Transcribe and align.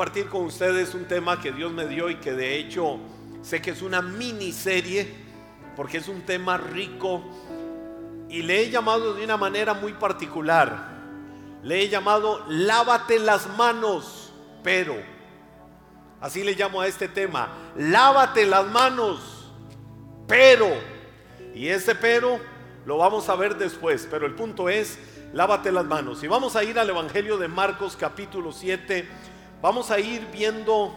compartir 0.00 0.30
con 0.30 0.46
ustedes 0.46 0.94
un 0.94 1.04
tema 1.04 1.42
que 1.42 1.52
Dios 1.52 1.70
me 1.72 1.86
dio 1.86 2.08
y 2.08 2.14
que 2.14 2.32
de 2.32 2.56
hecho 2.56 2.98
sé 3.42 3.60
que 3.60 3.72
es 3.72 3.82
una 3.82 4.00
miniserie 4.00 5.06
porque 5.76 5.98
es 5.98 6.08
un 6.08 6.22
tema 6.22 6.56
rico 6.56 7.22
y 8.30 8.40
le 8.40 8.62
he 8.62 8.70
llamado 8.70 9.12
de 9.12 9.22
una 9.22 9.36
manera 9.36 9.74
muy 9.74 9.92
particular. 9.92 10.88
Le 11.62 11.82
he 11.82 11.90
llamado 11.90 12.42
lávate 12.48 13.18
las 13.18 13.46
manos, 13.58 14.32
pero. 14.62 14.96
Así 16.18 16.44
le 16.44 16.54
llamo 16.54 16.80
a 16.80 16.86
este 16.86 17.06
tema, 17.06 17.50
lávate 17.76 18.46
las 18.46 18.66
manos, 18.68 19.52
pero. 20.26 20.68
Y 21.54 21.68
ese 21.68 21.94
pero 21.94 22.40
lo 22.86 22.96
vamos 22.96 23.28
a 23.28 23.36
ver 23.36 23.58
después, 23.58 24.08
pero 24.10 24.24
el 24.24 24.34
punto 24.34 24.70
es, 24.70 24.98
lávate 25.34 25.70
las 25.70 25.84
manos. 25.84 26.24
Y 26.24 26.26
vamos 26.26 26.56
a 26.56 26.64
ir 26.64 26.78
al 26.78 26.88
Evangelio 26.88 27.36
de 27.36 27.48
Marcos 27.48 27.98
capítulo 28.00 28.50
7. 28.50 29.06
Vamos 29.62 29.90
a 29.90 30.00
ir 30.00 30.26
viendo 30.32 30.90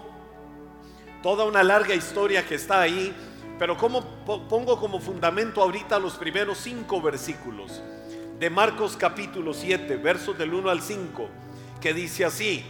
toda 1.22 1.44
una 1.44 1.64
larga 1.64 1.94
historia 1.94 2.48
que 2.48 2.56
está 2.56 2.80
ahí, 2.80 3.14
pero 3.60 3.78
como 3.78 4.02
pongo 4.26 4.80
como 4.80 5.02
fundamento 5.02 5.62
ahorita 5.62 6.00
los 6.00 6.14
primeros 6.14 6.60
cinco 6.60 7.02
versículos 7.02 7.82
de 8.40 8.50
Marcos 8.50 8.96
capítulo 8.96 9.54
7, 9.54 9.98
versos 9.98 10.38
del 10.38 10.54
1 10.54 10.70
al 10.70 10.82
5, 10.82 11.28
que 11.82 11.94
dice 11.94 12.24
así, 12.24 12.64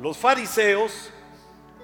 los 0.00 0.16
fariseos 0.16 1.10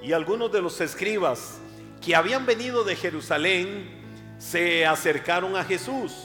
y 0.02 0.12
algunos 0.12 0.50
de 0.50 0.60
los 0.60 0.80
escribas 0.80 1.58
que 2.04 2.16
habían 2.16 2.46
venido 2.46 2.82
de 2.82 2.96
Jerusalén 2.96 4.02
se 4.38 4.84
acercaron 4.84 5.56
a 5.56 5.62
Jesús 5.62 6.24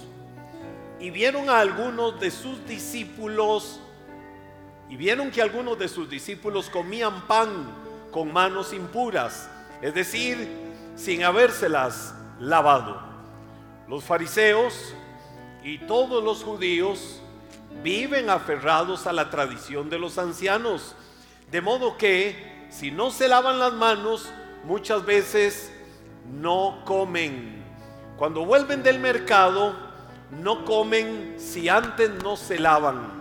y 1.00 1.12
vieron 1.12 1.52
a 1.52 1.60
algunos 1.60 2.20
de 2.20 2.32
sus 2.32 2.66
discípulos 2.66 3.80
y 4.90 4.98
vieron 4.98 5.30
que 5.30 5.42
algunos 5.42 5.78
de 5.78 5.88
sus 5.88 6.10
discípulos 6.10 6.70
comían 6.70 7.28
pan 7.28 7.50
con 8.12 8.34
manos 8.34 8.74
impuras, 8.74 9.50
es 9.82 9.94
decir, 9.94 10.50
sin 10.96 11.24
habérselas 11.24 12.16
lavado. 12.40 13.00
Los 13.88 14.04
fariseos 14.04 14.94
y 15.64 15.78
todos 15.80 16.24
los 16.24 16.44
judíos 16.44 17.22
viven 17.84 18.30
aferrados 18.30 19.06
a 19.06 19.14
la 19.14 19.30
tradición 19.30 19.90
de 19.90 20.00
los 20.00 20.18
ancianos, 20.18 20.96
de 21.52 21.62
modo 21.62 21.98
que 21.98 22.68
si 22.70 22.92
no 22.92 23.12
se 23.12 23.28
lavan 23.28 23.60
las 23.60 23.74
manos, 23.74 24.30
muchas 24.64 25.06
veces 25.06 25.72
no 26.32 26.82
comen. 26.86 27.64
Cuando 28.18 28.46
vuelven 28.46 28.84
del 28.84 29.00
mercado, 29.00 29.76
no 30.32 30.66
comen 30.66 31.36
si 31.38 31.70
antes 31.70 32.12
no 32.24 32.36
se 32.36 32.60
lavan. 32.60 33.19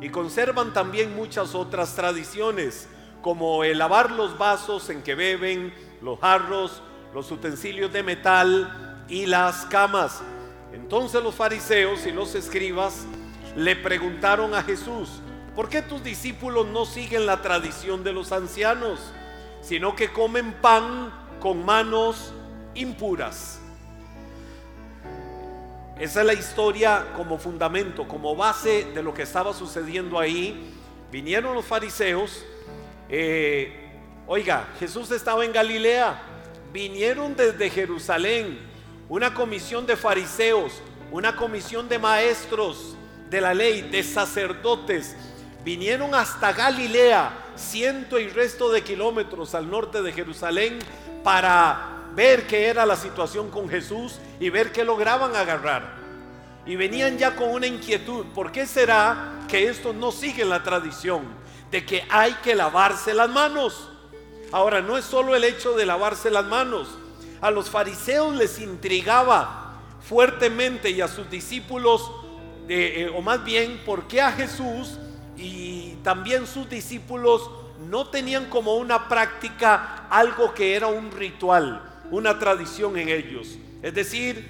Y 0.00 0.10
conservan 0.10 0.72
también 0.72 1.16
muchas 1.16 1.54
otras 1.54 1.94
tradiciones, 1.94 2.88
como 3.22 3.64
el 3.64 3.78
lavar 3.78 4.10
los 4.10 4.38
vasos 4.38 4.90
en 4.90 5.02
que 5.02 5.14
beben, 5.14 5.74
los 6.02 6.20
jarros, 6.20 6.82
los 7.14 7.30
utensilios 7.30 7.92
de 7.92 8.02
metal 8.02 9.04
y 9.08 9.26
las 9.26 9.64
camas. 9.66 10.22
Entonces 10.72 11.22
los 11.22 11.34
fariseos 11.34 12.06
y 12.06 12.12
los 12.12 12.34
escribas 12.34 13.06
le 13.56 13.74
preguntaron 13.74 14.54
a 14.54 14.62
Jesús, 14.62 15.08
¿por 15.54 15.68
qué 15.68 15.80
tus 15.80 16.04
discípulos 16.04 16.66
no 16.66 16.84
siguen 16.84 17.24
la 17.24 17.40
tradición 17.40 18.04
de 18.04 18.12
los 18.12 18.32
ancianos, 18.32 19.00
sino 19.62 19.96
que 19.96 20.12
comen 20.12 20.52
pan 20.60 21.12
con 21.40 21.64
manos 21.64 22.32
impuras? 22.74 23.60
Esa 25.98 26.20
es 26.20 26.26
la 26.26 26.34
historia 26.34 27.06
como 27.16 27.38
fundamento, 27.38 28.06
como 28.06 28.36
base 28.36 28.84
de 28.92 29.02
lo 29.02 29.14
que 29.14 29.22
estaba 29.22 29.54
sucediendo 29.54 30.18
ahí. 30.18 30.74
Vinieron 31.10 31.54
los 31.54 31.64
fariseos, 31.64 32.44
eh, 33.08 33.90
oiga, 34.26 34.68
Jesús 34.78 35.10
estaba 35.10 35.42
en 35.46 35.52
Galilea, 35.52 36.20
vinieron 36.70 37.34
desde 37.34 37.70
Jerusalén, 37.70 38.58
una 39.08 39.32
comisión 39.32 39.86
de 39.86 39.96
fariseos, 39.96 40.82
una 41.10 41.34
comisión 41.34 41.88
de 41.88 41.98
maestros 41.98 42.94
de 43.30 43.40
la 43.40 43.54
ley, 43.54 43.80
de 43.80 44.02
sacerdotes, 44.02 45.16
vinieron 45.64 46.14
hasta 46.14 46.52
Galilea, 46.52 47.32
ciento 47.56 48.18
y 48.18 48.28
resto 48.28 48.70
de 48.70 48.82
kilómetros 48.82 49.54
al 49.54 49.70
norte 49.70 50.02
de 50.02 50.12
Jerusalén, 50.12 50.78
para 51.24 51.95
ver 52.16 52.46
qué 52.46 52.66
era 52.66 52.86
la 52.86 52.96
situación 52.96 53.50
con 53.50 53.68
Jesús 53.68 54.18
y 54.40 54.50
ver 54.50 54.72
qué 54.72 54.84
lograban 54.84 55.36
agarrar. 55.36 55.94
Y 56.64 56.74
venían 56.74 57.18
ya 57.18 57.36
con 57.36 57.50
una 57.50 57.66
inquietud, 57.66 58.26
¿por 58.34 58.50
qué 58.50 58.66
será 58.66 59.34
que 59.46 59.68
esto 59.68 59.92
no 59.92 60.10
sigue 60.10 60.44
la 60.44 60.64
tradición 60.64 61.22
de 61.70 61.84
que 61.84 62.04
hay 62.08 62.32
que 62.42 62.56
lavarse 62.56 63.14
las 63.14 63.28
manos? 63.28 63.90
Ahora, 64.50 64.80
no 64.80 64.96
es 64.96 65.04
solo 65.04 65.36
el 65.36 65.44
hecho 65.44 65.76
de 65.76 65.86
lavarse 65.86 66.30
las 66.30 66.44
manos, 66.46 66.88
a 67.40 67.50
los 67.50 67.68
fariseos 67.68 68.34
les 68.34 68.58
intrigaba 68.58 69.74
fuertemente 70.00 70.90
y 70.90 71.00
a 71.00 71.08
sus 71.08 71.28
discípulos, 71.30 72.10
eh, 72.68 73.12
o 73.14 73.20
más 73.20 73.44
bien, 73.44 73.82
¿por 73.84 74.08
qué 74.08 74.20
a 74.22 74.32
Jesús 74.32 74.98
y 75.36 75.96
también 76.02 76.46
sus 76.46 76.68
discípulos 76.68 77.50
no 77.88 78.08
tenían 78.08 78.46
como 78.46 78.76
una 78.76 79.08
práctica 79.08 80.06
algo 80.08 80.54
que 80.54 80.74
era 80.74 80.86
un 80.86 81.10
ritual, 81.10 81.82
una 82.10 82.38
tradición 82.38 82.96
en 82.96 83.08
ellos? 83.08 83.58
Es 83.82 83.94
decir, 83.94 84.48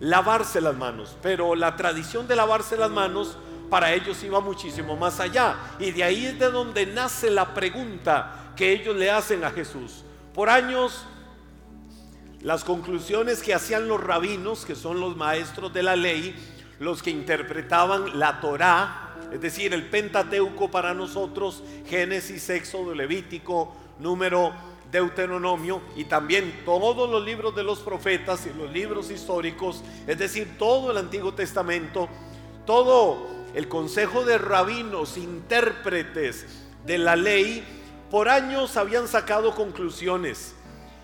lavarse 0.00 0.60
las 0.60 0.76
manos. 0.76 1.16
Pero 1.22 1.54
la 1.54 1.76
tradición 1.76 2.26
de 2.26 2.36
lavarse 2.36 2.76
las 2.76 2.90
manos 2.90 3.38
para 3.68 3.92
ellos 3.92 4.22
iba 4.24 4.40
muchísimo 4.40 4.96
más 4.96 5.20
allá. 5.20 5.56
Y 5.78 5.92
de 5.92 6.04
ahí 6.04 6.26
es 6.26 6.38
de 6.38 6.50
donde 6.50 6.86
nace 6.86 7.30
la 7.30 7.54
pregunta 7.54 8.52
que 8.56 8.72
ellos 8.72 8.96
le 8.96 9.10
hacen 9.10 9.44
a 9.44 9.50
Jesús. 9.50 10.04
Por 10.34 10.50
años 10.50 11.06
las 12.42 12.64
conclusiones 12.64 13.42
que 13.42 13.54
hacían 13.54 13.86
los 13.86 14.02
rabinos, 14.02 14.64
que 14.64 14.74
son 14.74 14.98
los 14.98 15.16
maestros 15.16 15.72
de 15.72 15.82
la 15.82 15.94
ley, 15.94 16.34
los 16.78 17.02
que 17.02 17.10
interpretaban 17.10 18.18
la 18.18 18.40
Torá, 18.40 19.10
es 19.30 19.40
decir, 19.40 19.74
el 19.74 19.88
Pentateuco 19.88 20.70
para 20.70 20.94
nosotros, 20.94 21.62
Génesis, 21.86 22.48
Éxodo, 22.50 22.94
Levítico, 22.94 23.76
Número, 23.98 24.54
Deuteronomio 24.90 25.80
y 25.96 26.04
también 26.04 26.62
todos 26.64 27.08
los 27.08 27.24
libros 27.24 27.54
de 27.54 27.62
los 27.62 27.80
profetas 27.80 28.46
y 28.46 28.58
los 28.58 28.70
libros 28.70 29.10
históricos, 29.10 29.82
es 30.06 30.18
decir, 30.18 30.56
todo 30.58 30.90
el 30.90 30.98
Antiguo 30.98 31.32
Testamento, 31.34 32.08
todo 32.66 33.26
el 33.54 33.68
consejo 33.68 34.24
de 34.24 34.38
rabinos, 34.38 35.16
intérpretes 35.16 36.46
de 36.86 36.98
la 36.98 37.16
ley, 37.16 37.64
por 38.10 38.28
años 38.28 38.76
habían 38.76 39.06
sacado 39.06 39.54
conclusiones 39.54 40.54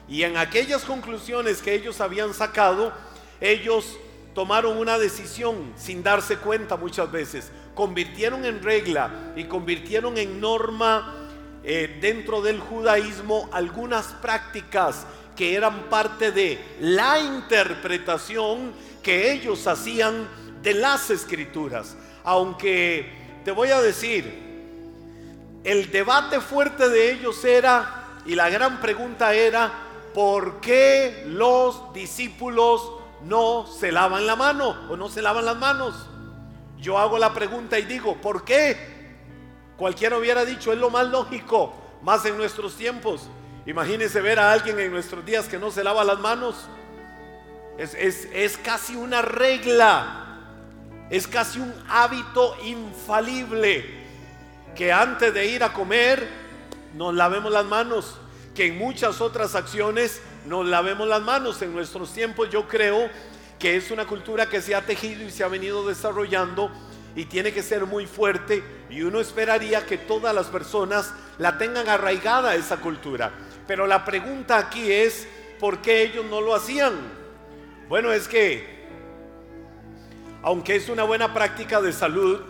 y 0.08 0.22
en 0.22 0.36
aquellas 0.36 0.84
conclusiones 0.84 1.62
que 1.62 1.74
ellos 1.74 2.00
habían 2.00 2.32
sacado, 2.32 2.92
ellos 3.41 3.97
tomaron 4.34 4.76
una 4.76 4.98
decisión 4.98 5.72
sin 5.76 6.03
darse 6.03 6.36
cuenta 6.36 6.76
muchas 6.76 7.10
veces. 7.10 7.50
Convirtieron 7.74 8.44
en 8.44 8.62
regla 8.62 9.32
y 9.36 9.44
convirtieron 9.44 10.16
en 10.16 10.41
norma 10.41 11.25
eh, 11.69 11.99
dentro 12.00 12.43
del 12.43 12.60
judaísmo 12.60 13.49
algunas 13.53 14.06
prácticas 14.22 15.04
que 15.34 15.56
eran 15.56 15.91
parte 15.91 16.31
de 16.31 16.59
la 16.78 17.19
interpretación 17.19 18.72
que 19.03 19.32
ellos 19.32 19.66
hacían 19.66 20.28
de 20.62 20.75
las 20.75 21.10
escrituras. 21.10 21.97
Aunque 22.22 23.41
te 23.44 23.50
voy 23.50 23.71
a 23.71 23.82
decir, 23.82 24.32
el 25.65 25.91
debate 25.91 26.41
fuerte 26.41 26.88
de 26.88 27.10
ellos 27.10 27.44
era, 27.44 28.21
y 28.25 28.37
la 28.37 28.48
gran 28.48 28.81
pregunta 28.81 29.34
era, 29.34 29.72
¿por 30.15 30.60
qué 30.60 31.25
los 31.27 31.93
discípulos 31.93 32.93
no 33.25 33.66
se 33.66 33.91
lavan 33.91 34.25
la 34.25 34.37
mano 34.37 34.87
o 34.88 34.97
no 34.97 35.09
se 35.09 35.21
lavan 35.21 35.44
las 35.44 35.56
manos? 35.56 35.94
Yo 36.78 36.97
hago 36.97 37.19
la 37.19 37.34
pregunta 37.34 37.77
y 37.77 37.86
digo, 37.86 38.15
¿por 38.19 38.45
qué? 38.45 38.96
Cualquiera 39.76 40.16
hubiera 40.16 40.44
dicho, 40.44 40.72
es 40.72 40.78
lo 40.78 40.90
más 40.90 41.06
lógico, 41.08 41.74
más 42.02 42.24
en 42.24 42.36
nuestros 42.36 42.76
tiempos. 42.76 43.28
Imagínense 43.66 44.20
ver 44.20 44.38
a 44.38 44.52
alguien 44.52 44.78
en 44.78 44.90
nuestros 44.90 45.24
días 45.24 45.46
que 45.46 45.58
no 45.58 45.70
se 45.70 45.84
lava 45.84 46.04
las 46.04 46.18
manos. 46.18 46.68
Es, 47.78 47.94
es 47.94 48.56
casi 48.56 48.96
una 48.96 49.20
regla, 49.20 50.38
es 51.10 51.26
casi 51.26 51.60
un 51.60 51.74
hábito 51.88 52.56
infalible 52.64 53.84
que 54.74 54.92
antes 54.92 55.34
de 55.34 55.46
ir 55.46 55.62
a 55.62 55.72
comer 55.72 56.26
nos 56.94 57.14
lavemos 57.14 57.52
las 57.52 57.66
manos 57.66 58.18
que 58.56 58.66
en 58.66 58.78
muchas 58.78 59.20
otras 59.20 59.54
acciones 59.54 60.22
nos 60.46 60.66
lavemos 60.66 61.06
las 61.06 61.20
manos. 61.20 61.60
En 61.60 61.74
nuestros 61.74 62.12
tiempos 62.12 62.48
yo 62.50 62.66
creo 62.66 63.10
que 63.58 63.76
es 63.76 63.90
una 63.90 64.06
cultura 64.06 64.48
que 64.48 64.62
se 64.62 64.74
ha 64.74 64.80
tejido 64.80 65.22
y 65.22 65.30
se 65.30 65.44
ha 65.44 65.48
venido 65.48 65.86
desarrollando 65.86 66.70
y 67.16 67.24
tiene 67.24 67.53
que 67.53 67.63
ser 67.63 67.86
muy 67.86 68.07
fuerte 68.07 68.63
y 68.91 69.03
uno 69.03 69.18
esperaría 69.18 69.86
que 69.86 69.97
todas 69.97 70.34
las 70.34 70.47
personas 70.47 71.13
la 71.39 71.59
tengan 71.59 71.89
arraigada 71.89 72.54
esa 72.54 72.77
cultura. 72.77 73.33
Pero 73.66 73.86
la 73.86 74.04
pregunta 74.04 74.59
aquí 74.59 74.92
es, 74.92 75.27
¿por 75.59 75.78
qué 75.78 76.03
ellos 76.03 76.27
no 76.27 76.42
lo 76.42 76.54
hacían? 76.54 76.92
Bueno, 77.89 78.13
es 78.13 78.28
que, 78.28 78.86
aunque 80.42 80.77
es 80.77 80.91
una 80.91 81.04
buena 81.04 81.33
práctica 81.33 81.80
de 81.80 81.92
salud, 81.92 82.41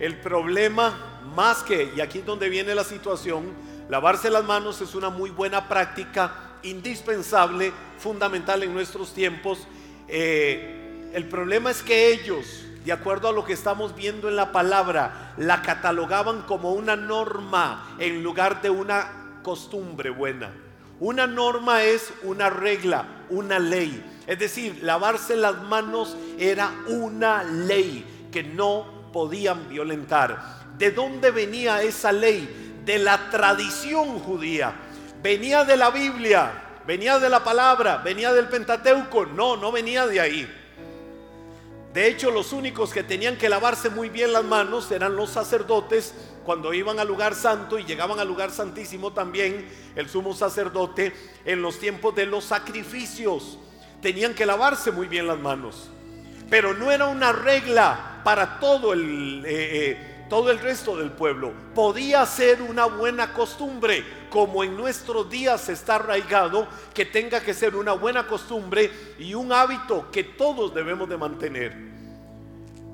el 0.00 0.18
problema 0.18 1.20
más 1.34 1.62
que, 1.62 1.92
y 1.96 2.00
aquí 2.00 2.18
es 2.18 2.26
donde 2.26 2.48
viene 2.48 2.74
la 2.74 2.84
situación, 2.84 3.52
lavarse 3.88 4.30
las 4.30 4.44
manos 4.44 4.80
es 4.80 4.96
una 4.96 5.10
muy 5.10 5.30
buena 5.30 5.68
práctica, 5.68 6.58
indispensable, 6.64 7.72
fundamental 7.98 8.64
en 8.64 8.74
nuestros 8.74 9.14
tiempos. 9.14 9.66
Eh, 10.08 11.10
el 11.14 11.28
problema 11.28 11.70
es 11.70 11.82
que 11.82 12.08
ellos, 12.12 12.61
de 12.84 12.92
acuerdo 12.92 13.28
a 13.28 13.32
lo 13.32 13.44
que 13.44 13.52
estamos 13.52 13.94
viendo 13.94 14.28
en 14.28 14.36
la 14.36 14.52
palabra, 14.52 15.34
la 15.36 15.62
catalogaban 15.62 16.42
como 16.42 16.72
una 16.72 16.96
norma 16.96 17.96
en 17.98 18.22
lugar 18.22 18.60
de 18.60 18.70
una 18.70 19.38
costumbre 19.42 20.10
buena. 20.10 20.50
Una 20.98 21.26
norma 21.26 21.82
es 21.82 22.12
una 22.22 22.50
regla, 22.50 23.06
una 23.30 23.58
ley. 23.58 24.04
Es 24.26 24.38
decir, 24.38 24.80
lavarse 24.82 25.36
las 25.36 25.62
manos 25.62 26.16
era 26.38 26.72
una 26.86 27.42
ley 27.42 28.28
que 28.30 28.42
no 28.42 29.10
podían 29.12 29.68
violentar. 29.68 30.62
¿De 30.78 30.90
dónde 30.90 31.30
venía 31.30 31.82
esa 31.82 32.12
ley? 32.12 32.80
De 32.84 32.98
la 32.98 33.30
tradición 33.30 34.18
judía. 34.20 34.72
Venía 35.22 35.64
de 35.64 35.76
la 35.76 35.90
Biblia, 35.90 36.80
venía 36.86 37.18
de 37.18 37.28
la 37.28 37.44
palabra, 37.44 37.98
venía 37.98 38.32
del 38.32 38.48
Pentateuco. 38.48 39.26
No, 39.26 39.56
no 39.56 39.70
venía 39.70 40.06
de 40.06 40.20
ahí. 40.20 40.61
De 41.92 42.08
hecho, 42.08 42.30
los 42.30 42.54
únicos 42.54 42.90
que 42.92 43.02
tenían 43.02 43.36
que 43.36 43.50
lavarse 43.50 43.90
muy 43.90 44.08
bien 44.08 44.32
las 44.32 44.44
manos 44.44 44.90
eran 44.90 45.14
los 45.14 45.30
sacerdotes 45.30 46.14
cuando 46.44 46.72
iban 46.72 46.98
al 46.98 47.06
lugar 47.06 47.34
santo 47.34 47.78
y 47.78 47.84
llegaban 47.84 48.18
al 48.18 48.28
lugar 48.28 48.50
santísimo 48.50 49.12
también 49.12 49.68
el 49.94 50.08
sumo 50.08 50.34
sacerdote 50.34 51.12
en 51.44 51.60
los 51.60 51.78
tiempos 51.78 52.14
de 52.14 52.24
los 52.24 52.44
sacrificios. 52.44 53.58
Tenían 54.00 54.34
que 54.34 54.46
lavarse 54.46 54.90
muy 54.90 55.06
bien 55.06 55.26
las 55.26 55.38
manos. 55.38 55.90
Pero 56.48 56.72
no 56.72 56.90
era 56.90 57.06
una 57.06 57.32
regla 57.32 58.22
para 58.24 58.58
todo 58.58 58.94
el, 58.94 59.44
eh, 59.46 59.90
eh, 59.90 60.11
todo 60.32 60.50
el 60.50 60.60
resto 60.60 60.96
del 60.96 61.10
pueblo. 61.10 61.52
Podía 61.74 62.24
ser 62.24 62.62
una 62.62 62.86
buena 62.86 63.34
costumbre, 63.34 64.02
como 64.30 64.64
en 64.64 64.78
nuestros 64.78 65.28
días 65.28 65.68
está 65.68 65.96
arraigado, 65.96 66.66
que 66.94 67.04
tenga 67.04 67.40
que 67.40 67.52
ser 67.52 67.76
una 67.76 67.92
buena 67.92 68.26
costumbre 68.26 68.90
y 69.18 69.34
un 69.34 69.52
hábito 69.52 70.10
que 70.10 70.24
todos 70.24 70.72
debemos 70.72 71.06
de 71.10 71.18
mantener. 71.18 71.76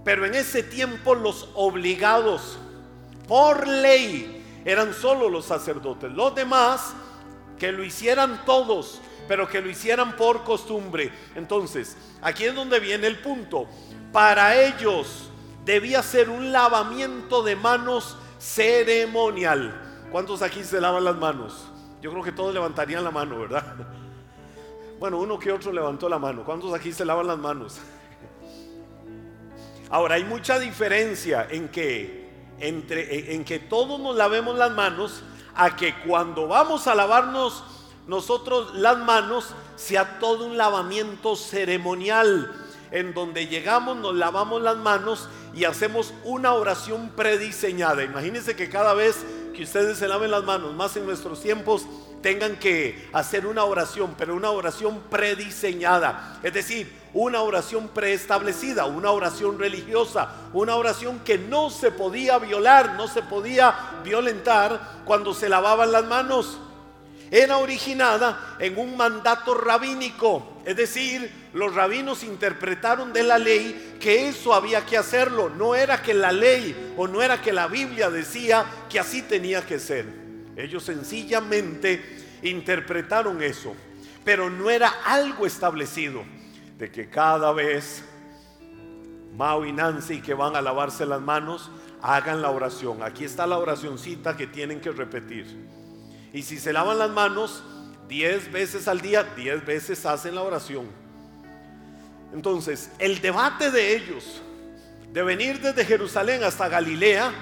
Pero 0.05 0.27
en 0.27 0.35
ese 0.35 0.65
tiempo 0.65 1.15
los 1.15 1.49
obligados 1.55 2.59
por 3.29 3.69
ley 3.69 4.45
eran 4.65 4.93
solo 4.93 5.31
los 5.31 5.45
sacerdotes. 5.45 6.11
Los 6.11 6.35
demás 6.35 6.93
que 7.57 7.71
lo 7.71 7.85
hicieran 7.85 8.45
todos, 8.47 9.01
pero 9.29 9.47
que 9.47 9.61
lo 9.61 9.71
hicieran 9.71 10.17
por 10.17 10.43
costumbre. 10.43 11.13
Entonces, 11.37 11.97
aquí 12.21 12.47
es 12.47 12.55
donde 12.57 12.81
viene 12.81 13.07
el 13.07 13.21
punto. 13.21 13.69
Para 14.13 14.61
ellos 14.61 15.28
debía 15.69 16.03
ser 16.03 16.31
un 16.31 16.51
lavamiento 16.51 17.43
de 17.43 17.55
manos 17.55 18.17
ceremonial. 18.39 20.09
¿Cuántos 20.11 20.41
aquí 20.41 20.65
se 20.65 20.81
lavan 20.81 21.05
las 21.05 21.17
manos? 21.17 21.69
Yo 22.01 22.11
creo 22.11 22.23
que 22.25 22.33
todos 22.33 22.55
levantarían 22.55 23.05
la 23.05 23.11
mano, 23.11 23.39
¿verdad? 23.39 23.77
Bueno, 24.99 25.19
uno 25.19 25.39
que 25.39 25.53
otro 25.53 25.71
levantó 25.71 26.09
la 26.09 26.19
mano. 26.19 26.43
¿Cuántos 26.43 26.75
aquí 26.75 26.93
se 26.93 27.05
lavan 27.05 27.29
las 27.29 27.39
manos? 27.39 27.77
Ahora, 29.91 30.17
hay 30.17 30.25
mucha 30.25 30.59
diferencia 30.59 31.47
en 31.49 31.69
que, 31.69 32.33
entre, 32.59 33.33
en 33.33 33.45
que 33.45 33.61
todos 33.61 34.01
nos 34.01 34.17
lavemos 34.17 34.59
las 34.59 34.73
manos 34.73 35.23
a 35.55 35.77
que 35.77 35.95
cuando 36.01 36.49
vamos 36.49 36.89
a 36.89 36.97
lavarnos 36.97 37.63
nosotros 38.09 38.75
las 38.75 38.99
manos 38.99 39.55
sea 39.77 40.19
todo 40.19 40.47
un 40.47 40.57
lavamiento 40.57 41.37
ceremonial 41.37 42.53
en 42.91 43.15
donde 43.15 43.47
llegamos, 43.47 43.97
nos 43.97 44.15
lavamos 44.15 44.63
las 44.63 44.77
manos 44.77 45.29
y 45.59 45.65
hacemos 45.65 46.15
una 46.23 46.55
oración 46.55 47.11
prediseñada. 47.17 48.05
Imagínense 48.05 48.55
que 48.55 48.69
cada 48.69 48.95
vez 48.95 49.17
que 49.53 49.65
ustedes 49.65 49.99
se 49.99 50.07
laven 50.07 50.31
las 50.31 50.45
manos, 50.45 50.73
más 50.73 50.97
en 50.97 51.05
nuestros 51.05 51.43
tiempos, 51.43 51.85
tengan 52.23 52.57
que 52.61 53.09
hacer 53.13 53.45
una 53.45 53.65
oración, 53.65 54.15
pero 54.17 54.37
una 54.37 54.53
oración 54.53 55.01
prediseñada. 55.11 56.39
Es 56.45 56.53
decir, 56.53 56.93
una 57.13 57.43
oración 57.43 57.89
preestablecida, 57.89 58.87
una 58.87 59.11
oración 59.11 59.59
religiosa, 59.59 60.31
una 60.53 60.77
oración 60.77 61.19
que 61.25 61.39
no 61.39 61.71
se 61.71 61.91
podía 61.91 62.39
violar, 62.39 62.95
no 62.95 63.09
se 63.09 63.23
podía 63.23 63.75
violentar 64.05 65.03
cuando 65.05 65.35
se 65.35 65.49
lavaban 65.49 65.91
las 65.91 66.05
manos 66.05 66.61
era 67.31 67.59
originada 67.59 68.57
en 68.59 68.79
un 68.79 68.97
mandato 68.97 69.55
rabínico, 69.55 70.61
es 70.65 70.77
decir, 70.77 71.49
los 71.53 71.75
rabinos 71.75 72.23
interpretaron 72.23 73.13
de 73.13 73.23
la 73.23 73.39
ley 73.39 73.97
que 74.01 74.29
eso 74.29 74.55
había 74.55 74.85
que 74.87 74.97
hacerlo, 74.97 75.51
no 75.51 75.75
era 75.75 76.03
que 76.03 76.15
la 76.15 76.33
ley 76.33 76.95
o 76.97 77.07
no 77.07 77.23
era 77.23 77.41
que 77.41 77.53
la 77.53 77.67
Biblia 77.67 78.11
decía 78.11 78.65
que 78.89 78.99
así 78.99 79.23
tenía 79.23 79.65
que 79.65 79.79
ser. 79.79 80.07
Ellos 80.57 80.83
sencillamente 80.83 82.39
interpretaron 82.43 83.43
eso, 83.43 83.75
pero 84.25 84.51
no 84.51 84.71
era 84.71 84.89
algo 85.05 85.47
establecido 85.47 86.25
de 86.77 86.91
que 86.91 87.09
cada 87.09 87.53
vez 87.53 88.05
Mao 89.37 89.65
y 89.65 89.73
Nancy 89.73 90.21
que 90.21 90.35
van 90.35 90.57
a 90.57 90.63
lavarse 90.63 91.07
las 91.07 91.21
manos 91.21 91.71
hagan 92.03 92.43
la 92.43 92.51
oración. 92.51 93.03
Aquí 93.03 93.25
está 93.25 93.47
la 93.47 93.59
oracioncita 93.59 94.37
que 94.37 94.47
tienen 94.47 94.81
que 94.81 94.91
repetir. 94.91 95.47
Y 96.33 96.43
si 96.43 96.59
se 96.59 96.73
lavan 96.73 96.99
las 96.99 97.11
manos 97.11 97.63
diez 98.09 98.51
veces 98.51 98.89
al 98.89 99.01
día, 99.01 99.23
diez 99.37 99.65
veces 99.65 100.05
hacen 100.07 100.35
la 100.35 100.43
oración. 100.43 100.87
Entonces, 102.33 102.91
el 102.99 103.21
debate 103.21 103.71
de 103.71 103.97
ellos 103.97 104.43
de 105.13 105.23
venir 105.23 105.61
desde 105.61 105.85
Jerusalén 105.85 106.45
hasta 106.45 106.69
Galilea 106.69 107.33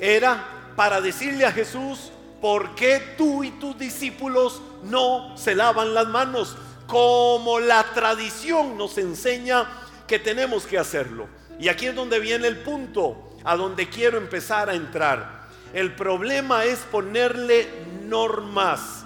era 0.00 0.72
para 0.74 1.00
decirle 1.00 1.44
a 1.44 1.52
Jesús, 1.52 2.10
¿por 2.40 2.74
qué 2.74 3.14
tú 3.16 3.44
y 3.44 3.50
tus 3.52 3.78
discípulos 3.78 4.60
no 4.82 5.36
se 5.36 5.54
lavan 5.54 5.94
las 5.94 6.08
manos? 6.08 6.56
Como 6.86 7.60
la 7.60 7.84
tradición 7.94 8.76
nos 8.76 8.98
enseña 8.98 9.68
que 10.08 10.18
tenemos 10.18 10.66
que 10.66 10.78
hacerlo. 10.78 11.28
Y 11.60 11.68
aquí 11.68 11.86
es 11.86 11.94
donde 11.94 12.18
viene 12.18 12.48
el 12.48 12.58
punto, 12.58 13.36
a 13.44 13.54
donde 13.56 13.88
quiero 13.88 14.18
empezar 14.18 14.68
a 14.68 14.74
entrar. 14.74 15.48
El 15.72 15.94
problema 15.94 16.64
es 16.64 16.80
ponerle 16.80 17.68
normas, 18.10 19.04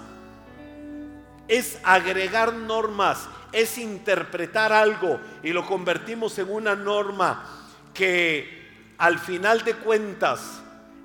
es 1.47 1.77
agregar 1.83 2.53
normas, 2.53 3.29
es 3.51 3.77
interpretar 3.77 4.73
algo 4.73 5.19
y 5.43 5.53
lo 5.53 5.65
convertimos 5.65 6.37
en 6.39 6.51
una 6.51 6.75
norma 6.75 7.45
que 7.93 8.65
al 8.97 9.19
final 9.19 9.63
de 9.63 9.75
cuentas 9.75 10.41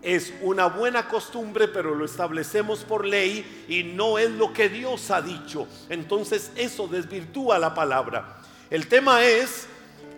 es 0.03 0.33
una 0.41 0.67
buena 0.67 1.09
costumbre, 1.09 1.69
pero 1.69 1.95
lo 1.95 2.07
establecemos 2.07 2.81
por 2.81 3.05
ley 3.05 3.67
y 3.69 3.83
no 3.85 4.19
es 4.19 4.31
lo 4.31 4.53
que 4.53 4.69
Dios 4.69 5.11
ha 5.11 5.21
dicho. 5.21 5.69
Entonces 5.89 6.51
eso 6.57 6.89
desvirtúa 6.89 7.59
la 7.59 7.75
palabra. 7.75 8.39
El 8.71 8.87
tema 8.89 9.23
es 9.23 9.67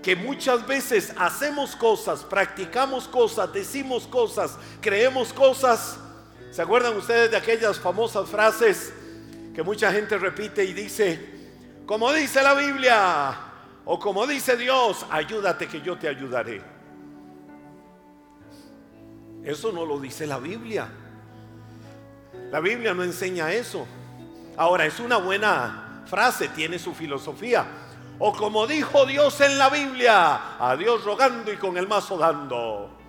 que 0.03 0.15
muchas 0.15 0.67
veces 0.67 1.13
hacemos 1.17 1.75
cosas, 1.77 2.25
practicamos 2.25 3.09
cosas, 3.09 3.53
decimos 3.53 4.07
cosas, 4.07 4.57
creemos 4.81 5.33
cosas. 5.33 5.99
¿Se 6.53 6.61
acuerdan 6.61 6.95
ustedes 6.99 7.31
de 7.31 7.39
aquellas 7.39 7.81
famosas 7.81 8.29
frases 8.29 8.93
que 9.55 9.63
mucha 9.63 9.91
gente 9.91 10.19
repite 10.19 10.63
y 10.63 10.75
dice, 10.75 11.19
como 11.87 12.13
dice 12.13 12.43
la 12.43 12.53
Biblia 12.53 13.35
o 13.87 13.99
como 13.99 14.27
dice 14.27 14.59
Dios, 14.59 15.07
ayúdate 15.11 15.67
que 15.67 15.81
yo 15.81 15.97
te 15.97 16.09
ayudaré? 16.09 16.63
Eso 19.43 19.73
no 19.73 19.87
lo 19.87 19.99
dice 19.99 20.27
la 20.27 20.39
Biblia. 20.39 20.89
La 22.51 22.61
Biblia 22.61 22.93
no 22.93 23.03
enseña 23.03 23.51
eso. 23.51 23.87
Ahora, 24.59 24.85
es 24.85 25.01
una 25.01 25.17
buena 25.17 26.03
frase, 26.05 26.49
tiene 26.49 26.79
su 26.79 26.93
filosofía. 26.93 27.65
O 28.19 28.31
como 28.35 28.67
dijo 28.67 29.07
Dios 29.07 29.41
en 29.41 29.57
la 29.57 29.71
Biblia, 29.71 30.59
a 30.59 30.77
Dios 30.77 31.03
rogando 31.03 31.51
y 31.51 31.57
con 31.57 31.79
el 31.79 31.89
mazo 31.89 32.19
dando. 32.19 33.02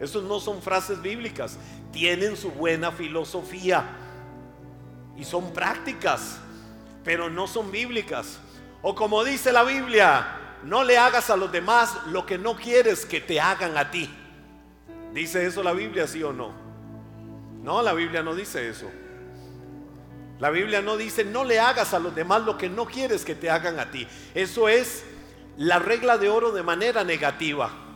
Esos 0.00 0.22
no 0.22 0.38
son 0.40 0.62
frases 0.62 1.02
bíblicas, 1.02 1.58
tienen 1.92 2.36
su 2.36 2.50
buena 2.50 2.92
filosofía 2.92 3.84
y 5.16 5.24
son 5.24 5.52
prácticas, 5.52 6.38
pero 7.04 7.28
no 7.28 7.46
son 7.46 7.70
bíblicas. 7.72 8.38
O 8.82 8.94
como 8.94 9.24
dice 9.24 9.50
la 9.50 9.64
Biblia, 9.64 10.58
no 10.62 10.84
le 10.84 10.98
hagas 10.98 11.30
a 11.30 11.36
los 11.36 11.50
demás 11.50 11.96
lo 12.06 12.24
que 12.26 12.38
no 12.38 12.56
quieres 12.56 13.04
que 13.04 13.20
te 13.20 13.40
hagan 13.40 13.76
a 13.76 13.90
ti. 13.90 14.08
¿Dice 15.12 15.44
eso 15.46 15.62
la 15.62 15.72
Biblia, 15.72 16.06
sí 16.06 16.22
o 16.22 16.32
no? 16.32 16.52
No, 17.62 17.82
la 17.82 17.92
Biblia 17.92 18.22
no 18.22 18.34
dice 18.34 18.68
eso. 18.68 18.88
La 20.38 20.50
Biblia 20.50 20.80
no 20.80 20.96
dice, 20.96 21.24
no 21.24 21.44
le 21.44 21.58
hagas 21.58 21.92
a 21.94 21.98
los 21.98 22.14
demás 22.14 22.42
lo 22.42 22.56
que 22.56 22.68
no 22.68 22.86
quieres 22.86 23.24
que 23.24 23.34
te 23.34 23.50
hagan 23.50 23.80
a 23.80 23.90
ti. 23.90 24.06
Eso 24.34 24.68
es 24.68 25.04
la 25.56 25.80
regla 25.80 26.18
de 26.18 26.28
oro 26.28 26.52
de 26.52 26.62
manera 26.62 27.02
negativa. 27.02 27.87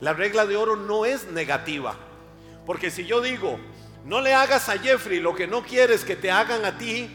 La 0.00 0.12
regla 0.12 0.46
de 0.46 0.56
oro 0.56 0.76
no 0.76 1.04
es 1.04 1.30
negativa. 1.30 1.96
Porque 2.66 2.90
si 2.90 3.04
yo 3.06 3.20
digo, 3.20 3.58
no 4.04 4.20
le 4.20 4.34
hagas 4.34 4.68
a 4.68 4.78
Jeffrey 4.78 5.20
lo 5.20 5.34
que 5.34 5.46
no 5.46 5.62
quieres 5.62 6.04
que 6.04 6.16
te 6.16 6.30
hagan 6.30 6.64
a 6.64 6.78
ti, 6.78 7.08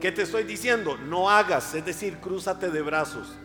¿qué 0.00 0.12
te 0.12 0.22
estoy 0.22 0.44
diciendo? 0.44 0.96
No 0.96 1.30
hagas, 1.30 1.74
es 1.74 1.84
decir, 1.84 2.18
crúzate 2.18 2.70
de 2.70 2.82
brazos. 2.82 3.36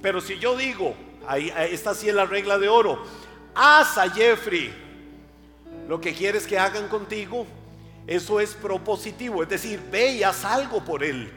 Pero 0.00 0.20
si 0.20 0.38
yo 0.38 0.56
digo, 0.56 0.94
ahí, 1.26 1.52
esta 1.70 1.94
sí 1.94 2.08
es 2.08 2.14
la 2.14 2.26
regla 2.26 2.58
de 2.58 2.68
oro, 2.68 3.04
haz 3.54 3.98
a 3.98 4.08
Jeffrey 4.10 4.72
lo 5.88 6.00
que 6.00 6.14
quieres 6.14 6.46
que 6.46 6.58
hagan 6.58 6.88
contigo, 6.88 7.46
eso 8.06 8.40
es 8.40 8.54
propositivo, 8.54 9.42
es 9.42 9.48
decir, 9.48 9.80
ve 9.90 10.12
y 10.12 10.22
haz 10.22 10.44
algo 10.44 10.84
por 10.84 11.04
él 11.04 11.30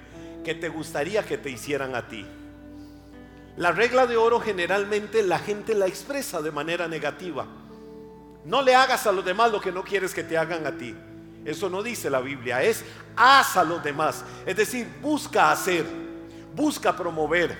que 0.43 0.55
te 0.55 0.69
gustaría 0.69 1.23
que 1.23 1.37
te 1.37 1.49
hicieran 1.49 1.95
a 1.95 2.07
ti. 2.07 2.25
La 3.57 3.71
regla 3.71 4.05
de 4.05 4.17
oro 4.17 4.39
generalmente 4.39 5.23
la 5.23 5.39
gente 5.39 5.73
la 5.73 5.87
expresa 5.87 6.41
de 6.41 6.51
manera 6.51 6.87
negativa. 6.87 7.45
No 8.43 8.61
le 8.61 8.75
hagas 8.75 9.07
a 9.07 9.11
los 9.11 9.23
demás 9.23 9.51
lo 9.51 9.61
que 9.61 9.71
no 9.71 9.83
quieres 9.83 10.13
que 10.13 10.23
te 10.23 10.37
hagan 10.37 10.67
a 10.67 10.77
ti. 10.77 10.95
Eso 11.45 11.69
no 11.69 11.81
dice 11.81 12.09
la 12.09 12.19
Biblia, 12.19 12.61
es 12.61 12.83
haz 13.15 13.55
a 13.55 13.63
los 13.63 13.83
demás. 13.83 14.25
Es 14.45 14.57
decir, 14.57 14.87
busca 15.01 15.51
hacer, 15.51 15.85
busca 16.53 16.95
promover, 16.95 17.55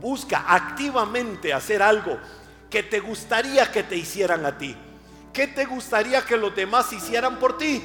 busca 0.00 0.44
activamente 0.48 1.52
hacer 1.52 1.82
algo 1.82 2.18
que 2.70 2.82
te 2.82 3.00
gustaría 3.00 3.70
que 3.70 3.82
te 3.82 3.96
hicieran 3.96 4.46
a 4.46 4.56
ti. 4.56 4.74
¿Qué 5.32 5.48
te 5.48 5.64
gustaría 5.64 6.22
que 6.24 6.36
los 6.36 6.54
demás 6.54 6.92
hicieran 6.92 7.38
por 7.38 7.58
ti? 7.58 7.82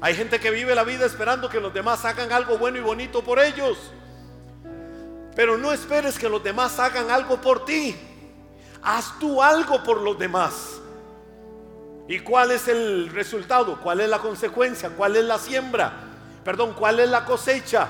Hay 0.00 0.14
gente 0.14 0.40
que 0.40 0.50
vive 0.50 0.74
la 0.74 0.84
vida 0.84 1.04
esperando 1.04 1.50
que 1.50 1.60
los 1.60 1.74
demás 1.74 2.04
hagan 2.04 2.32
algo 2.32 2.56
bueno 2.56 2.78
y 2.78 2.80
bonito 2.80 3.22
por 3.22 3.38
ellos. 3.38 3.76
Pero 5.40 5.56
no 5.56 5.72
esperes 5.72 6.18
que 6.18 6.28
los 6.28 6.44
demás 6.44 6.78
hagan 6.78 7.10
algo 7.10 7.40
por 7.40 7.64
ti. 7.64 7.96
Haz 8.82 9.18
tú 9.18 9.42
algo 9.42 9.82
por 9.82 10.02
los 10.02 10.18
demás. 10.18 10.78
¿Y 12.06 12.18
cuál 12.18 12.50
es 12.50 12.68
el 12.68 13.08
resultado? 13.08 13.80
¿Cuál 13.80 14.02
es 14.02 14.10
la 14.10 14.18
consecuencia? 14.18 14.90
¿Cuál 14.90 15.16
es 15.16 15.24
la 15.24 15.38
siembra? 15.38 15.94
Perdón, 16.44 16.74
¿cuál 16.78 17.00
es 17.00 17.08
la 17.08 17.24
cosecha? 17.24 17.88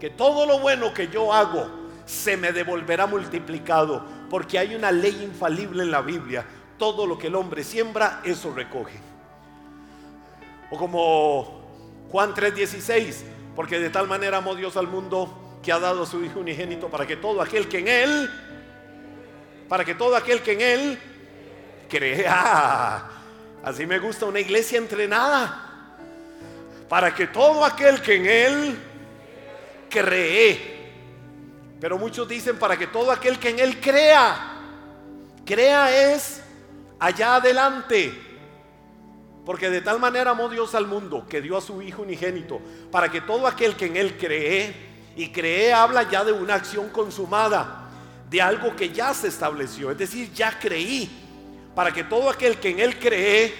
Que 0.00 0.08
todo 0.08 0.46
lo 0.46 0.60
bueno 0.60 0.94
que 0.94 1.08
yo 1.08 1.34
hago 1.34 1.68
se 2.06 2.34
me 2.38 2.50
devolverá 2.52 3.06
multiplicado. 3.06 4.02
Porque 4.30 4.58
hay 4.58 4.74
una 4.74 4.90
ley 4.90 5.22
infalible 5.22 5.82
en 5.82 5.90
la 5.90 6.00
Biblia. 6.00 6.46
Todo 6.78 7.06
lo 7.06 7.18
que 7.18 7.26
el 7.26 7.34
hombre 7.34 7.62
siembra, 7.62 8.22
eso 8.24 8.54
recoge. 8.54 8.98
O 10.70 10.78
como 10.78 12.06
Juan 12.10 12.32
3:16, 12.32 13.22
porque 13.54 13.78
de 13.78 13.90
tal 13.90 14.08
manera 14.08 14.38
amó 14.38 14.54
Dios 14.54 14.78
al 14.78 14.86
mundo 14.88 15.48
que 15.62 15.72
ha 15.72 15.78
dado 15.78 16.02
a 16.02 16.06
su 16.06 16.24
Hijo 16.24 16.40
unigénito 16.40 16.88
para 16.88 17.06
que 17.06 17.16
todo 17.16 17.42
aquel 17.42 17.68
que 17.68 17.78
en 17.78 17.88
Él, 17.88 18.30
para 19.68 19.84
que 19.84 19.94
todo 19.94 20.16
aquel 20.16 20.42
que 20.42 20.52
en 20.52 20.60
Él 20.60 20.98
crea. 21.88 23.10
Así 23.62 23.86
me 23.86 23.98
gusta 23.98 24.26
una 24.26 24.40
iglesia 24.40 24.78
entrenada. 24.78 25.66
Para 26.88 27.14
que 27.14 27.26
todo 27.26 27.64
aquel 27.64 28.00
que 28.00 28.14
en 28.16 28.26
Él 28.26 28.78
cree. 29.88 30.80
Pero 31.80 31.98
muchos 31.98 32.26
dicen 32.26 32.58
para 32.58 32.76
que 32.76 32.86
todo 32.86 33.10
aquel 33.10 33.38
que 33.38 33.50
en 33.50 33.58
Él 33.58 33.80
crea. 33.80 34.56
Crea 35.44 36.12
es 36.12 36.42
allá 36.98 37.36
adelante. 37.36 38.12
Porque 39.44 39.70
de 39.70 39.80
tal 39.80 39.98
manera 39.98 40.30
amó 40.30 40.48
Dios 40.48 40.74
al 40.74 40.86
mundo 40.86 41.26
que 41.28 41.40
dio 41.40 41.56
a 41.56 41.60
su 41.60 41.82
Hijo 41.82 42.02
unigénito, 42.02 42.60
para 42.90 43.10
que 43.10 43.20
todo 43.20 43.46
aquel 43.46 43.74
que 43.74 43.86
en 43.86 43.96
Él 43.96 44.16
cree, 44.16 44.89
y 45.20 45.28
cree 45.28 45.70
habla 45.74 46.08
ya 46.08 46.24
de 46.24 46.32
una 46.32 46.54
acción 46.54 46.88
consumada, 46.88 47.90
de 48.30 48.40
algo 48.40 48.74
que 48.74 48.88
ya 48.88 49.12
se 49.12 49.28
estableció, 49.28 49.90
es 49.90 49.98
decir, 49.98 50.32
ya 50.32 50.58
creí, 50.58 51.10
para 51.74 51.92
que 51.92 52.04
todo 52.04 52.30
aquel 52.30 52.58
que 52.58 52.70
en 52.70 52.80
Él 52.80 52.98
cree, 52.98 53.52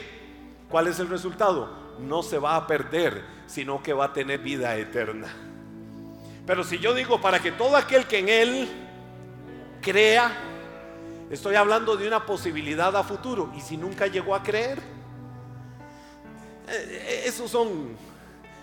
¿cuál 0.71 0.87
es 0.87 0.99
el 1.01 1.09
resultado? 1.11 1.97
No 1.99 2.23
se 2.23 2.39
va 2.39 2.57
a 2.57 2.67
perder, 2.67 3.23
sino 3.47 3.83
que 3.83 3.93
va 3.93 4.07
a 4.07 4.13
tener 4.15 4.41
vida 4.41 4.75
eterna. 4.77 5.29
Pero 6.47 6.65
si 6.65 6.79
yo 6.79 6.95
digo 6.95 7.21
para 7.21 7.41
que 7.41 7.53
todo 7.53 7.77
aquel 7.77 8.07
que 8.07 8.21
en 8.21 8.29
Él 8.31 8.69
crea, 9.83 10.33
estoy 11.31 11.57
hablando 11.57 11.95
de 11.95 12.09
una 12.09 12.25
posibilidad 12.25 12.97
a 12.97 13.03
futuro, 13.03 13.53
y 13.55 13.61
si 13.61 13.77
nunca 13.77 14.07
llegó 14.07 14.35
a 14.35 14.43
creer, 14.43 14.79
eh, 16.69 17.25
esos 17.27 17.51
son 17.51 17.97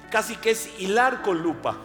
casi 0.10 0.36
que 0.38 0.50
es 0.50 0.68
hilar 0.80 1.22
con 1.22 1.44
lupa. 1.44 1.78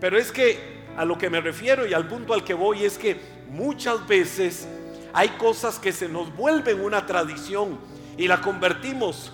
Pero 0.00 0.18
es 0.18 0.30
que 0.32 0.84
a 0.96 1.04
lo 1.04 1.18
que 1.18 1.30
me 1.30 1.40
refiero 1.40 1.86
y 1.86 1.94
al 1.94 2.06
punto 2.06 2.34
al 2.34 2.44
que 2.44 2.54
voy 2.54 2.84
es 2.84 2.98
que 2.98 3.20
muchas 3.48 4.06
veces 4.06 4.66
hay 5.12 5.30
cosas 5.30 5.78
que 5.78 5.92
se 5.92 6.08
nos 6.08 6.34
vuelven 6.34 6.80
una 6.80 7.06
tradición 7.06 7.78
y 8.16 8.28
la 8.28 8.40
convertimos 8.40 9.32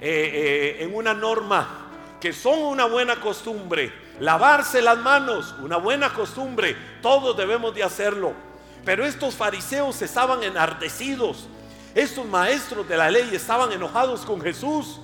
eh, 0.00 0.78
eh, 0.80 0.84
en 0.84 0.94
una 0.94 1.14
norma 1.14 1.86
que 2.20 2.32
son 2.32 2.58
una 2.60 2.86
buena 2.86 3.16
costumbre. 3.16 3.92
Lavarse 4.20 4.80
las 4.80 4.98
manos, 4.98 5.54
una 5.62 5.76
buena 5.76 6.12
costumbre, 6.12 6.76
todos 7.02 7.36
debemos 7.36 7.74
de 7.74 7.82
hacerlo. 7.82 8.32
Pero 8.84 9.04
estos 9.04 9.34
fariseos 9.34 10.00
estaban 10.00 10.42
enardecidos, 10.42 11.48
estos 11.94 12.26
maestros 12.26 12.88
de 12.88 12.96
la 12.96 13.10
ley 13.10 13.28
estaban 13.32 13.72
enojados 13.72 14.22
con 14.22 14.40
Jesús 14.40 15.00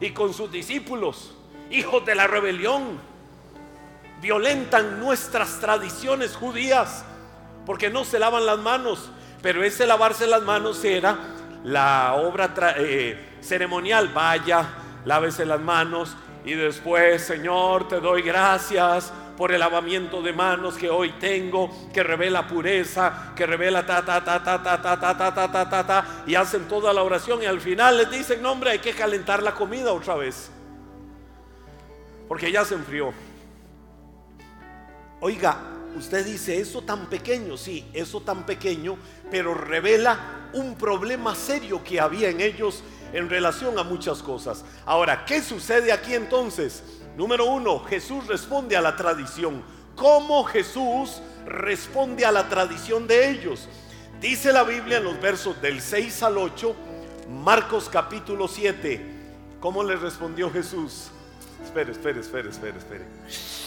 y 0.00 0.10
con 0.10 0.32
sus 0.34 0.50
discípulos, 0.50 1.34
hijos 1.70 2.04
de 2.04 2.14
la 2.14 2.26
rebelión, 2.26 2.98
violentan 4.20 5.00
nuestras 5.00 5.60
tradiciones 5.60 6.34
judías 6.36 7.04
porque 7.64 7.90
no 7.90 8.04
se 8.04 8.18
lavan 8.18 8.46
las 8.46 8.58
manos, 8.58 9.10
pero 9.42 9.62
ese 9.64 9.86
lavarse 9.86 10.26
las 10.26 10.42
manos 10.42 10.84
era 10.84 11.18
la 11.64 12.14
obra 12.14 12.54
eh, 12.78 13.38
ceremonial, 13.40 14.08
vaya, 14.14 14.68
lávese 15.04 15.44
las 15.44 15.60
manos 15.60 16.16
y 16.44 16.54
después, 16.54 17.22
Señor, 17.22 17.88
te 17.88 18.00
doy 18.00 18.22
gracias 18.22 19.12
por 19.36 19.52
el 19.52 19.60
lavamiento 19.60 20.22
de 20.22 20.32
manos 20.32 20.76
que 20.76 20.88
hoy 20.88 21.10
tengo, 21.18 21.70
que 21.92 22.02
revela 22.02 22.46
pureza, 22.46 23.32
que 23.34 23.44
revela 23.44 23.84
ta 23.84 24.04
ta 24.04 24.24
ta 24.24 24.42
ta 24.42 24.62
ta 24.62 24.80
ta 24.80 24.98
ta 24.98 24.98
ta 25.00 25.34
ta 25.34 25.52
ta 25.52 25.68
ta 25.68 25.86
ta 25.86 26.04
y 26.26 26.36
hacen 26.36 26.66
toda 26.68 26.92
la 26.92 27.02
oración 27.02 27.42
y 27.42 27.46
al 27.46 27.60
final 27.60 27.98
les 27.98 28.10
dicen, 28.10 28.40
"No, 28.40 28.52
hombre, 28.52 28.70
hay 28.70 28.78
que 28.78 28.92
calentar 28.92 29.42
la 29.42 29.52
comida 29.52 29.92
otra 29.92 30.14
vez." 30.14 30.50
Porque 32.28 32.50
ya 32.50 32.64
se 32.64 32.74
enfrió. 32.74 33.12
Oiga, 35.26 35.58
usted 35.96 36.24
dice, 36.24 36.60
"Eso 36.60 36.82
tan 36.82 37.06
pequeño, 37.06 37.56
sí, 37.56 37.84
eso 37.92 38.20
tan 38.20 38.46
pequeño, 38.46 38.96
pero 39.28 39.54
revela 39.54 40.50
un 40.52 40.76
problema 40.76 41.34
serio 41.34 41.82
que 41.82 41.98
había 41.98 42.28
en 42.28 42.40
ellos 42.40 42.84
en 43.12 43.28
relación 43.28 43.76
a 43.76 43.82
muchas 43.82 44.22
cosas." 44.22 44.64
Ahora, 44.84 45.24
¿qué 45.24 45.42
sucede 45.42 45.90
aquí 45.90 46.14
entonces? 46.14 46.84
Número 47.16 47.46
uno, 47.46 47.80
Jesús 47.80 48.28
responde 48.28 48.76
a 48.76 48.80
la 48.80 48.94
tradición. 48.94 49.64
¿Cómo 49.96 50.44
Jesús 50.44 51.20
responde 51.44 52.24
a 52.24 52.30
la 52.30 52.48
tradición 52.48 53.08
de 53.08 53.28
ellos? 53.28 53.68
Dice 54.20 54.52
la 54.52 54.62
Biblia 54.62 54.98
en 54.98 55.04
los 55.04 55.20
versos 55.20 55.60
del 55.60 55.80
6 55.80 56.22
al 56.22 56.38
8, 56.38 56.76
Marcos 57.28 57.88
capítulo 57.90 58.46
7. 58.46 59.04
¿Cómo 59.58 59.82
le 59.82 59.96
respondió 59.96 60.52
Jesús? 60.52 61.08
Espere, 61.64 61.90
espere, 61.90 62.20
espere, 62.20 62.48
espere, 62.48 62.78
espere. 62.78 63.65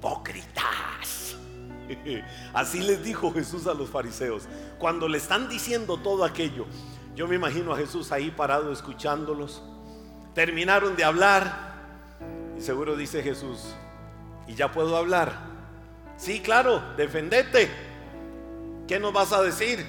Hipócritas. 0.00 1.36
Así 2.54 2.80
les 2.80 3.04
dijo 3.04 3.32
Jesús 3.32 3.66
a 3.66 3.74
los 3.74 3.90
fariseos. 3.90 4.48
Cuando 4.78 5.06
le 5.08 5.18
están 5.18 5.48
diciendo 5.48 5.98
todo 5.98 6.24
aquello, 6.24 6.64
yo 7.14 7.28
me 7.28 7.36
imagino 7.36 7.74
a 7.74 7.76
Jesús 7.76 8.10
ahí 8.10 8.30
parado 8.30 8.72
escuchándolos. 8.72 9.62
Terminaron 10.34 10.96
de 10.96 11.04
hablar 11.04 11.74
y 12.56 12.62
seguro 12.62 12.96
dice 12.96 13.22
Jesús, 13.22 13.74
¿y 14.48 14.54
ya 14.54 14.72
puedo 14.72 14.96
hablar? 14.96 15.34
Sí, 16.16 16.40
claro, 16.40 16.82
defendete. 16.96 17.68
¿Qué 18.88 18.98
nos 18.98 19.12
vas 19.12 19.34
a 19.34 19.42
decir? 19.42 19.84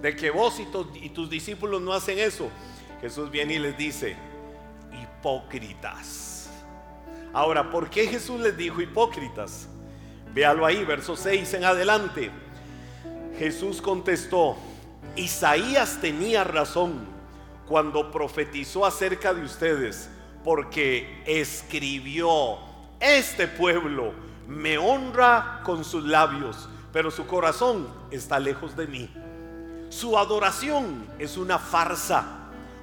De 0.00 0.16
que 0.16 0.30
vos 0.30 0.58
y, 0.58 0.66
y 1.04 1.10
tus 1.10 1.28
discípulos 1.28 1.82
no 1.82 1.92
hacen 1.92 2.18
eso. 2.18 2.48
Jesús 3.02 3.30
viene 3.30 3.54
y 3.54 3.58
les 3.58 3.76
dice, 3.76 4.16
hipócritas. 5.02 6.33
Ahora, 7.34 7.68
¿por 7.68 7.90
qué 7.90 8.06
Jesús 8.06 8.40
les 8.40 8.56
dijo 8.56 8.80
hipócritas? 8.80 9.68
Véalo 10.32 10.64
ahí, 10.64 10.84
verso 10.84 11.16
6 11.16 11.54
en 11.54 11.64
adelante. 11.64 12.30
Jesús 13.36 13.82
contestó, 13.82 14.56
Isaías 15.16 15.98
tenía 16.00 16.44
razón 16.44 17.06
cuando 17.66 18.12
profetizó 18.12 18.86
acerca 18.86 19.34
de 19.34 19.42
ustedes, 19.42 20.08
porque 20.44 21.22
escribió, 21.26 22.58
este 23.00 23.48
pueblo 23.48 24.12
me 24.46 24.78
honra 24.78 25.60
con 25.64 25.84
sus 25.84 26.04
labios, 26.04 26.68
pero 26.92 27.10
su 27.10 27.26
corazón 27.26 27.88
está 28.12 28.38
lejos 28.38 28.76
de 28.76 28.86
mí. 28.86 29.10
Su 29.88 30.16
adoración 30.16 31.04
es 31.18 31.36
una 31.36 31.58
farsa, 31.58 32.24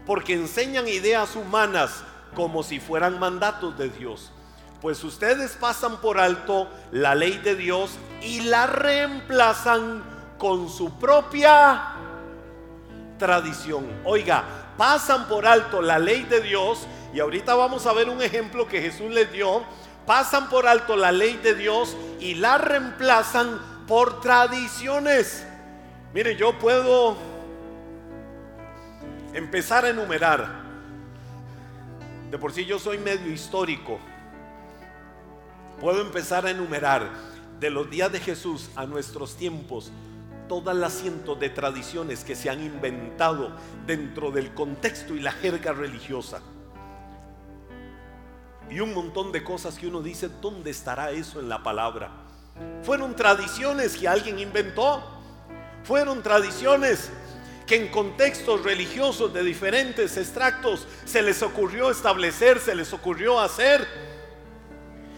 porque 0.05 0.33
enseñan 0.33 0.89
ideas 0.89 1.37
humanas 1.37 2.03
como 2.35 2.63
si 2.63 2.81
fueran 2.81 3.17
mandatos 3.17 3.77
de 3.77 3.89
Dios. 3.89 4.33
Pues 4.81 5.03
ustedes 5.03 5.51
pasan 5.51 6.01
por 6.01 6.19
alto 6.19 6.67
la 6.91 7.15
ley 7.15 7.37
de 7.37 7.55
Dios 7.55 7.91
y 8.21 8.41
la 8.41 8.65
reemplazan 8.67 10.03
con 10.37 10.69
su 10.69 10.97
propia 10.97 11.93
tradición. 13.19 13.85
Oiga, 14.03 14.43
pasan 14.77 15.27
por 15.27 15.45
alto 15.45 15.81
la 15.81 15.99
ley 15.99 16.23
de 16.23 16.41
Dios 16.41 16.87
y 17.13 17.19
ahorita 17.19 17.53
vamos 17.53 17.85
a 17.85 17.93
ver 17.93 18.09
un 18.09 18.21
ejemplo 18.21 18.67
que 18.67 18.81
Jesús 18.81 19.11
les 19.11 19.31
dio 19.31 19.63
pasan 20.05 20.49
por 20.49 20.67
alto 20.67 20.95
la 20.95 21.11
ley 21.11 21.37
de 21.37 21.55
Dios 21.55 21.95
y 22.19 22.35
la 22.35 22.57
reemplazan 22.57 23.59
por 23.87 24.21
tradiciones. 24.21 25.45
Mire, 26.13 26.35
yo 26.35 26.57
puedo 26.59 27.15
empezar 29.33 29.85
a 29.85 29.89
enumerar. 29.89 30.61
De 32.29 32.37
por 32.37 32.53
sí 32.53 32.65
yo 32.65 32.79
soy 32.79 32.97
medio 32.97 33.31
histórico. 33.31 33.99
Puedo 35.81 35.99
empezar 36.01 36.45
a 36.45 36.51
enumerar 36.51 37.09
de 37.59 37.71
los 37.71 37.89
días 37.89 38.11
de 38.11 38.19
Jesús 38.19 38.69
a 38.75 38.85
nuestros 38.85 39.35
tiempos 39.35 39.91
todas 40.47 40.75
las 40.75 40.93
cientos 40.93 41.39
de 41.39 41.49
tradiciones 41.49 42.23
que 42.23 42.35
se 42.35 42.51
han 42.51 42.61
inventado 42.61 43.51
dentro 43.87 44.29
del 44.29 44.53
contexto 44.53 45.15
y 45.15 45.21
la 45.21 45.31
jerga 45.31 45.73
religiosa. 45.73 46.41
Y 48.69 48.79
un 48.79 48.93
montón 48.93 49.31
de 49.31 49.43
cosas 49.43 49.79
que 49.79 49.87
uno 49.87 50.03
dice, 50.03 50.29
¿dónde 50.39 50.69
estará 50.69 51.09
eso 51.09 51.39
en 51.39 51.49
la 51.49 51.63
palabra? 51.63 52.11
Fueron 52.83 53.15
tradiciones 53.15 53.97
que 53.97 54.07
alguien 54.07 54.37
inventó. 54.37 55.01
Fueron 55.83 56.21
tradiciones 56.21 57.09
que 57.65 57.77
en 57.77 57.87
contextos 57.87 58.63
religiosos 58.63 59.33
de 59.33 59.43
diferentes 59.43 60.15
extractos 60.15 60.85
se 61.05 61.23
les 61.23 61.41
ocurrió 61.41 61.89
establecer, 61.89 62.59
se 62.59 62.75
les 62.75 62.93
ocurrió 62.93 63.39
hacer. 63.39 64.10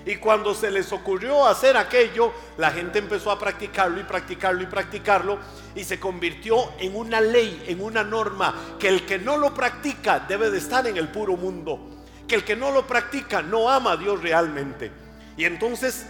Y 0.05 0.17
cuando 0.17 0.53
se 0.53 0.69
les 0.69 0.91
ocurrió 0.91 1.45
hacer 1.45 1.77
aquello, 1.77 2.33
la 2.57 2.71
gente 2.71 2.99
empezó 2.99 3.31
a 3.31 3.39
practicarlo 3.39 4.01
y 4.01 4.03
practicarlo 4.03 4.61
y 4.61 4.65
practicarlo 4.65 5.39
y 5.75 5.83
se 5.83 5.99
convirtió 5.99 6.73
en 6.79 6.95
una 6.95 7.21
ley, 7.21 7.63
en 7.67 7.81
una 7.81 8.03
norma, 8.03 8.53
que 8.79 8.89
el 8.89 9.05
que 9.05 9.17
no 9.17 9.37
lo 9.37 9.53
practica 9.53 10.19
debe 10.19 10.49
de 10.49 10.57
estar 10.57 10.85
en 10.87 10.97
el 10.97 11.07
puro 11.07 11.37
mundo, 11.37 11.79
que 12.27 12.35
el 12.35 12.43
que 12.43 12.55
no 12.55 12.71
lo 12.71 12.85
practica 12.85 13.41
no 13.41 13.69
ama 13.69 13.93
a 13.93 13.97
Dios 13.97 14.21
realmente. 14.21 14.91
Y 15.37 15.45
entonces, 15.45 16.05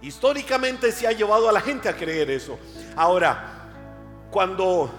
históricamente 0.00 0.90
se 0.90 1.06
ha 1.06 1.12
llevado 1.12 1.48
a 1.48 1.52
la 1.52 1.60
gente 1.60 1.88
a 1.88 1.96
creer 1.96 2.30
eso. 2.30 2.58
Ahora, 2.96 3.68
cuando 4.30 4.90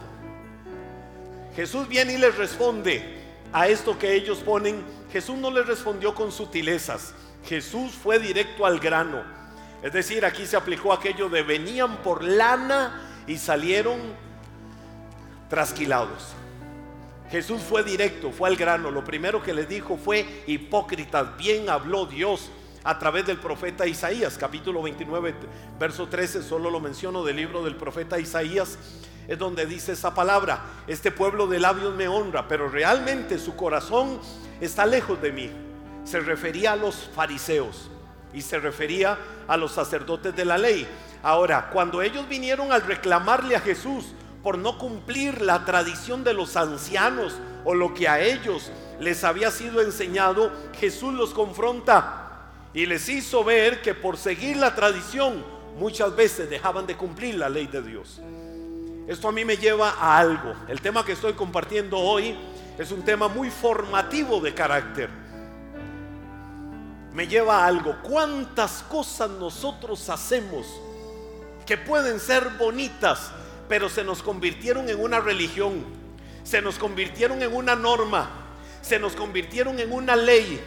Jesús 1.56 1.88
viene 1.88 2.14
y 2.14 2.18
les 2.18 2.38
responde 2.38 3.16
a 3.54 3.70
esto 3.70 3.98
que 3.98 4.14
ellos 4.14 4.40
ponen. 4.40 4.84
Jesús 5.12 5.38
no 5.38 5.50
les 5.50 5.66
respondió 5.66 6.14
con 6.14 6.32
sutilezas. 6.32 7.14
Jesús 7.48 7.94
fue 7.94 8.20
directo 8.20 8.66
al 8.66 8.80
grano. 8.80 9.24
Es 9.82 9.94
decir, 9.94 10.26
aquí 10.26 10.46
se 10.46 10.58
aplicó 10.58 10.92
aquello 10.92 11.30
de 11.30 11.44
venían 11.44 11.98
por 11.98 12.24
lana 12.24 13.24
y 13.28 13.38
salieron 13.38 14.00
trasquilados. 15.50 16.34
Jesús 17.30 17.62
fue 17.62 17.84
directo, 17.84 18.32
fue 18.32 18.50
al 18.50 18.56
grano. 18.56 18.92
Lo 18.92 19.04
primero 19.04 19.42
que 19.42 19.54
les 19.54 19.68
dijo 19.68 19.98
fue, 19.98 20.44
hipócritas, 20.48 21.38
bien 21.38 21.70
habló 21.70 22.06
Dios 22.06 22.50
a 22.84 22.98
través 23.00 23.26
del 23.26 23.38
profeta 23.38 23.88
Isaías, 23.88 24.38
capítulo 24.38 24.82
29, 24.84 25.34
verso 25.80 26.08
13, 26.08 26.44
solo 26.44 26.70
lo 26.70 26.80
menciono 26.80 27.24
del 27.24 27.36
libro 27.36 27.64
del 27.64 27.76
profeta 27.76 28.20
Isaías 28.20 28.78
es 29.28 29.40
donde 29.40 29.66
dice 29.66 29.94
esa 29.94 30.14
palabra. 30.14 30.62
Este 30.88 31.12
pueblo 31.12 31.48
de 31.48 31.60
labios 31.60 31.96
me 31.96 32.08
honra, 32.08 32.48
pero 32.48 32.70
realmente 32.70 33.40
su 33.40 33.56
corazón 33.56 34.20
está 34.62 34.86
lejos 34.86 35.22
de 35.22 35.32
mí. 35.32 35.65
Se 36.06 36.20
refería 36.20 36.74
a 36.74 36.76
los 36.76 37.10
fariseos 37.14 37.90
y 38.34 38.42
se 38.42 38.60
refería 38.60 39.18
a 39.48 39.58
los 39.58 39.74
sacerdotes 39.74 40.36
de 40.36 40.46
la 40.46 40.58
ley. 40.58 40.88
Ahora, 41.24 41.70
cuando 41.72 42.02
ellos 42.02 42.28
vinieron 42.30 42.72
al 42.72 42.84
reclamarle 42.84 43.56
a 43.56 43.60
Jesús 43.60 44.06
por 44.44 44.58
no 44.58 44.78
cumplir 44.78 45.42
la 45.42 45.66
tradición 45.66 46.24
de 46.24 46.34
los 46.34 46.56
ancianos 46.56 47.34
o 47.64 47.74
lo 47.74 47.94
que 47.94 48.08
a 48.08 48.22
ellos 48.22 48.72
les 49.00 49.24
había 49.24 49.50
sido 49.50 49.82
enseñado, 49.82 50.52
Jesús 50.80 51.14
los 51.14 51.34
confronta 51.34 52.22
y 52.74 52.86
les 52.86 53.10
hizo 53.10 53.44
ver 53.44 53.82
que 53.82 53.96
por 53.96 54.18
seguir 54.18 54.58
la 54.58 54.76
tradición 54.76 55.44
muchas 55.80 56.16
veces 56.16 56.50
dejaban 56.50 56.86
de 56.86 56.96
cumplir 56.96 57.36
la 57.36 57.50
ley 57.50 57.68
de 57.68 57.82
Dios. 57.82 58.22
Esto 59.08 59.28
a 59.28 59.32
mí 59.32 59.46
me 59.46 59.58
lleva 59.58 59.92
a 59.92 60.18
algo. 60.18 60.54
El 60.68 60.82
tema 60.82 61.06
que 61.06 61.14
estoy 61.14 61.34
compartiendo 61.34 61.98
hoy 61.98 62.36
es 62.78 62.92
un 62.92 63.04
tema 63.04 63.28
muy 63.28 63.50
formativo 63.50 64.40
de 64.42 64.54
carácter. 64.54 65.25
Me 67.16 67.28
lleva 67.28 67.64
a 67.64 67.68
algo. 67.68 67.96
¿Cuántas 68.04 68.84
cosas 68.84 69.30
nosotros 69.30 70.10
hacemos 70.10 70.68
que 71.66 71.78
pueden 71.78 72.20
ser 72.20 72.50
bonitas, 72.60 73.32
pero 73.70 73.88
se 73.88 74.04
nos 74.04 74.22
convirtieron 74.22 74.90
en 74.90 75.02
una 75.02 75.22
religión? 75.22 75.86
Se 76.44 76.62
nos 76.62 76.78
convirtieron 76.78 77.42
en 77.42 77.56
una 77.56 77.74
norma. 77.74 78.30
Se 78.82 79.00
nos 79.00 79.16
convirtieron 79.16 79.80
en 79.80 79.94
una 79.94 80.18
ley 80.18 80.62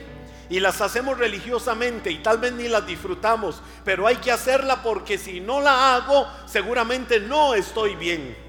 y 0.49 0.59
las 0.59 0.81
hacemos 0.81 1.19
religiosamente 1.19 2.11
y 2.11 2.19
tal 2.23 2.39
vez 2.39 2.55
ni 2.55 2.67
las 2.67 2.87
disfrutamos, 2.87 3.61
pero 3.85 4.07
hay 4.07 4.17
que 4.17 4.33
hacerla 4.33 4.83
porque 4.83 5.19
si 5.19 5.41
no 5.41 5.61
la 5.61 5.95
hago, 5.95 6.27
seguramente 6.47 7.21
no 7.21 7.55
estoy 7.55 7.95
bien. 7.95 8.48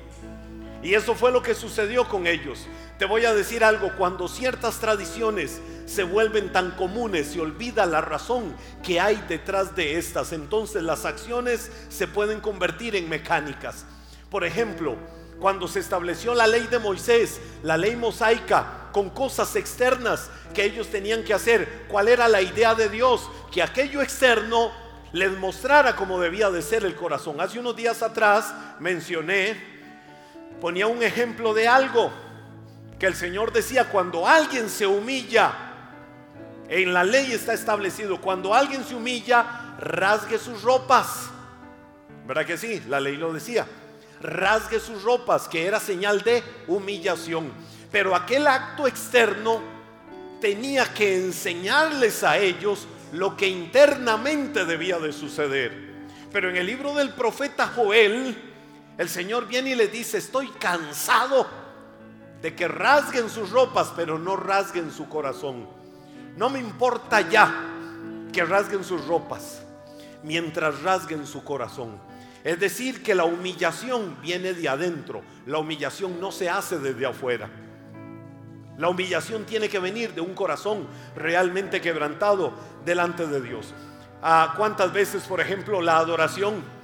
Y 0.81 0.93
eso 0.93 1.13
fue 1.13 1.31
lo 1.31 1.43
que 1.43 1.55
sucedió 1.55 2.07
con 2.07 2.25
ellos. 2.25 2.67
Te 2.97 3.05
voy 3.05 3.25
a 3.25 3.33
decir 3.33 3.63
algo, 3.63 3.95
cuando 3.97 4.27
ciertas 4.27 4.79
tradiciones 4.79 5.59
se 5.85 6.03
vuelven 6.03 6.51
tan 6.51 6.71
comunes, 6.71 7.27
se 7.27 7.41
olvida 7.41 7.85
la 7.85 8.01
razón 8.01 8.55
que 8.83 8.99
hay 8.99 9.23
detrás 9.27 9.75
de 9.75 9.97
estas, 9.97 10.31
entonces 10.31 10.83
las 10.83 11.05
acciones 11.05 11.71
se 11.89 12.07
pueden 12.07 12.39
convertir 12.39 12.95
en 12.95 13.09
mecánicas. 13.09 13.85
Por 14.29 14.45
ejemplo, 14.45 14.95
cuando 15.39 15.67
se 15.67 15.79
estableció 15.79 16.33
la 16.33 16.47
ley 16.47 16.67
de 16.67 16.79
Moisés, 16.79 17.39
la 17.63 17.77
ley 17.77 17.95
mosaica, 17.95 18.89
con 18.91 19.09
cosas 19.09 19.55
externas 19.55 20.29
que 20.53 20.63
ellos 20.63 20.87
tenían 20.87 21.23
que 21.23 21.33
hacer, 21.33 21.85
¿cuál 21.87 22.07
era 22.07 22.27
la 22.27 22.41
idea 22.41 22.75
de 22.75 22.89
Dios? 22.89 23.29
Que 23.51 23.61
aquello 23.61 24.01
externo 24.01 24.71
les 25.11 25.31
mostrara 25.37 25.95
cómo 25.95 26.19
debía 26.19 26.49
de 26.51 26.61
ser 26.61 26.85
el 26.85 26.95
corazón. 26.95 27.39
Hace 27.41 27.59
unos 27.59 27.75
días 27.75 28.01
atrás 28.03 28.53
mencioné, 28.79 29.78
ponía 30.61 30.87
un 30.87 31.03
ejemplo 31.03 31.53
de 31.53 31.67
algo 31.67 32.11
que 32.97 33.07
el 33.07 33.15
Señor 33.15 33.53
decía, 33.53 33.89
cuando 33.89 34.27
alguien 34.27 34.69
se 34.69 34.85
humilla, 34.85 35.53
en 36.67 36.93
la 36.93 37.03
ley 37.03 37.31
está 37.31 37.53
establecido, 37.53 38.19
cuando 38.19 38.53
alguien 38.53 38.83
se 38.83 38.95
humilla, 38.95 39.75
rasgue 39.79 40.37
sus 40.37 40.61
ropas. 40.61 41.29
¿Verdad 42.27 42.45
que 42.45 42.57
sí? 42.57 42.83
La 42.87 42.99
ley 42.99 43.15
lo 43.15 43.33
decía 43.33 43.65
rasgue 44.21 44.79
sus 44.79 45.03
ropas, 45.03 45.47
que 45.47 45.65
era 45.65 45.79
señal 45.79 46.21
de 46.21 46.43
humillación. 46.67 47.51
Pero 47.91 48.15
aquel 48.15 48.47
acto 48.47 48.87
externo 48.87 49.61
tenía 50.41 50.93
que 50.93 51.17
enseñarles 51.17 52.23
a 52.23 52.37
ellos 52.37 52.87
lo 53.11 53.35
que 53.35 53.47
internamente 53.47 54.65
debía 54.65 54.99
de 54.99 55.13
suceder. 55.13 55.89
Pero 56.31 56.49
en 56.49 56.57
el 56.57 56.67
libro 56.67 56.93
del 56.93 57.09
profeta 57.13 57.67
Joel, 57.67 58.48
el 58.99 59.07
Señor 59.07 59.47
viene 59.47 59.69
y 59.69 59.75
le 59.75 59.87
dice, 59.87 60.17
estoy 60.17 60.49
cansado 60.59 61.47
de 62.41 62.53
que 62.53 62.67
rasguen 62.67 63.29
sus 63.29 63.49
ropas, 63.49 63.93
pero 63.95 64.19
no 64.19 64.35
rasguen 64.35 64.91
su 64.91 65.07
corazón. 65.07 65.69
No 66.35 66.49
me 66.49 66.59
importa 66.59 67.21
ya 67.21 67.65
que 68.33 68.43
rasguen 68.43 68.83
sus 68.83 69.07
ropas, 69.07 69.61
mientras 70.21 70.81
rasguen 70.81 71.25
su 71.25 71.45
corazón. 71.45 71.97
Es 72.43 72.59
decir, 72.59 73.01
que 73.01 73.15
la 73.15 73.23
humillación 73.23 74.17
viene 74.21 74.53
de 74.53 74.67
adentro. 74.67 75.21
La 75.45 75.59
humillación 75.59 76.19
no 76.19 76.33
se 76.33 76.49
hace 76.49 76.77
desde 76.77 77.05
afuera. 77.05 77.49
La 78.77 78.89
humillación 78.89 79.45
tiene 79.45 79.69
que 79.69 79.79
venir 79.79 80.13
de 80.13 80.19
un 80.19 80.33
corazón 80.33 80.85
realmente 81.15 81.79
quebrantado 81.79 82.51
delante 82.83 83.27
de 83.27 83.39
Dios. 83.39 83.73
¿A 84.21 84.55
¿Cuántas 84.57 84.91
veces, 84.91 85.23
por 85.23 85.39
ejemplo, 85.39 85.81
la 85.81 85.99
adoración? 85.99 86.78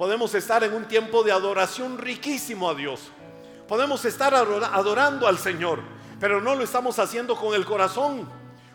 Podemos 0.00 0.34
estar 0.34 0.64
en 0.64 0.72
un 0.72 0.86
tiempo 0.86 1.22
de 1.22 1.30
adoración 1.30 1.98
riquísimo 1.98 2.70
a 2.70 2.74
Dios. 2.74 3.12
Podemos 3.68 4.02
estar 4.06 4.34
adorando 4.34 5.28
al 5.28 5.36
Señor, 5.36 5.80
pero 6.18 6.40
no 6.40 6.54
lo 6.54 6.64
estamos 6.64 6.98
haciendo 6.98 7.36
con 7.36 7.54
el 7.54 7.66
corazón. 7.66 8.26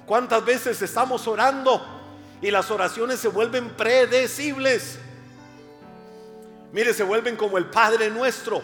¿Cuántas 0.05 0.45
veces 0.45 0.79
estamos 0.83 1.27
orando 1.27 1.83
y 2.43 2.51
las 2.51 2.69
oraciones 2.69 3.19
se 3.19 3.27
vuelven 3.27 3.71
predecibles? 3.71 4.99
Mire, 6.71 6.93
se 6.93 7.01
vuelven 7.01 7.35
como 7.35 7.57
el 7.57 7.65
Padre 7.71 8.11
nuestro. 8.11 8.61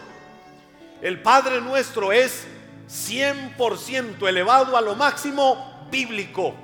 El 1.00 1.20
Padre 1.20 1.60
nuestro 1.60 2.12
es 2.12 2.46
100% 2.88 4.28
elevado 4.28 4.76
a 4.76 4.80
lo 4.80 4.94
máximo 4.94 5.88
bíblico. 5.90 6.54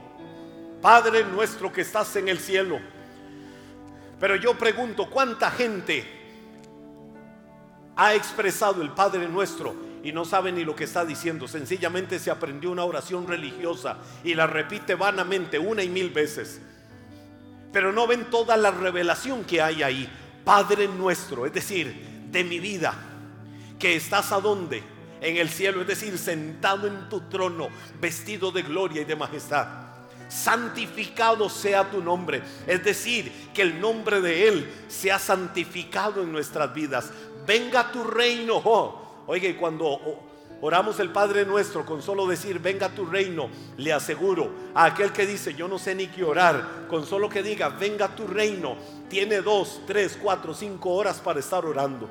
Padre 0.81 1.25
nuestro 1.25 1.73
que 1.73 1.81
estás 1.81 2.15
en 2.15 2.29
el 2.29 2.39
cielo. 2.39 2.79
Pero 4.21 4.37
yo 4.37 4.55
pregunto, 4.55 5.09
¿cuánta 5.09 5.51
gente 5.51 6.05
ha 7.97 8.15
expresado 8.15 8.83
el 8.83 8.91
Padre 8.91 9.29
nuestro 9.29 9.75
y 10.03 10.13
no 10.13 10.25
sabe 10.25 10.51
ni 10.53 10.65
lo 10.65 10.75
que 10.75 10.85
está 10.85 11.05
diciendo? 11.05 11.47
Sencillamente 11.47 12.19
se 12.19 12.31
aprendió 12.31 12.71
una 12.71 12.85
oración 12.85 13.27
religiosa 13.29 13.99
y 14.25 14.35
la 14.35 14.47
repite 14.47 14.95
vanamente 14.95 15.59
una 15.59 15.83
y 15.83 15.89
mil 15.89 16.11
veces. 16.11 16.61
Pero 17.73 17.93
no 17.93 18.07
ven 18.07 18.31
toda 18.31 18.57
la 18.57 18.71
revelación 18.71 19.45
que 19.45 19.63
hay 19.63 19.83
ahí. 19.83 20.09
Padre 20.45 20.89
nuestro, 20.89 21.47
es 21.47 21.53
decir, 21.53 22.27
de 22.31 22.43
mi 22.43 22.59
vida, 22.59 22.95
que 23.79 23.95
estás 23.95 24.33
a 24.33 24.41
donde? 24.41 24.83
En 25.21 25.37
el 25.37 25.49
cielo, 25.49 25.83
es 25.83 25.87
decir, 25.87 26.17
sentado 26.17 26.87
en 26.87 27.09
tu 27.09 27.23
trono, 27.23 27.69
vestido 28.01 28.51
de 28.51 28.63
gloria 28.63 29.03
y 29.03 29.05
de 29.05 29.17
majestad. 29.17 29.88
Santificado 30.29 31.49
sea 31.49 31.91
tu 31.91 32.03
nombre. 32.03 32.43
Es 32.67 32.85
decir, 32.85 33.51
que 33.53 33.63
el 33.63 33.81
nombre 33.81 34.21
de 34.21 34.49
Él 34.49 34.73
sea 34.89 35.19
santificado 35.19 36.23
en 36.23 36.33
nuestras 36.33 36.73
vidas. 36.73 37.11
Venga 37.47 37.91
tu 37.91 38.05
reino. 38.05 38.61
Oh, 38.65 39.35
y 39.35 39.55
cuando 39.55 40.01
oramos 40.61 41.01
el 41.01 41.11
Padre 41.11 41.45
nuestro 41.45 41.85
con 41.85 42.03
solo 42.03 42.27
decir, 42.27 42.59
venga 42.59 42.89
tu 42.89 43.05
reino, 43.05 43.49
le 43.77 43.93
aseguro 43.93 44.51
a 44.75 44.87
aquel 44.87 45.13
que 45.13 45.27
dice, 45.27 45.55
yo 45.55 45.69
no 45.69 45.79
sé 45.79 45.95
ni 45.95 46.09
qué 46.09 46.25
orar, 46.25 46.87
con 46.89 47.07
solo 47.07 47.29
que 47.29 47.43
diga, 47.43 47.69
venga 47.69 48.09
tu 48.09 48.27
reino, 48.27 48.77
tiene 49.09 49.41
dos, 49.41 49.83
tres, 49.87 50.19
cuatro, 50.21 50.55
cinco 50.55 50.91
horas 50.91 51.21
para 51.21 51.41
estar 51.41 51.65
orando. 51.65 52.09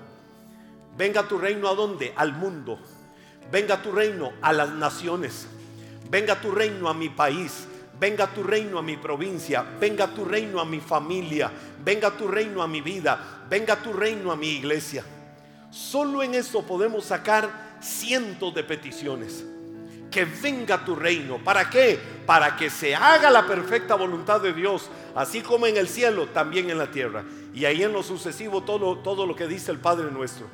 Venga 0.97 1.27
tu 1.27 1.37
reino 1.37 1.67
a 1.67 1.75
dónde? 1.75 2.13
Al 2.15 2.33
mundo. 2.33 2.79
Venga 3.51 3.81
tu 3.81 3.91
reino 3.91 4.33
a 4.41 4.51
las 4.51 4.69
naciones. 4.69 5.47
Venga 6.09 6.41
tu 6.41 6.51
reino 6.51 6.89
a 6.89 6.93
mi 6.93 7.09
país. 7.09 7.67
Venga 7.99 8.27
tu 8.27 8.43
reino 8.43 8.77
a 8.77 8.81
mi 8.83 8.97
provincia. 8.97 9.65
Venga 9.79 10.07
tu 10.07 10.23
reino 10.23 10.59
a 10.59 10.65
mi 10.65 10.79
familia. 10.79 11.51
Venga 11.83 12.11
tu 12.11 12.27
reino 12.27 12.61
a 12.61 12.67
mi 12.67 12.81
vida. 12.81 13.45
Venga 13.49 13.75
tu 13.77 13.93
reino 13.93 14.31
a 14.31 14.35
mi 14.35 14.49
iglesia. 14.49 15.03
Solo 15.71 16.21
en 16.21 16.35
eso 16.35 16.63
podemos 16.63 17.05
sacar 17.05 17.77
cientos 17.81 18.53
de 18.53 18.63
peticiones. 18.63 19.45
Que 20.11 20.25
venga 20.25 20.85
tu 20.85 20.95
reino. 20.95 21.37
¿Para 21.43 21.69
qué? 21.69 21.99
Para 22.25 22.55
que 22.55 22.69
se 22.69 22.95
haga 22.95 23.29
la 23.29 23.45
perfecta 23.47 23.95
voluntad 23.95 24.41
de 24.41 24.53
Dios, 24.53 24.89
así 25.15 25.41
como 25.41 25.67
en 25.67 25.77
el 25.77 25.87
cielo, 25.87 26.27
también 26.27 26.69
en 26.69 26.77
la 26.77 26.91
tierra. 26.91 27.23
Y 27.53 27.65
ahí 27.65 27.83
en 27.83 27.93
lo 27.93 28.03
sucesivo 28.03 28.61
todo, 28.63 28.99
todo 28.99 29.25
lo 29.25 29.35
que 29.35 29.47
dice 29.47 29.71
el 29.71 29.79
Padre 29.79 30.11
nuestro. 30.11 30.47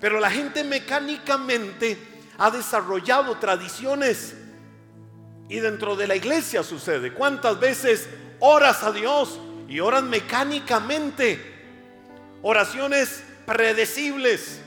Pero 0.00 0.18
la 0.18 0.30
gente 0.30 0.64
mecánicamente 0.64 1.98
ha 2.38 2.50
desarrollado 2.50 3.36
tradiciones 3.36 4.34
y 5.50 5.58
dentro 5.60 5.96
de 5.96 6.06
la 6.06 6.16
iglesia 6.16 6.62
sucede. 6.62 7.12
¿Cuántas 7.12 7.60
veces 7.60 8.08
oras 8.38 8.82
a 8.82 8.92
Dios 8.92 9.38
y 9.68 9.80
oran 9.80 10.08
mecánicamente? 10.08 11.38
Oraciones 12.40 13.22
predecibles. 13.44 14.62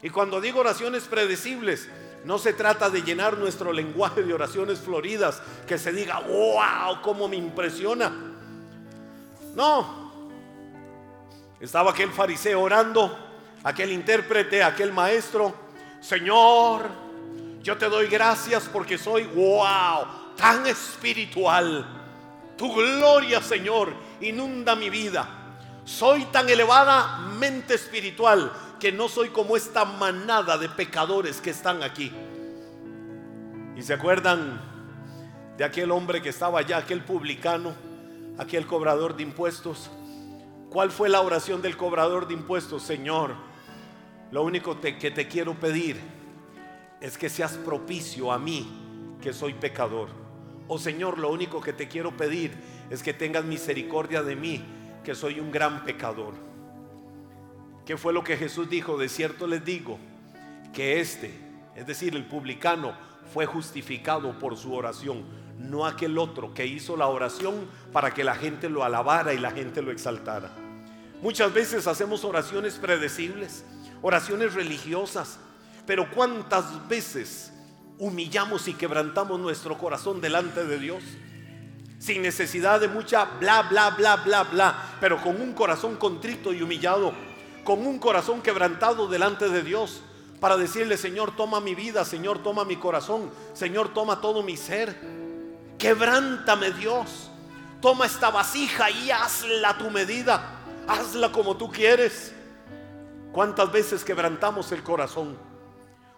Y 0.00 0.08
cuando 0.08 0.40
digo 0.40 0.60
oraciones 0.60 1.04
predecibles, 1.04 1.88
no 2.24 2.38
se 2.38 2.54
trata 2.54 2.88
de 2.88 3.02
llenar 3.02 3.36
nuestro 3.36 3.72
lenguaje 3.72 4.22
de 4.22 4.32
oraciones 4.32 4.78
floridas, 4.78 5.42
que 5.66 5.76
se 5.76 5.92
diga, 5.92 6.20
wow, 6.20 7.02
cómo 7.02 7.28
me 7.28 7.36
impresiona. 7.36 8.10
No. 9.54 10.10
Estaba 11.60 11.90
aquel 11.90 12.10
fariseo 12.10 12.62
orando 12.62 13.30
aquel 13.62 13.92
intérprete, 13.92 14.62
aquel 14.62 14.92
maestro, 14.92 15.54
Señor, 16.00 17.09
yo 17.62 17.76
te 17.76 17.88
doy 17.88 18.06
gracias 18.06 18.68
porque 18.72 18.96
soy, 18.96 19.24
wow, 19.24 20.06
tan 20.36 20.66
espiritual. 20.66 21.86
Tu 22.56 22.72
gloria, 22.72 23.42
Señor, 23.42 23.92
inunda 24.20 24.74
mi 24.74 24.88
vida. 24.88 25.28
Soy 25.84 26.24
tan 26.26 26.48
elevadamente 26.48 27.74
espiritual 27.74 28.50
que 28.78 28.92
no 28.92 29.08
soy 29.08 29.28
como 29.28 29.56
esta 29.56 29.84
manada 29.84 30.56
de 30.56 30.68
pecadores 30.70 31.40
que 31.40 31.50
están 31.50 31.82
aquí. 31.82 32.10
¿Y 33.76 33.82
se 33.82 33.92
acuerdan 33.92 34.60
de 35.58 35.64
aquel 35.64 35.90
hombre 35.90 36.22
que 36.22 36.30
estaba 36.30 36.60
allá, 36.60 36.78
aquel 36.78 37.04
publicano, 37.04 37.74
aquel 38.38 38.66
cobrador 38.66 39.16
de 39.16 39.22
impuestos? 39.22 39.90
¿Cuál 40.70 40.90
fue 40.90 41.10
la 41.10 41.20
oración 41.20 41.60
del 41.60 41.76
cobrador 41.76 42.26
de 42.26 42.34
impuestos? 42.34 42.82
Señor, 42.82 43.34
lo 44.30 44.44
único 44.44 44.80
que 44.80 45.10
te 45.10 45.28
quiero 45.28 45.54
pedir 45.54 46.19
es 47.00 47.16
que 47.16 47.28
seas 47.28 47.52
propicio 47.52 48.32
a 48.32 48.38
mí, 48.38 49.16
que 49.20 49.32
soy 49.32 49.54
pecador. 49.54 50.08
Oh 50.68 50.78
Señor, 50.78 51.18
lo 51.18 51.30
único 51.30 51.60
que 51.60 51.72
te 51.72 51.88
quiero 51.88 52.16
pedir 52.16 52.52
es 52.90 53.02
que 53.02 53.12
tengas 53.12 53.44
misericordia 53.44 54.22
de 54.22 54.36
mí, 54.36 54.64
que 55.04 55.14
soy 55.14 55.40
un 55.40 55.50
gran 55.50 55.84
pecador. 55.84 56.34
¿Qué 57.84 57.96
fue 57.96 58.12
lo 58.12 58.22
que 58.22 58.36
Jesús 58.36 58.68
dijo? 58.68 58.96
De 58.96 59.08
cierto 59.08 59.46
les 59.46 59.64
digo 59.64 59.98
que 60.72 61.00
este, 61.00 61.32
es 61.74 61.86
decir, 61.86 62.14
el 62.14 62.26
publicano, 62.26 62.94
fue 63.32 63.46
justificado 63.46 64.38
por 64.38 64.56
su 64.56 64.74
oración, 64.74 65.24
no 65.58 65.86
aquel 65.86 66.18
otro 66.18 66.52
que 66.52 66.66
hizo 66.66 66.96
la 66.96 67.06
oración 67.06 67.68
para 67.92 68.12
que 68.12 68.24
la 68.24 68.34
gente 68.34 68.68
lo 68.68 68.84
alabara 68.84 69.34
y 69.34 69.38
la 69.38 69.50
gente 69.50 69.82
lo 69.82 69.92
exaltara. 69.92 70.50
Muchas 71.22 71.52
veces 71.52 71.86
hacemos 71.86 72.24
oraciones 72.24 72.76
predecibles 72.76 73.64
oraciones 74.02 74.54
religiosas, 74.54 75.38
pero 75.86 76.10
¿cuántas 76.10 76.88
veces 76.88 77.52
humillamos 77.98 78.68
y 78.68 78.74
quebrantamos 78.74 79.38
nuestro 79.38 79.76
corazón 79.78 80.20
delante 80.20 80.64
de 80.64 80.78
Dios? 80.78 81.02
Sin 81.98 82.22
necesidad 82.22 82.80
de 82.80 82.88
mucha 82.88 83.24
bla, 83.38 83.62
bla, 83.62 83.90
bla, 83.90 84.16
bla, 84.16 84.44
bla, 84.44 84.96
pero 85.00 85.20
con 85.22 85.40
un 85.40 85.52
corazón 85.52 85.96
contrito 85.96 86.52
y 86.52 86.62
humillado, 86.62 87.12
con 87.64 87.86
un 87.86 87.98
corazón 87.98 88.40
quebrantado 88.40 89.06
delante 89.06 89.48
de 89.48 89.62
Dios, 89.62 90.02
para 90.40 90.56
decirle, 90.56 90.96
Señor, 90.96 91.36
toma 91.36 91.60
mi 91.60 91.74
vida, 91.74 92.04
Señor, 92.04 92.42
toma 92.42 92.64
mi 92.64 92.76
corazón, 92.76 93.30
Señor, 93.52 93.92
toma 93.92 94.22
todo 94.22 94.42
mi 94.42 94.56
ser. 94.56 94.96
Quebrántame, 95.78 96.70
Dios. 96.72 97.30
Toma 97.80 98.06
esta 98.06 98.30
vasija 98.30 98.90
y 98.90 99.10
hazla 99.10 99.78
tu 99.78 99.90
medida. 99.90 100.60
Hazla 100.88 101.30
como 101.32 101.56
tú 101.56 101.70
quieres. 101.70 102.32
¿Cuántas 103.32 103.70
veces 103.70 104.04
quebrantamos 104.04 104.72
el 104.72 104.82
corazón? 104.82 105.49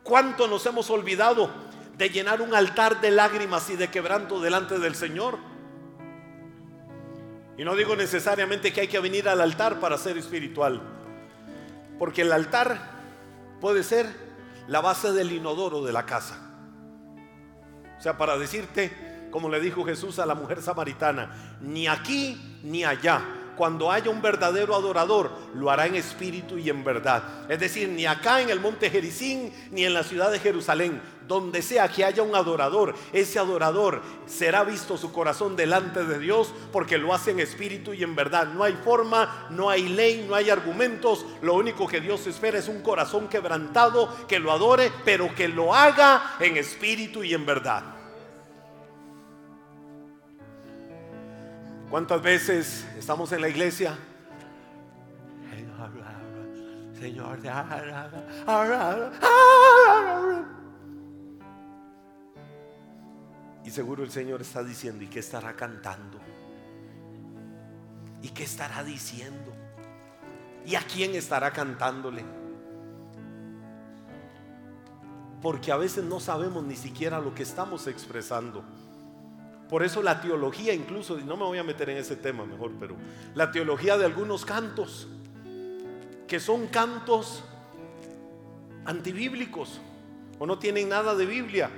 ¿Cuánto 0.03 0.49
nos 0.49 0.67
hemos 0.67 0.91
olvidado 0.91 1.51
de 1.97 2.09
llenar 2.11 2.43
un 2.43 2.55
altar 2.55 3.01
de 3.01 3.11
lágrimas 3.11 3.71
y 3.71 3.77
de 3.77 3.89
quebranto 3.89 4.41
delante 4.41 4.79
del 4.79 4.95
Señor? 4.95 5.39
Y 7.57 7.65
no 7.65 7.77
digo 7.77 7.95
necesariamente 7.95 8.73
que 8.73 8.83
hay 8.83 8.89
que 8.89 8.99
venir 8.99 9.29
al 9.29 9.41
altar 9.41 9.79
para 9.79 9.99
ser 9.99 10.19
espiritual, 10.19 10.81
porque 11.99 12.23
el 12.23 12.33
altar 12.33 12.91
puede 13.61 13.85
ser 13.85 14.07
la 14.67 14.81
base 14.81 15.13
del 15.13 15.31
inodoro 15.31 15.83
de 15.83 15.93
la 15.93 16.07
casa. 16.07 16.39
O 17.99 18.03
sea, 18.03 18.19
para 18.19 18.37
decirte, 18.37 19.29
como 19.31 19.49
le 19.49 19.61
dijo 19.61 19.85
Jesús 19.85 20.19
a 20.19 20.27
la 20.27 20.35
mujer 20.35 20.63
samaritana, 20.63 21.59
ni 21.61 21.87
aquí 21.87 22.61
ni 22.65 22.85
allá, 22.85 23.23
cuando 23.57 23.91
haya 23.91 24.11
un 24.11 24.23
verdadero 24.23 24.75
adorador, 24.75 25.31
lo 25.55 25.71
hará 25.71 25.87
en 25.87 25.95
espíritu 25.95 26.59
y 26.59 26.71
en 26.71 26.85
verdad. 26.85 27.23
Es 27.49 27.61
decir, 27.61 27.89
ni 27.89 28.07
acá 28.07 28.41
en 28.41 28.51
el 28.51 28.61
monte 28.61 28.91
Jericín, 28.91 29.53
ni 29.71 29.85
en 29.85 29.95
la 29.95 30.03
ciudad 30.03 30.31
de 30.31 30.39
Jerusalén, 30.39 31.01
donde 31.29 31.63
sea 31.63 31.89
que 31.89 32.05
haya 32.05 32.23
un 32.23 32.35
adorador, 32.35 32.95
ese 33.13 33.39
adorador 33.39 34.03
será 34.27 34.65
visto 34.65 34.97
su 34.97 35.13
corazón 35.13 35.57
delante 35.57 36.05
de 36.05 36.19
Dios 36.19 36.53
porque 36.73 36.99
lo 36.99 37.15
hace 37.15 37.31
en 37.31 37.41
espíritu 37.41 37.95
y 37.95 38.03
en 38.03 38.15
verdad. 38.15 38.49
No 38.49 38.65
hay 38.65 38.75
forma, 38.75 39.49
no 39.51 39.71
hay 39.71 39.89
ley, 39.89 40.27
no 40.29 40.35
hay 40.35 40.51
argumentos. 40.51 41.25
Lo 41.43 41.55
único 41.55 41.87
que 41.87 42.01
Dios 42.01 42.27
espera 42.27 42.59
es 42.59 42.69
un 42.69 42.83
corazón 42.83 43.29
quebrantado 43.29 44.27
que 44.27 44.39
lo 44.39 44.53
adore, 44.53 44.93
pero 45.05 45.35
que 45.35 45.49
lo 45.49 45.75
haga 45.75 46.37
en 46.41 46.57
espíritu 46.57 47.23
y 47.23 47.35
en 47.35 47.47
verdad. 47.47 48.02
¿Cuántas 51.93 52.23
veces 52.23 52.87
estamos 52.97 53.31
en 53.33 53.43
la 53.43 53.51
iglesia? 53.51 53.99
Señor, 56.99 57.39
y 63.63 63.71
seguro 63.71 64.05
el 64.05 64.11
Señor 64.11 64.41
está 64.41 64.65
diciendo, 64.65 65.05
¿y 65.05 65.09
qué 65.09 65.19
estará 65.19 65.55
cantando? 65.55 66.19
¿Y 68.23 68.31
qué 68.31 68.45
estará 68.45 68.83
diciendo? 68.83 69.53
¿Y 70.65 70.77
a 70.77 70.81
quién 70.81 71.15
estará 71.15 71.53
cantándole? 71.53 72.25
Porque 75.43 75.71
a 75.71 75.77
veces 75.77 76.05
no 76.05 76.21
sabemos 76.21 76.65
ni 76.65 76.75
siquiera 76.75 77.21
lo 77.21 77.35
que 77.35 77.43
estamos 77.43 77.87
expresando. 77.87 78.65
Por 79.73 79.83
eso 79.83 80.03
la 80.03 80.21
teología 80.21 80.75
incluso, 80.75 81.19
y 81.19 81.25
no 81.25 81.35
me 81.35 81.45
voy 81.45 81.57
a 81.57 81.65
meter 81.65 81.89
en 81.89 81.97
ese 81.97 82.17
tema 82.17 82.45
mejor, 82.45 82.73
pero 82.79 82.95
la 83.35 83.51
teología 83.51 83.97
de 83.97 84.05
algunos 84.05 84.45
cantos, 84.45 85.09
que 86.29 86.39
son 86.39 86.67
cantos 86.67 87.43
antibíblicos 88.85 89.81
o 90.39 90.45
no 90.45 90.59
tienen 90.59 90.91
nada 90.91 91.15
de 91.15 91.25
Biblia, 91.25 91.71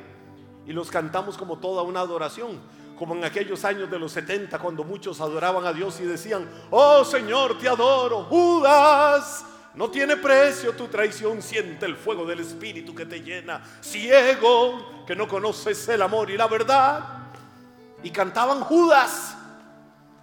y 0.66 0.72
los 0.72 0.90
cantamos 0.90 1.36
como 1.36 1.60
toda 1.60 1.82
una 1.82 2.00
adoración, 2.00 2.58
como 2.98 3.14
en 3.14 3.22
aquellos 3.22 3.64
años 3.64 3.88
de 3.88 4.00
los 4.00 4.10
70 4.10 4.58
cuando 4.58 4.82
muchos 4.82 5.20
adoraban 5.20 5.64
a 5.64 5.72
Dios 5.72 6.00
y 6.00 6.04
decían, 6.04 6.50
oh 6.72 7.04
Señor, 7.04 7.60
te 7.60 7.68
adoro, 7.68 8.24
Judas. 8.24 9.46
No 9.76 9.88
tiene 9.88 10.16
precio 10.16 10.72
tu 10.72 10.88
traición, 10.88 11.40
siente 11.40 11.86
el 11.86 11.94
fuego 11.94 12.26
del 12.26 12.40
Espíritu 12.40 12.92
que 12.92 13.06
te 13.06 13.22
llena, 13.22 13.62
ciego, 13.80 15.04
que 15.06 15.14
no 15.14 15.28
conoces 15.28 15.88
el 15.88 16.02
amor 16.02 16.28
y 16.30 16.36
la 16.36 16.48
verdad 16.48 17.13
y 18.04 18.10
cantaban 18.10 18.60
Judas 18.60 19.34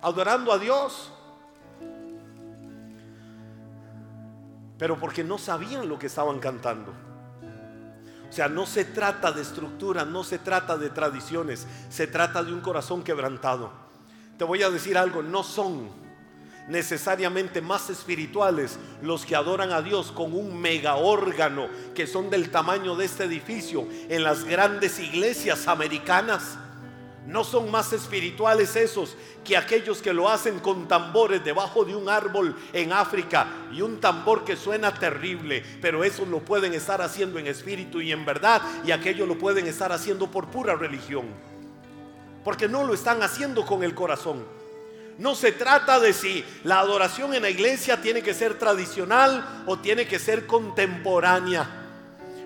adorando 0.02 0.54
a 0.54 0.60
Dios. 0.60 1.12
Pero 4.78 4.98
porque 4.98 5.24
no 5.24 5.38
sabían 5.38 5.90
lo 5.90 6.00
que 6.00 6.08
estaban 6.08 6.40
cantando. 6.40 6.94
O 8.30 8.34
sea, 8.34 8.48
no 8.48 8.66
se 8.66 8.86
trata 8.86 9.32
de 9.32 9.42
estructura, 9.42 10.06
no 10.06 10.24
se 10.24 10.40
trata 10.40 10.78
de 10.78 10.90
tradiciones, 10.90 11.68
se 11.90 12.08
trata 12.08 12.44
de 12.44 12.54
un 12.54 12.62
corazón 12.62 13.04
quebrantado. 13.04 13.72
Te 14.38 14.46
voy 14.46 14.64
a 14.64 14.70
decir 14.70 14.98
algo, 14.98 15.22
no 15.22 15.44
son 15.44 15.90
necesariamente 16.68 17.62
más 17.62 17.90
espirituales 17.90 18.78
los 19.02 19.26
que 19.26 19.36
adoran 19.36 19.72
a 19.72 19.82
Dios 19.82 20.12
con 20.12 20.34
un 20.34 20.60
mega 20.62 20.96
órgano 20.96 21.68
que 21.94 22.08
son 22.08 22.30
del 22.30 22.52
tamaño 22.52 22.96
de 22.96 23.06
este 23.06 23.26
edificio 23.26 23.88
en 24.08 24.24
las 24.24 24.46
grandes 24.46 25.00
iglesias 25.00 25.68
americanas. 25.68 26.58
No 27.28 27.44
son 27.44 27.70
más 27.70 27.94
espirituales 27.94 28.76
esos 28.76 29.16
que 29.44 29.56
aquellos 29.56 30.02
que 30.02 30.12
lo 30.12 30.28
hacen 30.28 30.60
con 30.60 30.88
tambores 30.88 31.44
debajo 31.44 31.86
de 31.86 31.96
un 31.96 32.10
árbol 32.10 32.56
en 32.74 32.92
África 32.92 33.48
y 33.72 33.82
un 33.82 34.00
tambor 34.00 34.44
que 34.44 34.56
suena 34.56 34.94
terrible, 34.94 35.64
pero 35.82 36.04
eso 36.04 36.26
lo 36.26 36.40
pueden 36.40 36.74
estar 36.74 37.02
haciendo 37.02 37.38
en 37.38 37.46
espíritu 37.46 38.02
y 38.02 38.12
en 38.12 38.26
verdad 38.26 38.62
y 38.84 38.92
aquellos 38.92 39.28
lo 39.28 39.38
pueden 39.38 39.68
estar 39.68 39.92
haciendo 39.92 40.32
por 40.32 40.48
pura 40.48 40.76
religión. 40.76 41.26
Porque 42.44 42.68
no 42.68 42.84
lo 42.84 42.96
están 42.96 43.22
haciendo 43.22 43.68
con 43.68 43.84
el 43.84 43.94
corazón. 43.94 44.44
No 45.20 45.36
se 45.36 45.52
trata 45.52 46.00
de 46.00 46.14
si 46.14 46.44
la 46.64 46.80
adoración 46.80 47.36
en 47.36 47.44
la 47.44 47.52
iglesia 47.52 48.02
tiene 48.02 48.24
que 48.24 48.34
ser 48.34 48.58
tradicional 48.58 49.64
o 49.68 49.78
tiene 49.78 50.08
que 50.08 50.18
ser 50.18 50.48
contemporánea. 50.48 51.70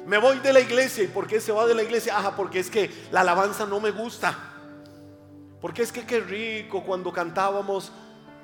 Me 0.05 0.17
voy 0.17 0.39
de 0.39 0.51
la 0.51 0.59
iglesia 0.59 1.05
y 1.05 1.07
¿por 1.07 1.27
qué 1.27 1.39
se 1.39 1.53
va 1.53 1.65
de 1.65 1.73
la 1.73 1.83
iglesia? 1.83 2.17
Ajá, 2.17 2.35
porque 2.35 2.59
es 2.59 2.69
que 2.69 2.91
la 3.11 3.21
alabanza 3.21 3.65
no 3.65 3.79
me 3.79 3.91
gusta. 3.91 4.54
Porque 5.65 5.81
es 5.81 5.91
que 5.91 6.05
qué 6.05 6.19
rico 6.19 6.83
cuando 6.83 7.11
cantábamos 7.11 7.91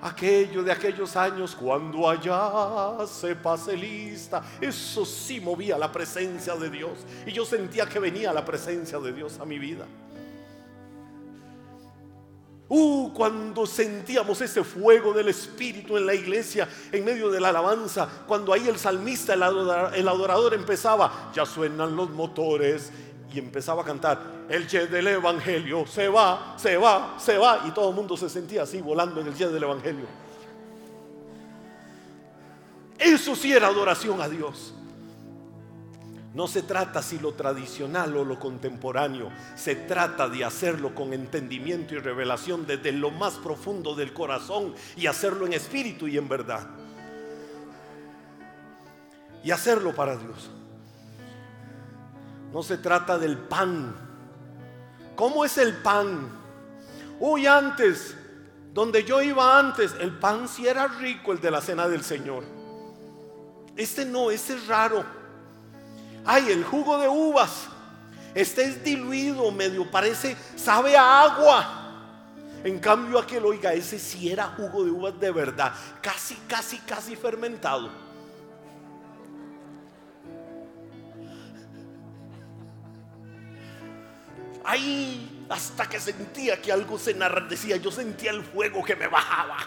aquello 0.02 0.64
de 0.64 0.72
aquellos 0.72 1.16
años, 1.16 1.56
cuando 1.56 2.10
allá 2.10 3.06
se 3.06 3.36
pase 3.36 3.78
lista. 3.78 4.42
Eso 4.60 5.06
sí 5.06 5.40
movía 5.40 5.78
la 5.78 5.92
presencia 5.92 6.56
de 6.56 6.72
Dios. 6.72 7.06
Y 7.28 7.32
yo 7.32 7.46
sentía 7.46 7.86
que 7.86 8.00
venía 8.00 8.34
la 8.34 8.44
presencia 8.44 8.98
de 8.98 9.14
Dios 9.14 9.40
a 9.40 9.46
mi 9.46 9.60
vida. 9.60 9.86
Uh, 12.70 13.14
cuando 13.14 13.68
sentíamos 13.68 14.42
ese 14.42 14.64
fuego 14.64 15.14
del 15.14 15.28
Espíritu 15.28 15.98
en 15.98 16.08
la 16.08 16.16
iglesia, 16.16 16.68
en 16.92 17.06
medio 17.06 17.30
de 17.30 17.40
la 17.40 17.50
alabanza, 17.50 18.10
cuando 18.26 18.52
ahí 18.52 18.68
el 18.68 18.80
salmista, 18.80 19.36
el 19.36 19.44
adorador, 20.08 20.56
empezaba, 20.56 21.32
ya 21.36 21.46
suenan 21.46 21.96
los 21.96 22.10
motores 22.10 22.92
y 23.34 23.40
empezaba 23.40 23.82
a 23.82 23.86
cantar, 23.86 24.20
el 24.50 24.68
jet 24.68 24.90
del 24.90 25.08
Evangelio 25.08 25.86
se 25.88 26.08
va, 26.08 26.56
se 26.58 26.78
va, 26.78 27.16
se 27.18 27.38
va. 27.38 27.64
Y 27.68 27.72
todo 27.72 27.90
el 27.90 27.96
mundo 27.96 28.18
se 28.18 28.30
sentía 28.30 28.64
así 28.64 28.82
volando 28.82 29.22
en 29.22 29.28
el 29.28 29.36
jet 29.36 29.50
del 29.50 29.64
Evangelio. 29.64 30.06
Eso 32.98 33.36
sí 33.36 33.52
era 33.52 33.68
adoración 33.68 34.22
a 34.22 34.30
Dios. 34.30 34.74
No 36.34 36.48
se 36.48 36.62
trata 36.62 37.02
si 37.02 37.20
lo 37.20 37.34
tradicional 37.34 38.16
o 38.16 38.24
lo 38.24 38.40
contemporáneo, 38.40 39.30
se 39.56 39.76
trata 39.76 40.30
de 40.30 40.46
hacerlo 40.46 40.96
con 40.96 41.14
entendimiento 41.14 41.94
y 41.94 42.00
revelación 42.00 42.66
desde 42.66 42.94
lo 42.94 43.12
más 43.12 43.34
profundo 43.34 43.96
del 43.96 44.14
corazón 44.14 44.74
y 44.96 45.08
hacerlo 45.08 45.46
en 45.46 45.54
espíritu 45.54 46.08
y 46.08 46.18
en 46.18 46.30
verdad. 46.30 46.70
Y 49.44 49.52
hacerlo 49.52 49.94
para 49.94 50.16
Dios. 50.16 50.52
No 52.52 52.64
se 52.64 52.78
trata 52.78 53.18
del 53.18 53.38
pan. 53.38 53.96
¿Cómo 55.16 55.46
es 55.46 55.58
el 55.58 55.74
pan? 55.78 56.30
Uy, 57.20 57.48
antes, 57.48 58.16
donde 58.74 59.04
yo 59.04 59.22
iba 59.22 59.60
antes, 59.60 59.94
el 60.00 60.18
pan 60.18 60.48
sí 60.48 60.68
era 60.68 60.88
rico, 60.88 61.32
el 61.32 61.40
de 61.40 61.52
la 61.52 61.62
cena 61.62 61.88
del 61.88 62.04
Señor. 62.04 62.44
Este 63.76 64.06
no, 64.06 64.32
este 64.32 64.54
es 64.54 64.68
raro. 64.68 65.04
Ay, 66.26 66.52
el 66.52 66.64
jugo 66.64 66.98
de 66.98 67.08
uvas. 67.08 67.68
Este 68.34 68.64
es 68.64 68.84
diluido, 68.84 69.52
medio 69.52 69.90
parece, 69.90 70.38
sabe 70.56 70.96
a 70.96 71.24
agua. 71.24 71.78
En 72.64 72.80
cambio 72.80 73.20
aquel, 73.20 73.44
oiga, 73.46 73.74
ese 73.74 73.98
sí 73.98 74.32
era 74.32 74.48
jugo 74.56 74.84
de 74.84 74.92
uvas 74.92 75.20
de 75.20 75.32
verdad, 75.32 75.74
casi, 76.02 76.36
casi, 76.48 76.78
casi 76.80 77.16
fermentado. 77.16 78.11
Ahí 84.64 85.46
hasta 85.50 85.88
que 85.90 86.00
sentía 86.00 86.62
que 86.62 86.72
algo 86.72 86.98
se 86.98 87.12
enardecía, 87.12 87.78
yo 87.78 87.92
sentía 87.92 88.32
el 88.32 88.44
fuego 88.44 88.84
que 88.84 88.96
me 88.96 89.08
bajaba. 89.08 89.58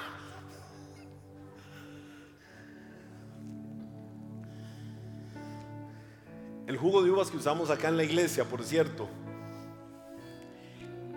El 6.67 6.79
jugo 6.79 7.03
de 7.03 7.11
uvas 7.11 7.31
que 7.31 7.37
usamos 7.37 7.69
acá 7.71 7.89
en 7.89 7.99
la 7.99 8.05
iglesia, 8.05 8.45
por 8.45 8.65
cierto, 8.65 9.09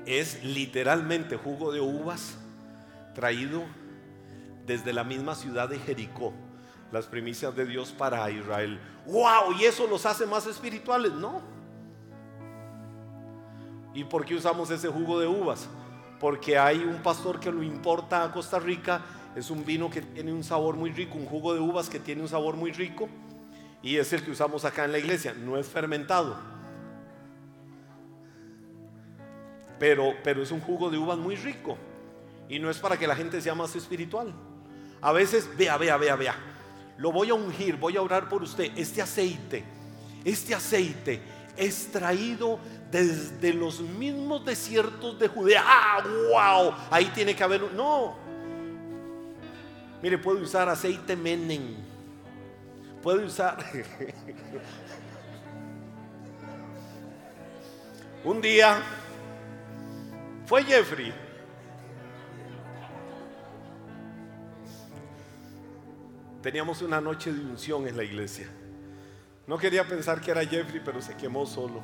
es 0.05 0.43
literalmente 0.43 1.37
jugo 1.37 1.71
de 1.71 1.79
uvas 1.79 2.37
traído 3.15 3.63
desde 4.65 4.91
la 4.91 5.03
misma 5.03 5.35
ciudad 5.35 5.69
de 5.69 5.79
Jericó. 5.79 6.33
Las 6.91 7.05
primicias 7.05 7.55
de 7.55 7.65
Dios 7.65 7.91
para 7.91 8.29
Israel. 8.31 8.79
¡Wow! 9.05 9.53
¿Y 9.59 9.65
eso 9.65 9.87
los 9.87 10.05
hace 10.05 10.25
más 10.25 10.47
espirituales? 10.47 11.11
No. 11.11 11.41
¿Y 13.97 14.03
por 14.03 14.25
qué 14.25 14.35
usamos 14.35 14.69
ese 14.69 14.89
jugo 14.89 15.19
de 15.19 15.25
uvas? 15.25 15.67
Porque 16.19 16.55
hay 16.55 16.77
un 16.77 17.01
pastor 17.01 17.39
que 17.39 17.51
lo 17.51 17.63
importa 17.63 18.23
a 18.23 18.31
Costa 18.31 18.59
Rica, 18.59 19.01
es 19.35 19.49
un 19.49 19.65
vino 19.65 19.89
que 19.89 20.03
tiene 20.03 20.31
un 20.31 20.43
sabor 20.43 20.75
muy 20.75 20.91
rico, 20.91 21.17
un 21.17 21.25
jugo 21.25 21.55
de 21.55 21.59
uvas 21.59 21.89
que 21.89 21.99
tiene 21.99 22.21
un 22.21 22.27
sabor 22.27 22.55
muy 22.55 22.71
rico, 22.71 23.09
y 23.81 23.97
es 23.97 24.13
el 24.13 24.23
que 24.23 24.29
usamos 24.29 24.65
acá 24.65 24.85
en 24.85 24.91
la 24.91 24.99
iglesia, 24.99 25.33
no 25.33 25.57
es 25.57 25.65
fermentado. 25.65 26.37
Pero, 29.79 30.13
pero 30.23 30.43
es 30.43 30.51
un 30.51 30.61
jugo 30.61 30.91
de 30.91 30.99
uvas 30.99 31.17
muy 31.17 31.35
rico, 31.35 31.75
y 32.47 32.59
no 32.59 32.69
es 32.69 32.77
para 32.77 32.99
que 32.99 33.07
la 33.07 33.15
gente 33.15 33.41
sea 33.41 33.55
más 33.55 33.75
espiritual. 33.75 34.31
A 35.01 35.11
veces, 35.11 35.49
vea, 35.57 35.75
vea, 35.75 35.97
vea, 35.97 36.15
vea, 36.15 36.35
lo 36.99 37.11
voy 37.11 37.31
a 37.31 37.33
ungir, 37.33 37.77
voy 37.77 37.97
a 37.97 38.03
orar 38.03 38.29
por 38.29 38.43
usted, 38.43 38.71
este 38.77 39.01
aceite, 39.01 39.63
este 40.23 40.53
aceite 40.53 41.19
es 41.57 41.91
traído 41.91 42.59
desde 42.91 43.53
los 43.53 43.79
mismos 43.81 44.45
desiertos 44.45 45.19
de 45.19 45.27
Judea. 45.27 45.63
¡Ah, 45.65 46.03
wow! 46.03 46.73
Ahí 46.89 47.05
tiene 47.13 47.35
que 47.35 47.43
haber. 47.43 47.73
No. 47.73 48.15
Mire, 50.01 50.17
puede 50.17 50.41
usar 50.41 50.69
aceite 50.69 51.15
menen. 51.15 51.77
Puede 53.01 53.25
usar. 53.25 53.57
Un 58.23 58.41
día 58.41 58.81
fue 60.45 60.63
Jeffrey. 60.63 61.13
Teníamos 66.41 66.81
una 66.81 67.01
noche 67.01 67.33
de 67.33 67.41
unción 67.41 67.87
en 67.87 67.97
la 67.97 68.03
iglesia. 68.03 68.47
No 69.45 69.57
quería 69.57 69.87
pensar 69.87 70.21
que 70.21 70.31
era 70.31 70.45
Jeffrey, 70.45 70.81
pero 70.83 71.01
se 71.01 71.15
quemó 71.15 71.45
solo. 71.45 71.81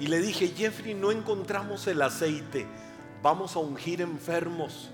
Y 0.00 0.08
le 0.08 0.18
dije, 0.18 0.48
Jeffrey, 0.48 0.94
no 0.94 1.12
encontramos 1.12 1.86
el 1.86 2.02
aceite, 2.02 2.66
vamos 3.22 3.54
a 3.54 3.60
ungir 3.60 4.00
enfermos. 4.00 4.90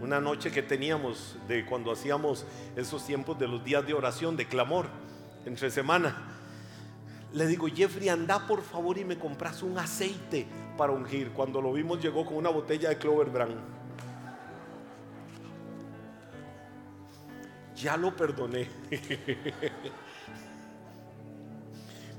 Una 0.00 0.20
noche 0.20 0.50
que 0.50 0.62
teníamos 0.62 1.36
de 1.46 1.64
cuando 1.64 1.92
hacíamos 1.92 2.44
esos 2.76 3.06
tiempos 3.06 3.38
de 3.38 3.46
los 3.48 3.64
días 3.64 3.86
de 3.86 3.94
oración, 3.94 4.36
de 4.36 4.46
clamor, 4.46 4.86
entre 5.46 5.70
semana. 5.70 6.28
Le 7.32 7.46
digo, 7.46 7.66
Jeffrey, 7.68 8.08
anda 8.08 8.46
por 8.46 8.62
favor 8.62 8.98
y 8.98 9.04
me 9.04 9.18
compras 9.18 9.62
un 9.62 9.78
aceite 9.78 10.46
para 10.76 10.92
ungir. 10.92 11.30
Cuando 11.30 11.62
lo 11.62 11.72
vimos 11.72 12.02
llegó 12.02 12.26
con 12.26 12.36
una 12.36 12.50
botella 12.50 12.90
de 12.90 12.98
Clover 12.98 13.30
Brand. 13.30 13.56
Ya 17.76 17.96
lo 17.96 18.14
perdoné. 18.14 18.68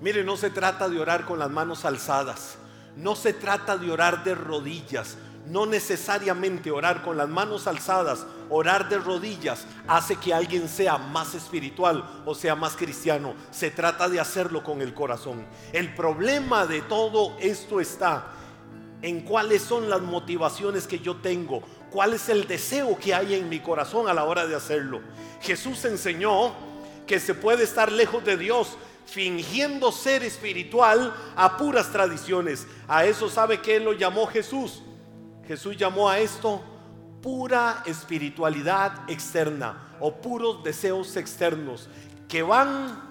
Mire, 0.04 0.22
no 0.22 0.36
se 0.36 0.50
trata 0.50 0.90
de 0.90 1.00
orar 1.00 1.24
con 1.24 1.40
las 1.40 1.50
manos 1.50 1.86
alzadas. 1.86 2.58
No 2.98 3.16
se 3.16 3.32
trata 3.32 3.78
de 3.78 3.90
orar 3.90 4.26
de 4.26 4.36
rodillas. 4.36 5.16
No 5.48 5.66
necesariamente 5.66 6.72
orar 6.72 7.02
con 7.04 7.16
las 7.16 7.30
manos 7.30 7.68
alzadas, 7.68 8.26
orar 8.50 8.90
de 8.90 8.98
rodillas 8.98 9.66
hace 9.88 10.18
que 10.18 10.34
alguien 10.34 10.68
sea 10.68 10.98
más 10.98 11.36
espiritual 11.36 12.04
o 12.26 12.36
sea 12.36 12.54
más 12.54 12.76
cristiano. 12.76 13.34
Se 13.50 13.72
trata 13.72 14.10
de 14.10 14.20
hacerlo 14.20 14.62
con 14.62 14.82
el 14.82 14.94
corazón. 14.94 15.46
El 15.72 15.96
problema 15.96 16.66
de 16.66 16.82
todo 16.82 17.38
esto 17.40 17.80
está 17.80 18.28
en 19.02 19.22
cuáles 19.22 19.62
son 19.62 19.90
las 19.90 20.02
motivaciones 20.02 20.86
que 20.86 21.00
yo 21.00 21.16
tengo, 21.16 21.62
cuál 21.90 22.14
es 22.14 22.28
el 22.28 22.46
deseo 22.46 22.98
que 23.00 23.14
hay 23.14 23.36
en 23.36 23.48
mi 23.48 23.62
corazón 23.62 24.10
a 24.10 24.14
la 24.14 24.26
hora 24.26 24.48
de 24.48 24.56
hacerlo. 24.56 25.00
Jesús 25.42 25.86
enseñó 25.86 26.54
que 27.08 27.22
se 27.22 27.34
puede 27.34 27.64
estar 27.64 27.90
lejos 27.90 28.24
de 28.26 28.36
Dios 28.36 28.78
fingiendo 29.06 29.92
ser 29.92 30.24
espiritual 30.24 31.14
a 31.36 31.58
puras 31.58 31.92
tradiciones. 31.92 32.68
A 32.88 33.06
eso 33.06 33.30
sabe 33.30 33.62
que 33.62 33.80
lo 33.80 33.94
llamó 33.94 34.28
Jesús. 34.28 34.82
Jesús 35.48 35.78
llamó 35.78 36.10
a 36.10 36.20
esto 36.20 36.62
pura 37.22 37.84
espiritualidad 37.86 39.10
externa 39.10 39.96
o 40.00 40.14
puros 40.14 40.64
deseos 40.64 41.16
externos 41.16 41.88
que 42.28 42.44
van 42.44 43.02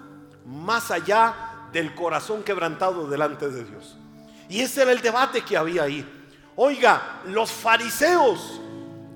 más 0.45 0.91
allá 0.91 1.69
del 1.71 1.95
corazón 1.95 2.43
quebrantado 2.43 3.07
delante 3.07 3.49
de 3.49 3.63
Dios. 3.63 3.97
Y 4.49 4.61
ese 4.61 4.83
era 4.83 4.91
el 4.91 5.01
debate 5.01 5.41
que 5.41 5.57
había 5.57 5.83
ahí. 5.83 6.07
Oiga, 6.55 7.21
los 7.25 7.51
fariseos 7.51 8.61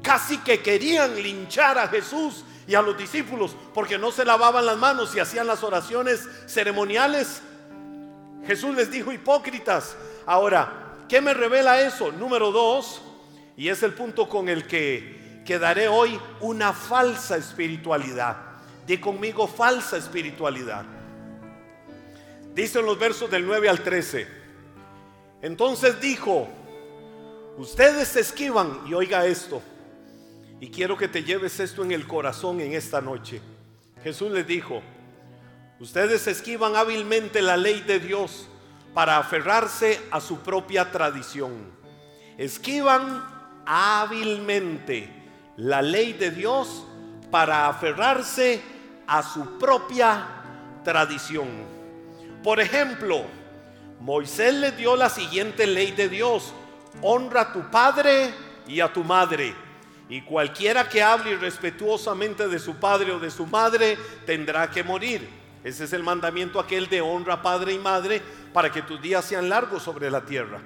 casi 0.02 0.38
que 0.40 0.62
querían 0.62 1.22
linchar 1.22 1.78
a 1.78 1.88
Jesús 1.88 2.44
y 2.68 2.76
a 2.76 2.82
los 2.82 2.98
discípulos 2.98 3.56
porque 3.74 3.98
no 3.98 4.12
se 4.12 4.26
lavaban 4.26 4.66
las 4.66 4.78
manos 4.78 5.16
y 5.16 5.20
hacían 5.20 5.48
las 5.48 5.64
oraciones 5.64 6.28
ceremoniales. 6.46 7.42
Jesús 8.46 8.76
les 8.76 8.92
dijo 8.92 9.12
hipócritas. 9.12 9.96
Ahora, 10.26 10.96
¿qué 11.08 11.22
me 11.22 11.34
revela 11.34 11.82
eso? 11.82 12.12
Número 12.12 12.52
dos, 12.52 13.02
y 13.56 13.70
es 13.70 13.82
el 13.84 13.94
punto 13.94 14.28
con 14.28 14.50
el 14.50 14.68
que 14.68 15.42
quedaré 15.46 15.88
hoy, 15.88 16.20
una 16.42 16.74
falsa 16.74 17.38
espiritualidad. 17.38 18.36
Di 18.86 18.98
conmigo 18.98 19.48
falsa 19.48 19.98
espiritualidad. 19.98 20.86
Dice 22.54 22.80
en 22.80 22.86
los 22.86 23.00
versos 23.00 23.32
del 23.32 23.46
9 23.46 23.70
al 23.70 23.82
13. 23.82 24.28
Entonces 25.42 26.02
dijo, 26.02 26.48
ustedes 27.58 28.10
se 28.10 28.22
esquivan, 28.22 28.82
y 28.88 28.94
oiga 28.94 29.26
esto, 29.26 29.62
y 30.60 30.70
quiero 30.70 30.98
que 30.98 31.08
te 31.08 31.24
lleves 31.24 31.60
esto 31.60 31.84
en 31.84 31.92
el 31.92 32.08
corazón 32.08 32.60
en 32.62 32.74
esta 32.74 33.02
noche. 33.02 33.42
Jesús 34.04 34.32
les 34.32 34.48
dijo, 34.48 34.82
ustedes 35.80 36.26
esquivan 36.28 36.76
hábilmente 36.76 37.42
la 37.42 37.58
ley 37.58 37.82
de 37.82 38.00
Dios 38.00 38.48
para 38.94 39.18
aferrarse 39.18 40.02
a 40.10 40.20
su 40.20 40.40
propia 40.40 40.92
tradición. 40.92 41.52
Esquivan 42.38 43.24
hábilmente 43.66 45.10
la 45.58 45.82
ley 45.82 46.14
de 46.14 46.32
Dios 46.32 46.86
para 47.30 47.68
aferrarse 47.68 48.62
a 49.06 49.22
su 49.22 49.60
propia 49.60 50.28
tradición. 50.84 51.48
Por 52.44 52.60
ejemplo, 52.60 53.26
Moisés 54.00 54.54
le 54.56 54.72
dio 54.72 54.96
la 54.96 55.10
siguiente 55.10 55.68
ley 55.68 55.92
de 55.92 56.10
Dios. 56.10 56.54
Honra 57.02 57.42
a 57.42 57.54
tu 57.54 57.70
padre 57.70 58.34
y 58.68 58.80
a 58.80 58.92
tu 58.92 59.04
madre 59.04 59.67
y 60.10 60.22
cualquiera 60.22 60.88
que 60.88 61.04
hable 61.04 61.32
irrespetuosamente 61.32 62.48
de 62.48 62.60
su 62.60 62.76
padre 62.76 63.12
o 63.12 63.20
de 63.20 63.30
su 63.30 63.46
madre 63.46 63.98
tendrá 64.26 64.70
que 64.70 64.84
morir. 64.84 65.28
Ese 65.64 65.84
es 65.84 65.94
el 65.94 66.04
mandamiento 66.04 66.60
aquel 66.60 66.88
de 66.88 67.02
honra 67.02 67.42
padre 67.42 67.74
y 67.74 67.80
madre 67.80 68.22
para 68.54 68.72
que 68.72 68.82
tus 68.82 69.02
días 69.02 69.26
sean 69.26 69.50
largos 69.50 69.84
sobre 69.84 70.10
la 70.10 70.26
tierra. 70.26 70.62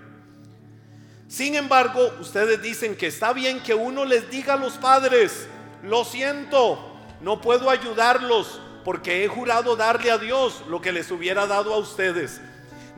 Sin 1.27 1.56
embargo, 1.56 2.12
ustedes 2.19 2.62
dicen 2.62 2.95
que 2.95 3.08
está 3.08 3.34
bien 3.34 3.63
que 3.63 3.73
uno 3.73 4.06
les 4.06 4.30
diga 4.30 4.56
a 4.56 4.58
los 4.58 4.73
padres, 4.73 5.47
lo 5.82 6.04
siento, 6.04 6.93
no 7.21 7.41
puedo 7.41 7.69
ayudarlos 7.69 8.62
porque 8.84 9.23
he 9.23 9.27
jurado 9.27 9.75
darle 9.75 10.12
a 10.12 10.17
Dios 10.17 10.63
lo 10.67 10.82
que 10.82 10.91
les 10.91 11.10
hubiera 11.10 11.47
dado 11.47 11.73
a 11.73 11.77
ustedes. 11.77 12.41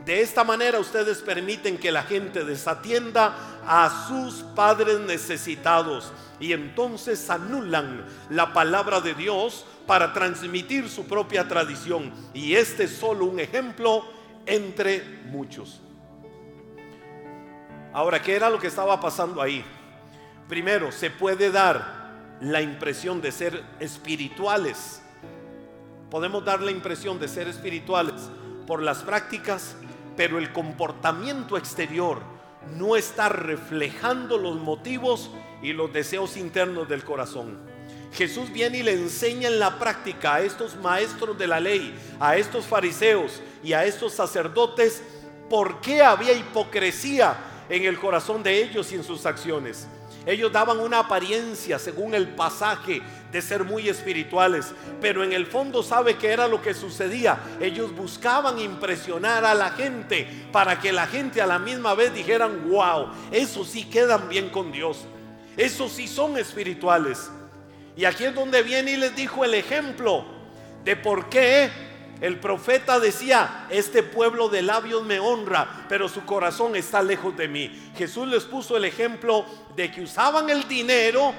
De 0.04 0.20
esta 0.20 0.44
manera 0.44 0.80
ustedes 0.80 1.22
permiten 1.22 1.78
que 1.78 1.90
la 1.92 2.02
gente 2.02 2.44
desatienda 2.44 3.34
a 3.66 4.06
sus 4.08 4.42
padres 4.54 5.00
necesitados 5.00 6.12
y 6.40 6.52
entonces 6.52 7.30
anulan 7.30 8.04
la 8.30 8.52
palabra 8.52 9.00
de 9.00 9.14
Dios 9.14 9.64
para 9.86 10.12
transmitir 10.12 10.88
su 10.88 11.06
propia 11.06 11.46
tradición. 11.48 12.12
Y 12.32 12.54
este 12.54 12.84
es 12.84 12.96
solo 12.96 13.26
un 13.26 13.40
ejemplo 13.40 14.04
entre 14.46 15.02
muchos. 15.26 15.80
Ahora, 17.92 18.20
¿qué 18.20 18.34
era 18.34 18.50
lo 18.50 18.58
que 18.58 18.66
estaba 18.66 19.00
pasando 19.00 19.40
ahí? 19.40 19.64
Primero, 20.48 20.90
se 20.90 21.10
puede 21.10 21.50
dar 21.50 22.04
la 22.40 22.60
impresión 22.60 23.20
de 23.20 23.30
ser 23.30 23.62
espirituales. 23.78 25.00
Podemos 26.10 26.44
dar 26.44 26.60
la 26.60 26.70
impresión 26.70 27.18
de 27.18 27.28
ser 27.28 27.48
espirituales 27.48 28.14
por 28.66 28.82
las 28.82 28.98
prácticas, 28.98 29.76
pero 30.16 30.38
el 30.38 30.52
comportamiento 30.52 31.56
exterior 31.56 32.33
no 32.76 32.96
está 32.96 33.28
reflejando 33.28 34.38
los 34.38 34.56
motivos 34.56 35.30
y 35.62 35.72
los 35.72 35.92
deseos 35.92 36.36
internos 36.36 36.88
del 36.88 37.04
corazón. 37.04 37.58
Jesús 38.12 38.52
viene 38.52 38.78
y 38.78 38.82
le 38.82 38.92
enseña 38.92 39.48
en 39.48 39.58
la 39.58 39.78
práctica 39.78 40.34
a 40.34 40.40
estos 40.40 40.76
maestros 40.76 41.36
de 41.36 41.48
la 41.48 41.58
ley, 41.58 41.94
a 42.20 42.36
estos 42.36 42.64
fariseos 42.64 43.42
y 43.62 43.72
a 43.72 43.84
estos 43.84 44.12
sacerdotes 44.12 45.02
por 45.50 45.80
qué 45.80 46.02
había 46.02 46.32
hipocresía 46.32 47.36
en 47.68 47.84
el 47.84 47.98
corazón 47.98 48.42
de 48.42 48.62
ellos 48.62 48.92
y 48.92 48.96
en 48.96 49.04
sus 49.04 49.26
acciones. 49.26 49.88
Ellos 50.26 50.52
daban 50.52 50.80
una 50.80 51.00
apariencia, 51.00 51.78
según 51.78 52.14
el 52.14 52.28
pasaje, 52.28 53.02
de 53.34 53.42
ser 53.42 53.64
muy 53.64 53.88
espirituales, 53.88 54.72
pero 55.00 55.24
en 55.24 55.32
el 55.32 55.46
fondo 55.46 55.82
sabe 55.82 56.14
que 56.16 56.30
era 56.30 56.46
lo 56.46 56.62
que 56.62 56.72
sucedía. 56.72 57.36
Ellos 57.60 57.92
buscaban 57.92 58.60
impresionar 58.60 59.44
a 59.44 59.54
la 59.54 59.70
gente 59.70 60.28
para 60.52 60.78
que 60.78 60.92
la 60.92 61.08
gente 61.08 61.42
a 61.42 61.46
la 61.46 61.58
misma 61.58 61.94
vez 61.94 62.14
dijeran, 62.14 62.70
wow, 62.70 63.08
eso 63.32 63.64
sí 63.64 63.86
quedan 63.86 64.28
bien 64.28 64.50
con 64.50 64.70
Dios. 64.70 65.06
Esos 65.56 65.90
sí 65.90 66.06
son 66.06 66.38
espirituales. 66.38 67.28
Y 67.96 68.04
aquí 68.04 68.22
es 68.22 68.36
donde 68.36 68.62
viene 68.62 68.92
y 68.92 68.96
les 68.98 69.16
dijo 69.16 69.44
el 69.44 69.54
ejemplo 69.54 70.24
de 70.84 70.94
por 70.94 71.28
qué 71.28 71.72
el 72.20 72.38
profeta 72.38 73.00
decía, 73.00 73.66
este 73.68 74.04
pueblo 74.04 74.48
de 74.48 74.62
labios 74.62 75.04
me 75.04 75.18
honra, 75.18 75.86
pero 75.88 76.08
su 76.08 76.24
corazón 76.24 76.76
está 76.76 77.02
lejos 77.02 77.36
de 77.36 77.48
mí. 77.48 77.90
Jesús 77.96 78.28
les 78.28 78.44
puso 78.44 78.76
el 78.76 78.84
ejemplo 78.84 79.44
de 79.74 79.90
que 79.90 80.02
usaban 80.02 80.48
el 80.50 80.68
dinero 80.68 81.34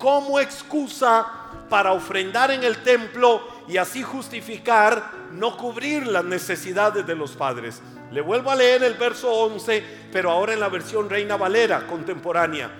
como 0.00 0.40
excusa 0.40 1.26
para 1.68 1.92
ofrendar 1.92 2.50
en 2.50 2.64
el 2.64 2.82
templo 2.82 3.46
y 3.68 3.76
así 3.76 4.02
justificar 4.02 5.12
no 5.30 5.56
cubrir 5.56 6.06
las 6.06 6.24
necesidades 6.24 7.06
de 7.06 7.14
los 7.14 7.36
padres. 7.36 7.80
Le 8.10 8.22
vuelvo 8.22 8.50
a 8.50 8.56
leer 8.56 8.82
el 8.82 8.94
verso 8.94 9.30
11, 9.30 9.84
pero 10.10 10.32
ahora 10.32 10.54
en 10.54 10.60
la 10.60 10.68
versión 10.68 11.08
Reina 11.08 11.36
Valera 11.36 11.86
contemporánea 11.86 12.70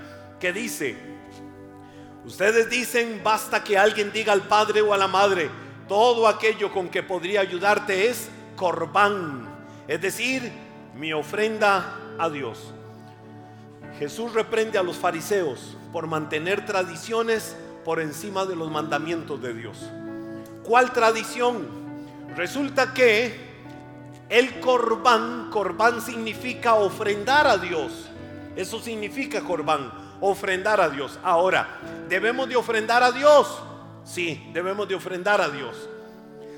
que 0.40 0.52
dice, 0.52 0.96
ustedes 2.24 2.68
dicen, 2.70 3.20
basta 3.22 3.62
que 3.62 3.78
alguien 3.78 4.10
diga 4.10 4.32
al 4.32 4.42
padre 4.42 4.80
o 4.80 4.92
a 4.92 4.96
la 4.96 5.06
madre, 5.06 5.50
todo 5.86 6.26
aquello 6.26 6.72
con 6.72 6.88
que 6.88 7.02
podría 7.02 7.42
ayudarte 7.42 8.08
es 8.08 8.30
corbán, 8.56 9.46
es 9.86 10.00
decir, 10.00 10.50
mi 10.96 11.12
ofrenda 11.12 11.96
a 12.18 12.30
Dios. 12.30 12.72
Jesús 13.98 14.32
reprende 14.32 14.78
a 14.78 14.82
los 14.82 14.96
fariseos 14.96 15.76
por 15.92 16.06
mantener 16.06 16.66
tradiciones 16.66 17.56
por 17.84 18.00
encima 18.00 18.44
de 18.46 18.56
los 18.56 18.70
mandamientos 18.70 19.40
de 19.42 19.54
Dios. 19.54 19.78
¿Cuál 20.62 20.92
tradición? 20.92 21.66
Resulta 22.36 22.94
que 22.94 23.50
el 24.28 24.60
corbán, 24.60 25.50
corbán 25.50 26.00
significa 26.00 26.74
ofrendar 26.74 27.46
a 27.46 27.58
Dios. 27.58 28.08
Eso 28.54 28.80
significa 28.80 29.40
corbán 29.40 29.92
ofrendar 30.20 30.80
a 30.80 30.88
Dios. 30.88 31.18
Ahora, 31.22 31.80
¿debemos 32.08 32.48
de 32.48 32.56
ofrendar 32.56 33.02
a 33.02 33.10
Dios? 33.10 33.60
Sí, 34.04 34.50
debemos 34.52 34.88
de 34.88 34.94
ofrendar 34.94 35.40
a 35.40 35.48
Dios. 35.48 35.88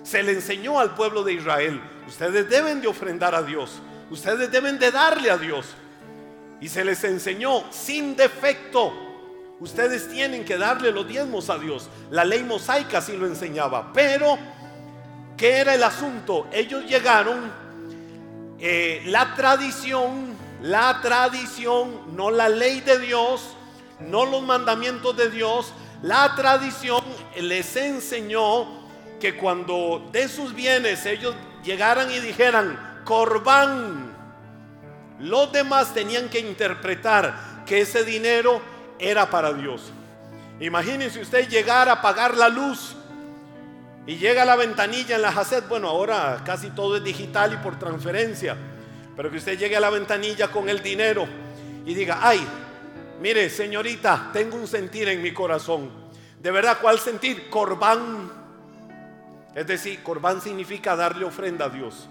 Se 0.03 0.23
le 0.23 0.33
enseñó 0.33 0.79
al 0.79 0.95
pueblo 0.95 1.23
de 1.23 1.35
Israel, 1.35 1.81
ustedes 2.07 2.49
deben 2.51 2.81
de 2.81 2.89
ofrendar 2.89 3.35
a 3.35 3.43
Dios, 3.43 3.81
ustedes 4.11 4.51
deben 4.51 4.79
de 4.79 4.91
darle 4.91 5.31
a 5.31 5.39
Dios. 5.39 5.75
Y 6.61 6.69
se 6.69 6.85
les 6.85 7.03
enseñó 7.05 7.65
sin 7.71 8.17
defecto, 8.17 8.93
ustedes 9.61 10.09
tienen 10.09 10.45
que 10.45 10.59
darle 10.59 10.93
los 10.93 11.07
diezmos 11.07 11.51
a 11.51 11.59
Dios. 11.59 11.89
La 12.11 12.25
ley 12.25 12.43
mosaica 12.43 13.01
sí 13.01 13.17
lo 13.17 13.27
enseñaba, 13.27 13.93
pero 13.93 14.39
¿qué 15.37 15.59
era 15.59 15.75
el 15.75 15.83
asunto? 15.83 16.47
Ellos 16.53 16.85
llegaron, 16.85 17.53
eh, 18.59 19.03
la 19.07 19.35
tradición 19.35 20.33
la 20.63 21.01
tradición, 21.01 22.17
no 22.17 22.31
la 22.31 22.49
ley 22.49 22.81
de 22.81 22.99
Dios, 23.01 23.57
no 23.99 24.25
los 24.25 24.43
mandamientos 24.43 25.17
de 25.17 25.29
Dios. 25.29 25.73
La 26.03 26.35
tradición 26.37 27.03
les 27.37 27.75
enseñó 27.75 28.81
que 29.21 29.37
cuando 29.37 30.09
de 30.13 30.29
sus 30.29 30.55
bienes 30.55 31.05
ellos 31.05 31.35
llegaran 31.65 32.11
y 32.13 32.21
dijeran, 32.21 33.03
corbán, 33.05 34.17
los 35.19 35.51
demás 35.53 35.95
tenían 35.95 36.29
que 36.29 36.39
interpretar 36.39 37.65
que 37.67 37.81
ese 37.81 38.05
dinero 38.05 38.61
era 39.03 39.29
para 39.29 39.53
Dios. 39.53 39.93
Imagínense 40.61 41.21
usted 41.21 41.49
llegar 41.49 41.89
a 41.89 42.01
pagar 42.01 42.37
la 42.37 42.49
luz 42.49 42.95
y 44.07 44.17
llega 44.17 44.43
a 44.43 44.47
la 44.47 44.57
ventanilla 44.57 45.17
en 45.17 45.23
la 45.23 45.29
Hacet. 45.29 45.69
Bueno, 45.69 45.89
ahora 45.89 46.41
casi 46.45 46.71
todo 46.71 46.97
es 46.97 47.05
digital 47.05 47.53
y 47.53 47.57
por 47.57 47.79
transferencia. 47.79 48.57
Pero 49.17 49.31
que 49.31 49.39
usted 49.39 49.59
llegue 49.59 49.77
a 49.77 49.81
la 49.81 49.91
ventanilla 49.91 50.49
con 50.49 50.69
el 50.69 50.83
dinero 50.83 51.27
y 51.85 51.95
diga, 51.95 52.21
ay, 52.23 52.47
mire 53.21 53.51
señorita, 53.51 54.31
tengo 54.33 54.57
un 54.57 54.69
sentir 54.69 55.09
en 55.09 55.21
mi 55.21 55.33
corazón. 55.33 55.91
¿De 56.41 56.51
verdad 56.51 56.79
cuál 56.81 56.99
sentir? 56.99 57.51
Corbán. 57.51 58.31
Es 59.55 59.67
decir, 59.67 60.03
corbán 60.03 60.41
significa 60.41 60.97
darle 60.97 61.25
ofrenda 61.25 61.67
a 61.67 61.69
Dios. 61.69 62.09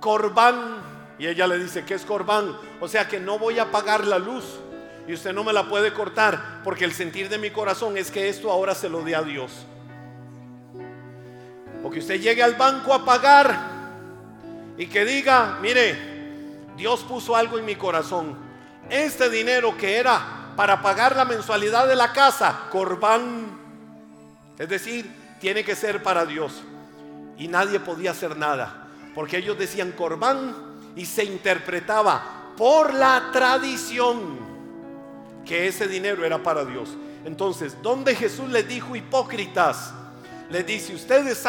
Corbán. 0.00 0.98
Y 1.18 1.26
ella 1.26 1.46
le 1.46 1.58
dice, 1.58 1.84
¿qué 1.84 1.94
es 1.94 2.06
corbán? 2.06 2.56
O 2.80 2.88
sea 2.88 3.06
que 3.06 3.20
no 3.20 3.38
voy 3.38 3.58
a 3.58 3.70
pagar 3.70 4.06
la 4.06 4.18
luz. 4.18 4.58
Y 5.06 5.14
usted 5.14 5.32
no 5.32 5.44
me 5.44 5.52
la 5.52 5.68
puede 5.68 5.92
cortar 5.92 6.60
porque 6.62 6.84
el 6.84 6.92
sentir 6.92 7.28
de 7.28 7.38
mi 7.38 7.50
corazón 7.50 7.96
es 7.96 8.10
que 8.10 8.28
esto 8.28 8.50
ahora 8.50 8.74
se 8.74 8.88
lo 8.88 9.02
dé 9.02 9.14
a 9.14 9.22
Dios. 9.22 9.66
O 11.82 11.90
que 11.90 12.00
usted 12.00 12.20
llegue 12.20 12.42
al 12.42 12.54
banco 12.54 12.92
a 12.92 13.04
pagar 13.04 13.58
y 14.76 14.86
que 14.86 15.04
diga, 15.04 15.58
mire, 15.60 15.96
Dios 16.76 17.00
puso 17.00 17.34
algo 17.34 17.58
en 17.58 17.64
mi 17.64 17.76
corazón. 17.76 18.36
Este 18.88 19.30
dinero 19.30 19.76
que 19.76 19.96
era 19.96 20.52
para 20.56 20.82
pagar 20.82 21.16
la 21.16 21.24
mensualidad 21.24 21.86
de 21.88 21.96
la 21.96 22.12
casa, 22.12 22.66
corbán, 22.70 23.58
es 24.58 24.68
decir, 24.68 25.10
tiene 25.40 25.64
que 25.64 25.74
ser 25.74 26.02
para 26.02 26.26
Dios. 26.26 26.62
Y 27.38 27.48
nadie 27.48 27.80
podía 27.80 28.10
hacer 28.10 28.36
nada, 28.36 28.88
porque 29.14 29.38
ellos 29.38 29.58
decían 29.58 29.92
corbán 29.92 30.54
y 30.96 31.06
se 31.06 31.24
interpretaba 31.24 32.52
por 32.56 32.92
la 32.92 33.30
tradición 33.32 34.49
que 35.44 35.68
ese 35.68 35.88
dinero 35.88 36.24
era 36.24 36.42
para 36.42 36.64
Dios. 36.64 36.90
Entonces, 37.24 37.76
donde 37.82 38.14
Jesús 38.14 38.48
les 38.50 38.66
dijo 38.66 38.96
hipócritas, 38.96 39.92
les 40.50 40.66
dice, 40.66 40.94
ustedes 40.94 41.46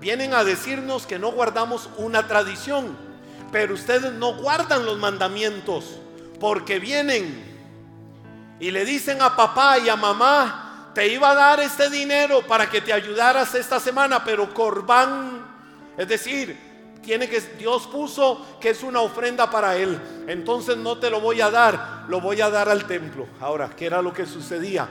vienen 0.00 0.34
a 0.34 0.44
decirnos 0.44 1.06
que 1.06 1.18
no 1.18 1.32
guardamos 1.32 1.88
una 1.96 2.26
tradición, 2.26 2.96
pero 3.52 3.74
ustedes 3.74 4.12
no 4.12 4.34
guardan 4.34 4.84
los 4.84 4.98
mandamientos, 4.98 6.00
porque 6.40 6.78
vienen 6.78 7.52
y 8.58 8.70
le 8.70 8.84
dicen 8.84 9.20
a 9.22 9.36
papá 9.36 9.78
y 9.78 9.88
a 9.88 9.96
mamá, 9.96 10.90
te 10.94 11.08
iba 11.08 11.30
a 11.30 11.34
dar 11.34 11.60
este 11.60 11.90
dinero 11.90 12.46
para 12.46 12.68
que 12.68 12.80
te 12.80 12.92
ayudaras 12.92 13.54
esta 13.54 13.80
semana, 13.80 14.24
pero 14.24 14.52
corbán, 14.52 15.44
es 15.96 16.08
decir, 16.08 16.71
tiene 17.02 17.28
que 17.28 17.40
Dios 17.40 17.86
puso 17.88 18.58
que 18.60 18.70
es 18.70 18.82
una 18.82 19.00
ofrenda 19.00 19.50
para 19.50 19.76
él. 19.76 20.00
Entonces 20.28 20.76
no 20.76 20.98
te 20.98 21.10
lo 21.10 21.20
voy 21.20 21.40
a 21.40 21.50
dar, 21.50 22.04
lo 22.08 22.20
voy 22.20 22.40
a 22.40 22.48
dar 22.48 22.68
al 22.68 22.86
templo. 22.86 23.26
Ahora, 23.40 23.70
¿qué 23.76 23.86
era 23.86 24.00
lo 24.00 24.12
que 24.12 24.24
sucedía? 24.24 24.88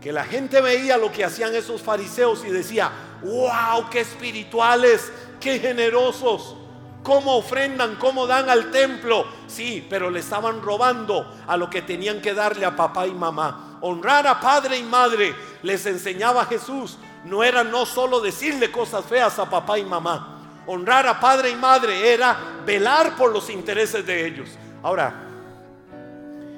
Que 0.00 0.12
la 0.12 0.24
gente 0.24 0.60
veía 0.60 0.96
lo 0.96 1.10
que 1.10 1.24
hacían 1.24 1.54
esos 1.54 1.82
fariseos 1.82 2.44
y 2.44 2.50
decía, 2.50 2.90
"Wow, 3.22 3.88
qué 3.90 4.00
espirituales, 4.00 5.10
qué 5.40 5.58
generosos." 5.58 6.56
cómo 7.02 7.36
ofrendan, 7.36 7.96
cómo 7.96 8.26
dan 8.26 8.50
al 8.50 8.70
templo. 8.70 9.26
Sí, 9.46 9.86
pero 9.88 10.10
le 10.10 10.20
estaban 10.20 10.62
robando 10.62 11.26
a 11.46 11.56
lo 11.56 11.70
que 11.70 11.82
tenían 11.82 12.20
que 12.20 12.34
darle 12.34 12.64
a 12.66 12.76
papá 12.76 13.06
y 13.06 13.12
mamá. 13.12 13.78
Honrar 13.80 14.26
a 14.26 14.40
padre 14.40 14.76
y 14.78 14.82
madre 14.82 15.34
les 15.62 15.84
enseñaba 15.86 16.44
Jesús. 16.44 16.98
No 17.24 17.42
era 17.42 17.64
no 17.64 17.86
solo 17.86 18.20
decirle 18.20 18.70
cosas 18.70 19.04
feas 19.04 19.38
a 19.38 19.48
papá 19.48 19.78
y 19.78 19.84
mamá, 19.84 20.39
honrar 20.70 21.04
a 21.08 21.18
padre 21.18 21.50
y 21.50 21.56
madre 21.56 22.12
era 22.12 22.62
velar 22.64 23.16
por 23.16 23.32
los 23.32 23.50
intereses 23.50 24.06
de 24.06 24.24
ellos. 24.24 24.50
Ahora, 24.82 25.12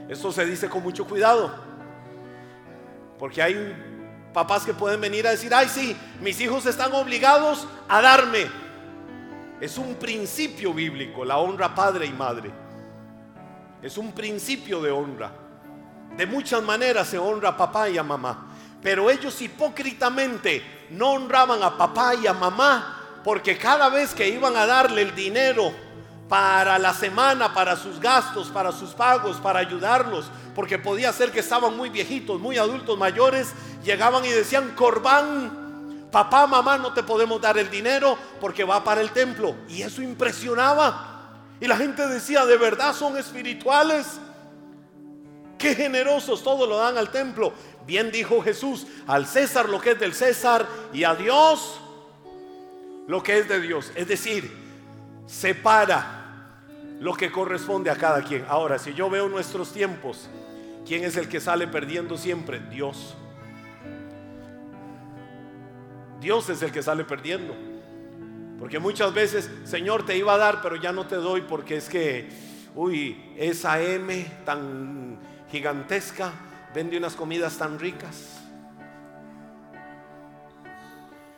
esto 0.06 0.30
se 0.30 0.44
dice 0.44 0.68
con 0.68 0.82
mucho 0.82 1.06
cuidado, 1.06 1.50
porque 3.18 3.42
hay 3.42 3.74
papás 4.34 4.66
que 4.66 4.74
pueden 4.74 5.00
venir 5.00 5.26
a 5.26 5.30
decir, 5.30 5.54
ay 5.54 5.66
sí, 5.66 5.96
mis 6.20 6.38
hijos 6.42 6.66
están 6.66 6.92
obligados 6.92 7.66
a 7.88 8.02
darme. 8.02 8.50
Es 9.62 9.78
un 9.78 9.94
principio 9.94 10.74
bíblico, 10.74 11.24
la 11.24 11.38
honra 11.38 11.74
padre 11.74 12.04
y 12.04 12.12
madre. 12.12 12.50
Es 13.80 13.96
un 13.96 14.12
principio 14.12 14.82
de 14.82 14.90
honra. 14.90 15.32
De 16.18 16.26
muchas 16.26 16.62
maneras 16.62 17.08
se 17.08 17.16
honra 17.16 17.50
a 17.50 17.56
papá 17.56 17.88
y 17.88 17.96
a 17.96 18.02
mamá. 18.02 18.48
Pero 18.82 19.08
ellos 19.08 19.40
hipócritamente 19.40 20.86
no 20.90 21.12
honraban 21.12 21.62
a 21.62 21.78
papá 21.78 22.14
y 22.14 22.26
a 22.26 22.34
mamá 22.34 22.98
porque 23.24 23.56
cada 23.56 23.88
vez 23.88 24.14
que 24.14 24.28
iban 24.28 24.56
a 24.56 24.66
darle 24.66 25.02
el 25.02 25.14
dinero 25.14 25.72
para 26.28 26.78
la 26.78 26.94
semana, 26.94 27.52
para 27.52 27.76
sus 27.76 28.00
gastos, 28.00 28.48
para 28.48 28.72
sus 28.72 28.90
pagos, 28.90 29.36
para 29.36 29.58
ayudarlos, 29.58 30.30
porque 30.54 30.78
podía 30.78 31.12
ser 31.12 31.30
que 31.30 31.40
estaban 31.40 31.76
muy 31.76 31.90
viejitos, 31.90 32.40
muy 32.40 32.56
adultos 32.56 32.98
mayores, 32.98 33.52
llegaban 33.84 34.24
y 34.24 34.30
decían, 34.30 34.72
Corbán, 34.74 36.08
papá, 36.10 36.46
mamá, 36.46 36.78
no 36.78 36.92
te 36.94 37.02
podemos 37.02 37.40
dar 37.40 37.58
el 37.58 37.70
dinero 37.70 38.16
porque 38.40 38.64
va 38.64 38.82
para 38.82 39.02
el 39.02 39.10
templo. 39.10 39.54
Y 39.68 39.82
eso 39.82 40.00
impresionaba. 40.00 41.10
Y 41.60 41.66
la 41.66 41.76
gente 41.76 42.06
decía, 42.08 42.46
de 42.46 42.56
verdad 42.56 42.94
son 42.94 43.18
espirituales. 43.18 44.18
Qué 45.58 45.74
generosos, 45.74 46.42
todo 46.42 46.66
lo 46.66 46.78
dan 46.78 46.96
al 46.96 47.10
templo. 47.10 47.52
Bien 47.86 48.10
dijo 48.10 48.40
Jesús, 48.42 48.86
al 49.06 49.26
César 49.26 49.68
lo 49.68 49.80
que 49.80 49.90
es 49.90 50.00
del 50.00 50.14
César 50.14 50.66
y 50.94 51.04
a 51.04 51.14
Dios 51.14 51.81
lo 53.06 53.22
que 53.22 53.38
es 53.38 53.48
de 53.48 53.60
Dios. 53.60 53.92
Es 53.94 54.08
decir, 54.08 54.50
separa 55.26 56.22
lo 57.00 57.14
que 57.14 57.30
corresponde 57.30 57.90
a 57.90 57.96
cada 57.96 58.22
quien. 58.22 58.44
Ahora, 58.48 58.78
si 58.78 58.94
yo 58.94 59.10
veo 59.10 59.28
nuestros 59.28 59.72
tiempos, 59.72 60.28
¿quién 60.86 61.04
es 61.04 61.16
el 61.16 61.28
que 61.28 61.40
sale 61.40 61.66
perdiendo 61.66 62.16
siempre? 62.16 62.60
Dios. 62.60 63.16
Dios 66.20 66.48
es 66.48 66.62
el 66.62 66.70
que 66.70 66.82
sale 66.82 67.04
perdiendo. 67.04 67.54
Porque 68.60 68.78
muchas 68.78 69.12
veces, 69.12 69.50
Señor, 69.64 70.06
te 70.06 70.16
iba 70.16 70.34
a 70.34 70.38
dar, 70.38 70.62
pero 70.62 70.76
ya 70.76 70.92
no 70.92 71.06
te 71.06 71.16
doy 71.16 71.40
porque 71.40 71.78
es 71.78 71.88
que, 71.88 72.28
uy, 72.76 73.34
esa 73.36 73.82
M 73.82 74.24
tan 74.44 75.18
gigantesca 75.50 76.32
vende 76.72 76.96
unas 76.96 77.14
comidas 77.14 77.58
tan 77.58 77.80
ricas. 77.80 78.41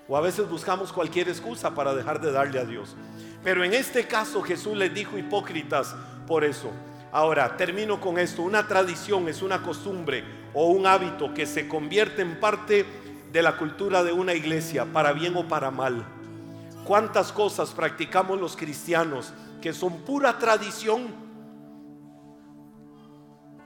O 0.09 0.17
a 0.17 0.21
veces 0.21 0.49
buscamos 0.49 0.93
cualquier 0.93 1.29
excusa 1.29 1.75
para 1.75 1.95
dejar 1.95 2.21
de 2.21 2.33
darle 2.33 2.59
a 2.59 2.65
Dios. 2.65 2.95
Pero 3.43 3.65
en 3.65 3.73
este 3.73 4.07
caso 4.07 4.43
Jesús 4.43 4.77
les 4.77 4.93
dijo 4.93 5.17
hipócritas 5.17 5.95
por 6.27 6.45
eso. 6.45 6.71
Ahora, 7.13 7.57
termino 7.57 8.01
con 8.01 8.19
esto. 8.19 8.43
Una 8.43 8.67
tradición 8.67 9.29
es 9.29 9.41
una 9.41 9.63
costumbre 9.63 10.25
o 10.53 10.67
un 10.67 10.87
hábito 10.87 11.33
que 11.33 11.47
se 11.47 11.69
convierte 11.69 12.23
en 12.23 12.41
parte 12.41 12.85
de 13.33 13.43
la 13.43 13.57
cultura 13.57 14.03
de 14.03 14.13
una 14.13 14.35
iglesia, 14.35 14.85
para 14.85 15.13
bien 15.13 15.37
o 15.37 15.49
para 15.49 15.71
mal. 15.71 16.05
¿Cuántas 16.85 17.33
cosas 17.33 17.71
practicamos 17.71 18.41
los 18.41 18.57
cristianos 18.57 19.33
que 19.63 19.73
son 19.73 20.03
pura 20.03 20.39
tradición? 20.39 21.09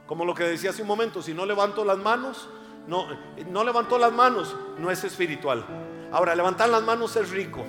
Como 0.07 0.25
lo 0.25 0.35
que 0.35 0.45
decía 0.45 0.71
hace 0.71 0.83
un 0.83 0.89
momento, 0.89 1.21
si 1.21 1.35
no 1.35 1.45
levanto 1.45 1.85
las 1.85 1.99
manos, 1.99 2.49
no, 2.87 3.07
no 3.51 3.65
levantó 3.65 3.99
las 3.99 4.13
manos, 4.13 4.57
no 4.79 4.91
es 4.91 5.05
espiritual. 5.05 5.65
Ahora, 6.11 6.35
levantar 6.35 6.71
las 6.71 6.83
manos 6.83 7.15
es 7.17 7.29
rico, 7.29 7.65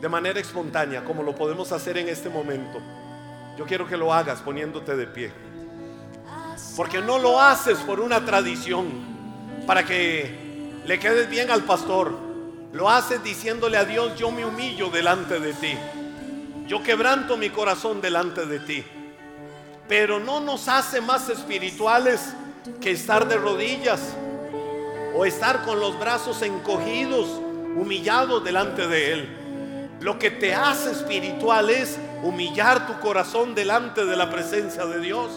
de 0.00 0.08
manera 0.08 0.40
espontánea, 0.40 1.04
como 1.04 1.22
lo 1.22 1.32
podemos 1.34 1.70
hacer 1.70 1.96
en 1.96 2.08
este 2.08 2.28
momento. 2.28 2.80
Yo 3.56 3.64
quiero 3.66 3.86
que 3.86 3.96
lo 3.96 4.12
hagas 4.12 4.40
poniéndote 4.40 4.96
de 4.96 5.06
pie. 5.06 5.32
Porque 6.76 7.00
no 7.00 7.20
lo 7.20 7.40
haces 7.40 7.78
por 7.78 8.00
una 8.00 8.24
tradición, 8.24 8.90
para 9.64 9.84
que 9.84 10.80
le 10.84 10.98
quedes 10.98 11.30
bien 11.30 11.52
al 11.52 11.62
pastor. 11.62 12.12
Lo 12.72 12.90
haces 12.90 13.22
diciéndole 13.22 13.76
a 13.76 13.84
Dios, 13.84 14.18
yo 14.18 14.32
me 14.32 14.44
humillo 14.44 14.90
delante 14.90 15.38
de 15.38 15.52
ti. 15.52 15.78
Yo 16.66 16.82
quebranto 16.82 17.36
mi 17.36 17.50
corazón 17.50 18.00
delante 18.00 18.44
de 18.44 18.58
ti. 18.58 18.84
Pero 19.86 20.18
no 20.18 20.40
nos 20.40 20.66
hace 20.66 21.00
más 21.00 21.28
espirituales 21.28 22.34
que 22.80 22.90
estar 22.90 23.28
de 23.28 23.36
rodillas 23.36 24.00
o 25.14 25.24
estar 25.24 25.64
con 25.64 25.78
los 25.78 25.98
brazos 26.00 26.42
encogidos 26.42 27.40
humillado 27.76 28.40
delante 28.40 28.86
de 28.86 29.12
Él. 29.12 29.28
Lo 30.00 30.18
que 30.18 30.30
te 30.30 30.54
hace 30.54 30.90
espiritual 30.90 31.70
es 31.70 31.98
humillar 32.22 32.86
tu 32.86 32.98
corazón 33.00 33.54
delante 33.54 34.04
de 34.04 34.16
la 34.16 34.30
presencia 34.30 34.84
de 34.86 35.00
Dios. 35.00 35.30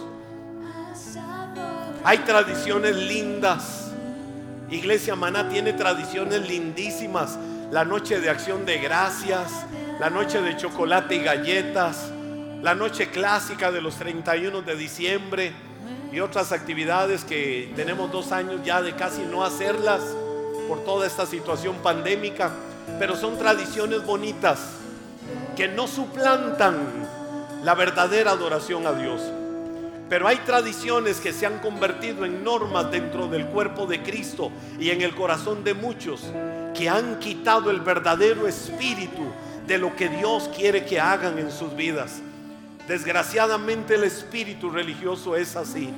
Hay 2.03 2.19
tradiciones 2.19 2.95
lindas. 2.95 3.91
Iglesia 4.69 5.15
Maná 5.15 5.49
tiene 5.49 5.73
tradiciones 5.73 6.47
lindísimas. 6.47 7.38
La 7.71 7.86
noche 7.86 8.19
de 8.19 8.29
acción 8.29 8.65
de 8.65 8.77
gracias, 8.79 9.51
la 9.99 10.09
noche 10.09 10.41
de 10.41 10.55
chocolate 10.57 11.15
y 11.15 11.23
galletas, 11.23 12.11
la 12.61 12.73
noche 12.73 13.09
clásica 13.09 13.71
de 13.71 13.81
los 13.81 13.95
31 13.95 14.61
de 14.61 14.75
diciembre 14.75 15.51
y 16.11 16.19
otras 16.19 16.51
actividades 16.51 17.23
que 17.23 17.71
tenemos 17.75 18.11
dos 18.11 18.31
años 18.31 18.61
ya 18.63 18.81
de 18.81 18.95
casi 18.95 19.21
no 19.23 19.43
hacerlas 19.43 20.01
por 20.68 20.84
toda 20.84 21.07
esta 21.07 21.26
situación 21.26 21.76
pandémica, 21.78 22.51
pero 22.99 23.16
son 23.16 23.38
tradiciones 23.38 24.05
bonitas 24.05 24.59
que 25.55 25.68
no 25.68 25.88
suplantan 25.88 26.76
la 27.63 27.74
verdadera 27.74 28.32
adoración 28.32 28.86
a 28.86 28.93
Dios. 28.93 29.22
Pero 30.07 30.28
hay 30.28 30.38
tradiciones 30.38 31.20
que 31.20 31.34
se 31.34 31.47
han 31.47 31.59
convertido 31.59 32.26
en 32.26 32.43
normas 32.43 32.91
dentro 32.91 33.28
del 33.28 33.47
cuerpo 33.47 33.88
de 33.88 34.03
Cristo 34.03 34.51
y 34.80 34.91
en 34.91 35.01
el 35.01 35.16
corazón 35.16 35.63
de 35.63 35.74
muchos 35.74 36.22
que 36.76 36.89
han 36.89 37.18
quitado 37.20 37.72
el 37.72 37.80
verdadero 37.80 38.47
espíritu 38.47 39.24
de 39.66 39.80
lo 39.80 39.95
que 39.95 40.09
Dios 40.09 40.49
quiere 40.55 40.86
que 40.86 40.99
hagan 40.99 41.39
en 41.39 41.51
sus 41.51 41.76
vidas. 41.76 42.22
Desgraciadamente 42.88 43.95
el 43.95 44.03
espíritu 44.03 44.70
religioso 44.70 45.36
es 45.36 45.55
así. 45.55 45.91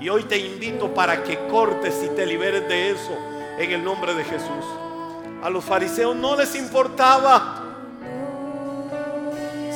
Y 0.00 0.08
hoy 0.08 0.22
te 0.22 0.38
invito 0.38 0.94
para 0.94 1.24
que 1.24 1.36
cortes 1.48 2.00
y 2.04 2.14
te 2.14 2.24
liberes 2.26 2.68
de 2.68 2.90
eso 2.90 3.18
en 3.60 3.72
el 3.72 3.84
nombre 3.84 4.14
de 4.14 4.24
Jesús. 4.24 4.64
A 5.42 5.50
los 5.50 5.64
fariseos 5.64 6.16
no 6.16 6.34
les 6.34 6.54
importaba 6.54 7.62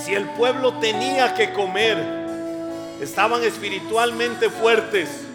si 0.03 0.15
el 0.15 0.25
pueblo 0.31 0.73
tenía 0.75 1.35
que 1.35 1.53
comer. 1.53 1.99
Estaban 3.01 3.43
espiritualmente 3.43 4.49
fuertes. 4.49 5.27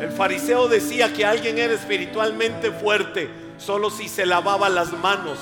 El 0.00 0.10
fariseo 0.12 0.68
decía 0.68 1.12
que 1.12 1.24
alguien 1.24 1.58
era 1.58 1.74
espiritualmente 1.74 2.70
fuerte 2.70 3.28
solo 3.58 3.90
si 3.90 4.08
se 4.08 4.24
lavaba 4.24 4.68
las 4.68 4.92
manos, 4.92 5.38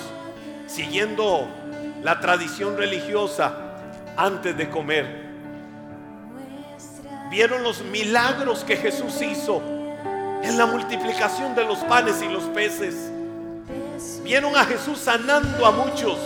siguiendo 0.66 1.48
la 2.02 2.20
tradición 2.20 2.78
religiosa 2.78 3.74
antes 4.16 4.56
de 4.56 4.70
comer. 4.70 5.24
Vieron 7.30 7.62
los 7.62 7.82
milagros 7.82 8.64
que 8.64 8.76
Jesús 8.76 9.20
hizo 9.20 9.83
en 10.44 10.58
la 10.58 10.66
multiplicación 10.66 11.54
de 11.54 11.64
los 11.64 11.78
panes 11.78 12.20
y 12.22 12.28
los 12.28 12.44
peces. 12.44 13.10
Vieron 14.22 14.54
a 14.56 14.64
Jesús 14.64 14.98
sanando 14.98 15.64
a 15.64 15.70
muchos. 15.70 16.18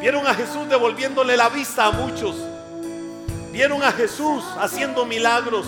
Vieron 0.00 0.26
a 0.26 0.34
Jesús 0.34 0.68
devolviéndole 0.68 1.36
la 1.36 1.48
vista 1.48 1.86
a 1.86 1.90
muchos. 1.90 2.36
Vieron 3.50 3.82
a 3.82 3.90
Jesús 3.90 4.44
haciendo 4.60 5.04
milagros 5.04 5.66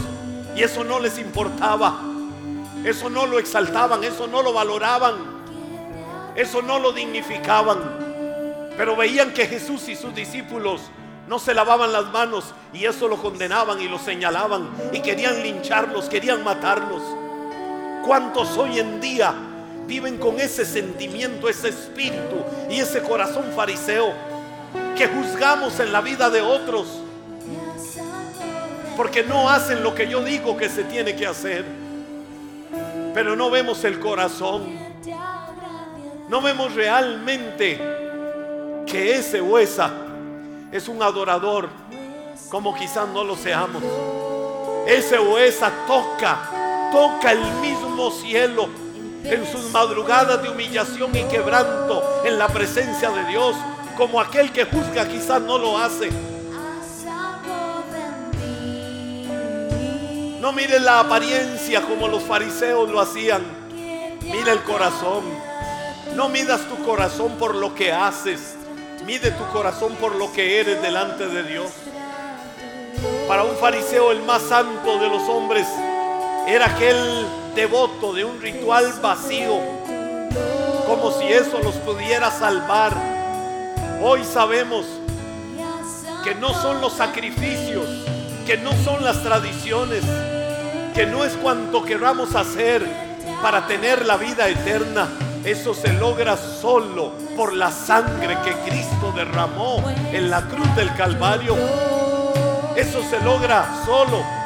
y 0.55 0.63
eso 0.63 0.85
no 0.85 1.01
les 1.01 1.19
importaba. 1.19 2.01
Eso 2.85 3.11
no 3.11 3.27
lo 3.27 3.41
exaltaban, 3.41 4.05
eso 4.05 4.29
no 4.29 4.43
lo 4.43 4.53
valoraban. 4.53 5.17
Eso 6.37 6.63
no 6.63 6.79
lo 6.79 6.93
dignificaban. 6.93 7.79
Pero 8.77 8.95
veían 8.95 9.33
que 9.33 9.47
Jesús 9.47 9.89
y 9.89 9.97
sus 9.97 10.15
discípulos 10.15 10.83
no 11.27 11.41
se 11.41 11.55
lavaban 11.55 11.93
las 11.93 12.07
manos 12.13 12.55
y 12.73 12.85
eso 12.85 13.09
lo 13.09 13.17
condenaban 13.17 13.81
y 13.81 13.89
lo 13.89 13.99
señalaban 13.99 14.69
y 14.93 15.01
querían 15.01 15.43
lincharlos, 15.43 16.09
querían 16.09 16.45
matarlos. 16.45 17.03
¿Cuántos 18.05 18.57
hoy 18.57 18.79
en 18.79 19.01
día 19.01 19.35
viven 19.87 20.19
con 20.19 20.39
ese 20.41 20.65
sentimiento, 20.65 21.49
ese 21.49 21.69
espíritu 21.69 22.37
y 22.71 22.81
ese 22.81 23.03
corazón 23.03 23.45
fariseo 23.55 24.13
que 24.97 25.07
juzgamos 25.07 25.79
en 25.81 25.93
la 25.93 26.01
vida 26.01 26.31
de 26.31 26.41
otros? 26.41 26.87
Porque 28.97 29.23
no 29.23 29.49
hacen 29.49 29.83
lo 29.83 29.95
que 29.95 30.09
yo 30.09 30.23
digo 30.23 30.57
que 30.57 30.69
se 30.69 30.85
tiene 30.85 31.15
que 31.15 31.27
hacer. 31.27 31.65
Pero 33.15 33.37
no 33.37 33.51
vemos 33.51 33.85
el 33.85 34.01
corazón. 34.01 34.77
No 36.29 36.43
vemos 36.43 36.75
realmente 36.75 37.79
que 38.87 39.15
ese 39.15 39.41
huesa 39.41 39.91
es 40.73 40.89
un 40.89 41.03
adorador 41.03 41.69
como 42.51 42.75
quizás 42.75 43.09
no 43.09 43.25
lo 43.25 43.37
seamos. 43.37 43.83
Ese 44.87 45.19
huesa 45.19 45.71
toca, 45.87 46.51
toca 46.93 47.33
el 47.33 47.43
mismo 47.61 48.11
cielo 48.11 48.69
en 49.25 49.47
sus 49.51 49.71
madrugadas 49.71 50.43
de 50.43 50.49
humillación 50.49 51.15
y 51.15 51.23
quebranto 51.25 52.23
en 52.25 52.39
la 52.39 52.49
presencia 52.49 53.11
de 53.11 53.25
Dios, 53.25 53.55
como 53.97 54.21
aquel 54.21 54.53
que 54.53 54.65
juzga 54.65 55.07
quizás 55.09 55.41
no 55.43 55.59
lo 55.59 55.77
hace. 55.79 56.11
No 60.41 60.53
mire 60.53 60.81
la 60.81 61.01
apariencia 61.01 61.83
como 61.83 62.09
los 62.09 62.23
fariseos 62.23 62.89
lo 62.89 63.01
hacían. 63.01 63.43
Mira 64.23 64.53
el 64.53 64.63
corazón. 64.63 65.25
No 66.15 66.29
midas 66.29 66.61
tu 66.69 66.83
corazón 66.85 67.33
por 67.39 67.55
lo 67.55 67.75
que 67.75 67.93
haces. 67.93 68.55
Mide 69.05 69.31
tu 69.33 69.47
corazón 69.49 69.95
por 69.97 70.15
lo 70.15 70.33
que 70.33 70.61
eres 70.61 70.81
delante 70.81 71.27
de 71.27 71.43
Dios. 71.43 71.71
Para 73.27 73.45
un 73.45 73.57
fariseo 73.57 74.11
el 74.11 74.23
más 74.23 74.43
santo 74.43 74.99
de 74.99 75.09
los 75.09 75.23
hombres 75.29 75.67
era 76.49 76.65
aquel 76.65 77.27
devoto 77.55 78.15
de 78.15 78.25
un 78.25 78.41
ritual 78.41 78.91
vacío, 79.03 79.61
como 80.87 81.11
si 81.13 81.27
eso 81.27 81.59
los 81.63 81.75
pudiera 81.75 82.31
salvar. 82.31 82.95
Hoy 84.03 84.25
sabemos 84.25 84.87
que 86.25 86.35
no 86.37 86.55
son 86.55 86.81
los 86.81 86.95
sacrificios, 86.95 87.87
que 88.47 88.57
no 88.57 88.73
son 88.83 89.05
las 89.05 89.23
tradiciones, 89.23 90.03
que 90.95 91.05
no 91.05 91.23
es 91.23 91.35
cuanto 91.35 91.85
queramos 91.85 92.35
hacer 92.35 92.83
para 93.43 93.67
tener 93.67 94.07
la 94.07 94.17
vida 94.17 94.49
eterna. 94.49 95.07
Eso 95.45 95.75
se 95.75 95.93
logra 95.93 96.39
solo 96.39 97.13
por 97.37 97.53
la 97.53 97.71
sangre 97.71 98.39
que 98.43 98.53
Cristo 98.71 99.13
derramó 99.15 99.85
en 100.13 100.31
la 100.31 100.41
cruz 100.49 100.75
del 100.77 100.95
Calvario. 100.95 101.55
Eso 102.75 103.03
se 103.11 103.21
logra 103.21 103.83
solo 103.85 104.38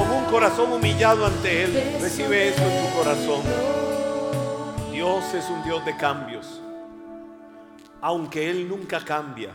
con 0.00 0.10
un 0.10 0.24
corazón 0.24 0.72
humillado 0.72 1.26
ante 1.26 1.64
Él. 1.64 1.98
Recibe 2.00 2.48
eso 2.48 2.62
en 2.62 2.86
tu 2.86 2.96
corazón. 2.96 3.42
Dios 4.90 5.34
es 5.34 5.48
un 5.50 5.62
Dios 5.62 5.84
de 5.84 5.94
cambios. 5.96 6.62
Aunque 8.00 8.48
Él 8.50 8.66
nunca 8.66 9.04
cambia, 9.04 9.50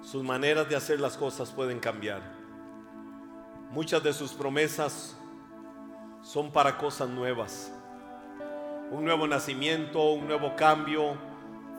sus 0.00 0.22
maneras 0.22 0.68
de 0.68 0.76
hacer 0.76 1.00
las 1.00 1.16
cosas 1.16 1.50
pueden 1.50 1.80
cambiar. 1.80 2.22
Muchas 3.70 4.02
de 4.04 4.12
sus 4.12 4.32
promesas 4.32 5.16
son 6.22 6.52
para 6.52 6.78
cosas 6.78 7.08
nuevas. 7.08 7.72
Un 8.92 9.04
nuevo 9.04 9.26
nacimiento, 9.26 10.12
un 10.12 10.28
nuevo 10.28 10.54
cambio, 10.54 11.16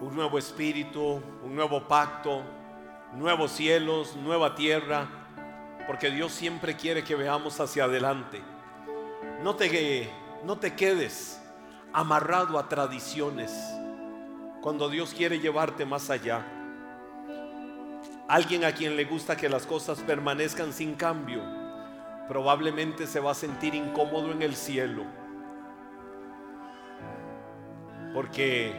un 0.01 0.13
nuevo 0.13 0.37
espíritu, 0.37 1.21
un 1.43 1.55
nuevo 1.55 1.87
pacto, 1.87 2.41
nuevos 3.13 3.51
cielos, 3.51 4.17
nueva 4.17 4.53
tierra, 4.53 5.07
porque 5.87 6.09
Dios 6.09 6.31
siempre 6.31 6.75
quiere 6.75 7.03
que 7.03 7.15
veamos 7.15 7.59
hacia 7.59 7.85
adelante. 7.85 8.41
No 9.43 9.55
te, 9.55 10.09
no 10.43 10.57
te 10.57 10.75
quedes 10.75 11.41
amarrado 11.93 12.57
a 12.57 12.67
tradiciones 12.67 13.51
cuando 14.61 14.89
Dios 14.89 15.13
quiere 15.13 15.39
llevarte 15.39 15.85
más 15.85 16.09
allá. 16.09 16.43
Alguien 18.27 18.65
a 18.65 18.71
quien 18.71 18.95
le 18.95 19.05
gusta 19.05 19.37
que 19.37 19.47
las 19.47 19.67
cosas 19.67 19.99
permanezcan 20.01 20.73
sin 20.73 20.95
cambio, 20.95 21.41
probablemente 22.27 23.05
se 23.05 23.19
va 23.19 23.31
a 23.31 23.35
sentir 23.35 23.75
incómodo 23.75 24.31
en 24.31 24.41
el 24.41 24.55
cielo. 24.55 25.03
Porque 28.13 28.73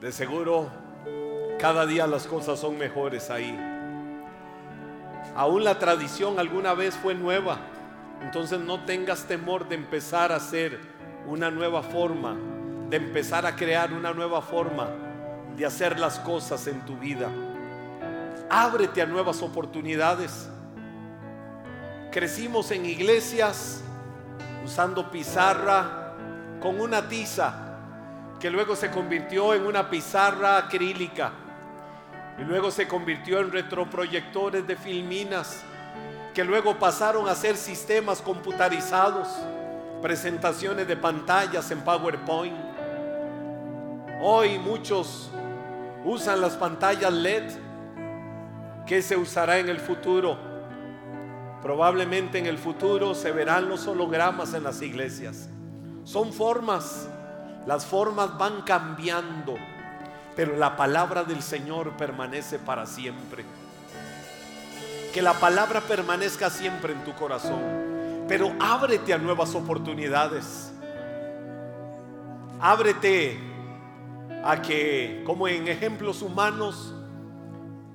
de 0.00 0.12
seguro 0.12 0.68
cada 1.58 1.86
día 1.86 2.06
las 2.06 2.26
cosas 2.26 2.58
son 2.58 2.76
mejores 2.76 3.30
ahí. 3.30 3.71
Aún 5.34 5.64
la 5.64 5.78
tradición 5.78 6.38
alguna 6.38 6.74
vez 6.74 6.94
fue 6.94 7.14
nueva. 7.14 7.58
Entonces 8.20 8.60
no 8.60 8.84
tengas 8.84 9.24
temor 9.24 9.68
de 9.68 9.74
empezar 9.74 10.30
a 10.30 10.36
hacer 10.36 10.78
una 11.26 11.50
nueva 11.50 11.82
forma, 11.82 12.36
de 12.90 12.96
empezar 12.96 13.46
a 13.46 13.56
crear 13.56 13.92
una 13.92 14.12
nueva 14.12 14.42
forma 14.42 14.88
de 15.56 15.66
hacer 15.66 15.98
las 15.98 16.18
cosas 16.18 16.66
en 16.66 16.84
tu 16.84 16.96
vida. 16.96 17.28
Ábrete 18.50 19.00
a 19.00 19.06
nuevas 19.06 19.42
oportunidades. 19.42 20.48
Crecimos 22.10 22.70
en 22.70 22.84
iglesias 22.84 23.82
usando 24.64 25.10
pizarra 25.10 26.14
con 26.60 26.80
una 26.80 27.08
tiza 27.08 27.54
que 28.38 28.50
luego 28.50 28.76
se 28.76 28.90
convirtió 28.90 29.54
en 29.54 29.66
una 29.66 29.88
pizarra 29.88 30.58
acrílica 30.58 31.32
y 32.38 32.42
luego 32.42 32.70
se 32.70 32.88
convirtió 32.88 33.40
en 33.40 33.52
retroproyectores 33.52 34.66
de 34.66 34.76
filminas 34.76 35.62
que 36.34 36.44
luego 36.44 36.78
pasaron 36.78 37.28
a 37.28 37.34
ser 37.34 37.56
sistemas 37.56 38.22
computarizados, 38.22 39.28
presentaciones 40.00 40.88
de 40.88 40.96
pantallas 40.96 41.70
en 41.70 41.80
PowerPoint. 41.82 42.56
Hoy 44.22 44.58
muchos 44.58 45.30
usan 46.04 46.40
las 46.40 46.54
pantallas 46.54 47.12
LED 47.12 47.50
que 48.86 49.02
se 49.02 49.16
usará 49.16 49.58
en 49.58 49.68
el 49.68 49.78
futuro 49.78 50.52
Probablemente 51.62 52.40
en 52.40 52.46
el 52.46 52.58
futuro 52.58 53.14
se 53.14 53.30
verán 53.30 53.68
los 53.68 53.86
hologramas 53.86 54.52
en 54.52 54.64
las 54.64 54.82
iglesias. 54.82 55.48
Son 56.02 56.32
formas. 56.32 57.08
Las 57.66 57.86
formas 57.86 58.36
van 58.36 58.62
cambiando. 58.62 59.54
Pero 60.36 60.56
la 60.56 60.76
palabra 60.76 61.24
del 61.24 61.42
Señor 61.42 61.96
permanece 61.96 62.58
para 62.58 62.86
siempre. 62.86 63.44
Que 65.12 65.22
la 65.22 65.34
palabra 65.34 65.80
permanezca 65.80 66.50
siempre 66.50 66.92
en 66.92 67.04
tu 67.04 67.12
corazón. 67.14 67.60
Pero 68.28 68.52
ábrete 68.60 69.12
a 69.12 69.18
nuevas 69.18 69.54
oportunidades. 69.54 70.72
Ábrete 72.60 73.38
a 74.44 74.62
que, 74.62 75.22
como 75.26 75.48
en 75.48 75.68
ejemplos 75.68 76.22
humanos, 76.22 76.94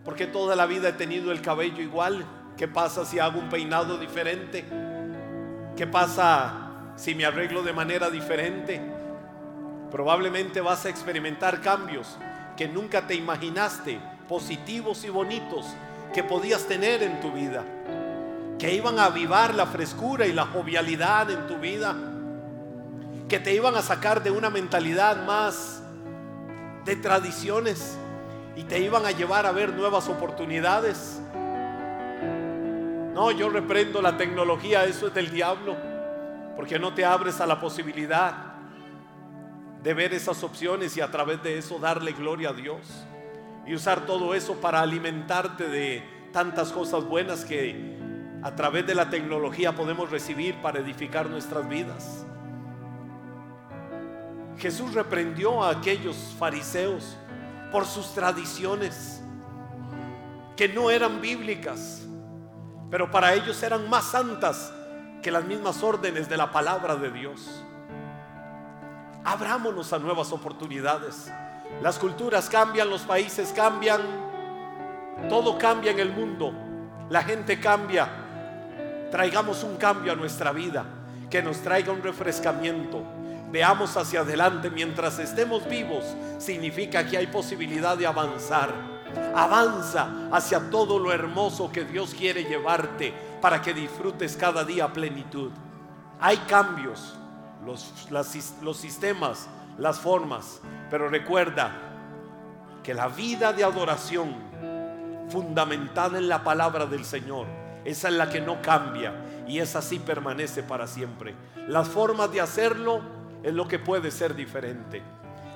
porque 0.05 0.27
toda 0.27 0.55
la 0.55 0.65
vida 0.65 0.89
he 0.89 0.93
tenido 0.93 1.31
el 1.31 1.41
cabello 1.41 1.81
igual, 1.81 2.25
¿Qué 2.57 2.67
pasa 2.67 3.05
si 3.05 3.19
hago 3.19 3.39
un 3.39 3.49
peinado 3.49 3.99
diferente? 3.99 4.65
¿Qué 5.77 5.85
pasa 5.85 6.71
si 6.95 7.13
me 7.13 7.23
arreglo 7.23 7.61
de 7.61 7.71
manera 7.71 8.09
diferente? 8.09 8.81
Probablemente 9.91 10.59
vas 10.59 10.83
a 10.87 10.89
experimentar 10.89 11.61
cambios 11.61 12.17
que 12.57 12.67
nunca 12.67 13.05
te 13.05 13.13
imaginaste, 13.13 13.99
positivos 14.27 15.05
y 15.05 15.09
bonitos, 15.09 15.65
que 16.13 16.23
podías 16.23 16.67
tener 16.67 17.03
en 17.03 17.21
tu 17.21 17.31
vida, 17.31 17.63
que 18.57 18.73
iban 18.73 18.97
a 18.97 19.05
avivar 19.05 19.53
la 19.53 19.67
frescura 19.67 20.25
y 20.25 20.33
la 20.33 20.47
jovialidad 20.47 21.29
en 21.29 21.45
tu 21.45 21.57
vida, 21.57 21.95
que 23.29 23.39
te 23.39 23.53
iban 23.53 23.75
a 23.75 23.83
sacar 23.83 24.23
de 24.23 24.31
una 24.31 24.49
mentalidad 24.49 25.23
más 25.25 25.83
de 26.83 26.95
tradiciones 26.95 27.95
y 28.55 28.63
te 28.63 28.79
iban 28.79 29.05
a 29.05 29.11
llevar 29.11 29.45
a 29.45 29.51
ver 29.51 29.73
nuevas 29.73 30.09
oportunidades. 30.09 31.21
No, 33.13 33.29
yo 33.31 33.49
reprendo 33.49 34.01
la 34.01 34.17
tecnología, 34.17 34.85
eso 34.85 35.07
es 35.07 35.13
del 35.13 35.29
diablo, 35.29 35.75
porque 36.55 36.79
no 36.79 36.95
te 36.95 37.05
abres 37.05 37.39
a 37.39 37.45
la 37.45 37.59
posibilidad 37.59 38.46
de 39.87 39.93
ver 39.93 40.13
esas 40.13 40.43
opciones 40.43 40.97
y 40.97 41.01
a 41.01 41.09
través 41.09 41.41
de 41.41 41.57
eso 41.57 41.79
darle 41.79 42.11
gloria 42.11 42.49
a 42.49 42.53
Dios. 42.53 42.81
Y 43.65 43.73
usar 43.73 44.05
todo 44.05 44.35
eso 44.35 44.55
para 44.55 44.81
alimentarte 44.81 45.69
de 45.69 46.03
tantas 46.33 46.73
cosas 46.73 47.05
buenas 47.05 47.45
que 47.45 47.97
a 48.43 48.53
través 48.53 48.85
de 48.85 48.93
la 48.93 49.09
tecnología 49.09 49.73
podemos 49.77 50.11
recibir 50.11 50.55
para 50.55 50.79
edificar 50.79 51.29
nuestras 51.29 51.69
vidas. 51.69 52.25
Jesús 54.57 54.93
reprendió 54.93 55.63
a 55.63 55.69
aquellos 55.69 56.17
fariseos 56.37 57.15
por 57.71 57.85
sus 57.85 58.13
tradiciones 58.13 59.21
que 60.57 60.67
no 60.67 60.91
eran 60.91 61.21
bíblicas, 61.21 62.05
pero 62.91 63.09
para 63.09 63.33
ellos 63.35 63.63
eran 63.63 63.89
más 63.89 64.11
santas 64.11 64.73
que 65.21 65.31
las 65.31 65.45
mismas 65.45 65.81
órdenes 65.81 66.27
de 66.27 66.35
la 66.35 66.51
palabra 66.51 66.97
de 66.97 67.09
Dios. 67.09 67.63
Abrámonos 69.27 69.91
a 69.91 69.99
nuevas 69.99 70.31
oportunidades. 70.31 71.29
Las 71.81 71.99
culturas 71.99 72.49
cambian, 72.49 72.89
los 72.89 73.01
países 73.01 73.51
cambian, 73.53 73.99
todo 75.27 75.57
cambia 75.57 75.91
en 75.91 75.99
el 75.99 76.13
mundo, 76.13 76.53
la 77.09 77.21
gente 77.23 77.59
cambia. 77.59 78.07
Traigamos 79.11 79.65
un 79.65 79.75
cambio 79.75 80.13
a 80.13 80.15
nuestra 80.15 80.53
vida, 80.53 80.85
que 81.29 81.43
nos 81.43 81.57
traiga 81.57 81.91
un 81.91 82.01
refrescamiento. 82.01 83.03
Veamos 83.51 83.97
hacia 83.97 84.21
adelante 84.21 84.69
mientras 84.69 85.19
estemos 85.19 85.67
vivos, 85.67 86.05
significa 86.37 87.05
que 87.05 87.17
hay 87.17 87.27
posibilidad 87.27 87.97
de 87.97 88.07
avanzar. 88.07 88.73
Avanza 89.35 90.29
hacia 90.31 90.69
todo 90.69 90.99
lo 90.99 91.11
hermoso 91.11 91.69
que 91.69 91.83
Dios 91.83 92.15
quiere 92.17 92.45
llevarte 92.45 93.13
para 93.41 93.61
que 93.61 93.73
disfrutes 93.73 94.37
cada 94.37 94.63
día 94.63 94.87
plenitud. 94.93 95.51
Hay 96.17 96.37
cambios, 96.47 97.17
los, 97.67 98.09
los 98.61 98.77
sistemas, 98.77 99.47
las 99.77 99.99
formas, 99.99 100.61
pero 100.89 101.09
recuerda 101.09 101.71
que 102.81 102.93
la 102.93 103.09
vida 103.09 103.51
de 103.51 103.65
adoración 103.65 104.33
fundamentada 105.29 106.17
en 106.17 106.29
la 106.29 106.43
palabra 106.43 106.85
del 106.85 107.03
Señor, 107.03 107.45
esa 107.83 108.07
es 108.07 108.13
la 108.13 108.29
que 108.29 108.39
no 108.39 108.61
cambia 108.61 109.13
y 109.47 109.59
esa 109.59 109.81
sí 109.81 109.99
permanece 109.99 110.63
para 110.63 110.87
siempre. 110.87 111.35
Las 111.67 111.89
formas 111.89 112.31
de 112.31 112.39
hacerlo 112.39 113.01
es 113.43 113.53
lo 113.53 113.67
que 113.67 113.79
puede 113.79 114.11
ser 114.11 114.33
diferente, 114.33 115.01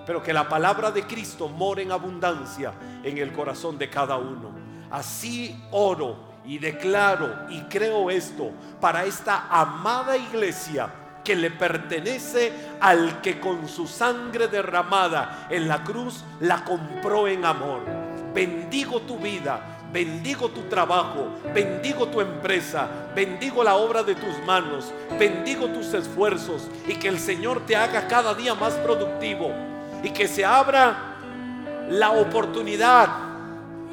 pero 0.05 0.21
que 0.21 0.33
la 0.33 0.49
palabra 0.49 0.91
de 0.91 1.07
Cristo 1.07 1.47
more 1.47 1.81
en 1.81 1.93
abundancia 1.93 2.73
en 3.03 3.17
el 3.17 3.31
corazón 3.31 3.77
de 3.77 3.89
cada 3.89 4.17
uno. 4.17 4.51
Así 4.91 5.63
oro 5.71 6.31
y 6.43 6.57
declaro 6.57 7.49
y 7.49 7.61
creo 7.61 8.09
esto 8.09 8.51
para 8.81 9.05
esta 9.05 9.47
amada 9.49 10.17
iglesia 10.17 11.00
que 11.23 11.35
le 11.35 11.51
pertenece 11.51 12.51
al 12.79 13.21
que 13.21 13.39
con 13.39 13.67
su 13.67 13.87
sangre 13.87 14.47
derramada 14.47 15.47
en 15.49 15.67
la 15.67 15.83
cruz 15.83 16.23
la 16.39 16.63
compró 16.63 17.27
en 17.27 17.45
amor. 17.45 17.81
Bendigo 18.33 19.01
tu 19.01 19.17
vida, 19.17 19.59
bendigo 19.91 20.49
tu 20.49 20.61
trabajo, 20.63 21.27
bendigo 21.53 22.07
tu 22.07 22.21
empresa, 22.21 22.87
bendigo 23.13 23.63
la 23.63 23.75
obra 23.75 24.03
de 24.03 24.15
tus 24.15 24.37
manos, 24.45 24.91
bendigo 25.19 25.67
tus 25.67 25.93
esfuerzos 25.93 26.69
y 26.87 26.95
que 26.95 27.09
el 27.09 27.19
Señor 27.19 27.65
te 27.65 27.75
haga 27.75 28.07
cada 28.07 28.33
día 28.33 28.55
más 28.55 28.73
productivo 28.75 29.51
y 30.03 30.09
que 30.11 30.27
se 30.27 30.45
abra 30.45 31.15
la 31.89 32.11
oportunidad 32.11 33.09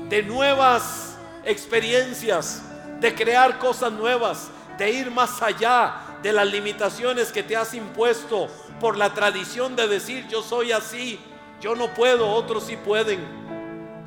de 0.08 0.22
nuevas 0.22 1.16
experiencias, 1.44 2.62
de 3.00 3.14
crear 3.14 3.58
cosas 3.58 3.92
nuevas, 3.92 4.50
de 4.78 4.90
ir 4.90 5.10
más 5.10 5.42
allá 5.42 6.07
de 6.22 6.32
las 6.32 6.50
limitaciones 6.50 7.32
que 7.32 7.42
te 7.42 7.56
has 7.56 7.74
impuesto 7.74 8.48
por 8.80 8.96
la 8.96 9.14
tradición 9.14 9.76
de 9.76 9.88
decir 9.88 10.26
yo 10.28 10.42
soy 10.42 10.72
así, 10.72 11.20
yo 11.60 11.74
no 11.74 11.94
puedo, 11.94 12.28
otros 12.28 12.64
sí 12.64 12.76
pueden. 12.76 13.20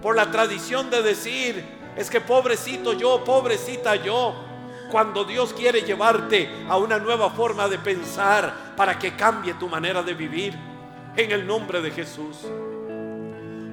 Por 0.01 0.15
la 0.15 0.31
tradición 0.31 0.89
de 0.89 1.01
decir 1.01 1.63
es 1.95 2.09
que 2.09 2.21
pobrecito 2.21 2.93
yo, 2.93 3.23
pobrecita 3.23 3.95
yo. 3.95 4.33
Cuando 4.89 5.23
Dios 5.23 5.53
quiere 5.53 5.83
llevarte 5.83 6.49
a 6.67 6.77
una 6.77 6.99
nueva 6.99 7.29
forma 7.29 7.69
de 7.69 7.79
pensar 7.79 8.73
para 8.75 8.99
que 8.99 9.15
cambie 9.15 9.53
tu 9.53 9.69
manera 9.69 10.03
de 10.03 10.13
vivir. 10.13 10.57
En 11.15 11.31
el 11.31 11.45
nombre 11.45 11.81
de 11.81 11.91
Jesús. 11.91 12.37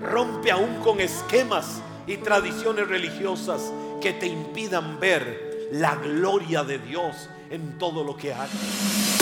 Rompe 0.02 0.50
aún 0.50 0.80
con 0.82 1.00
esquemas 1.00 1.80
y 2.06 2.16
tradiciones 2.16 2.88
religiosas 2.88 3.72
que 4.00 4.12
te 4.12 4.26
impidan 4.26 4.98
ver 4.98 5.68
la 5.70 5.94
gloria 5.96 6.64
de 6.64 6.78
Dios 6.78 7.28
en 7.50 7.78
todo 7.78 8.04
lo 8.04 8.16
que 8.16 8.32
hagas. 8.32 9.17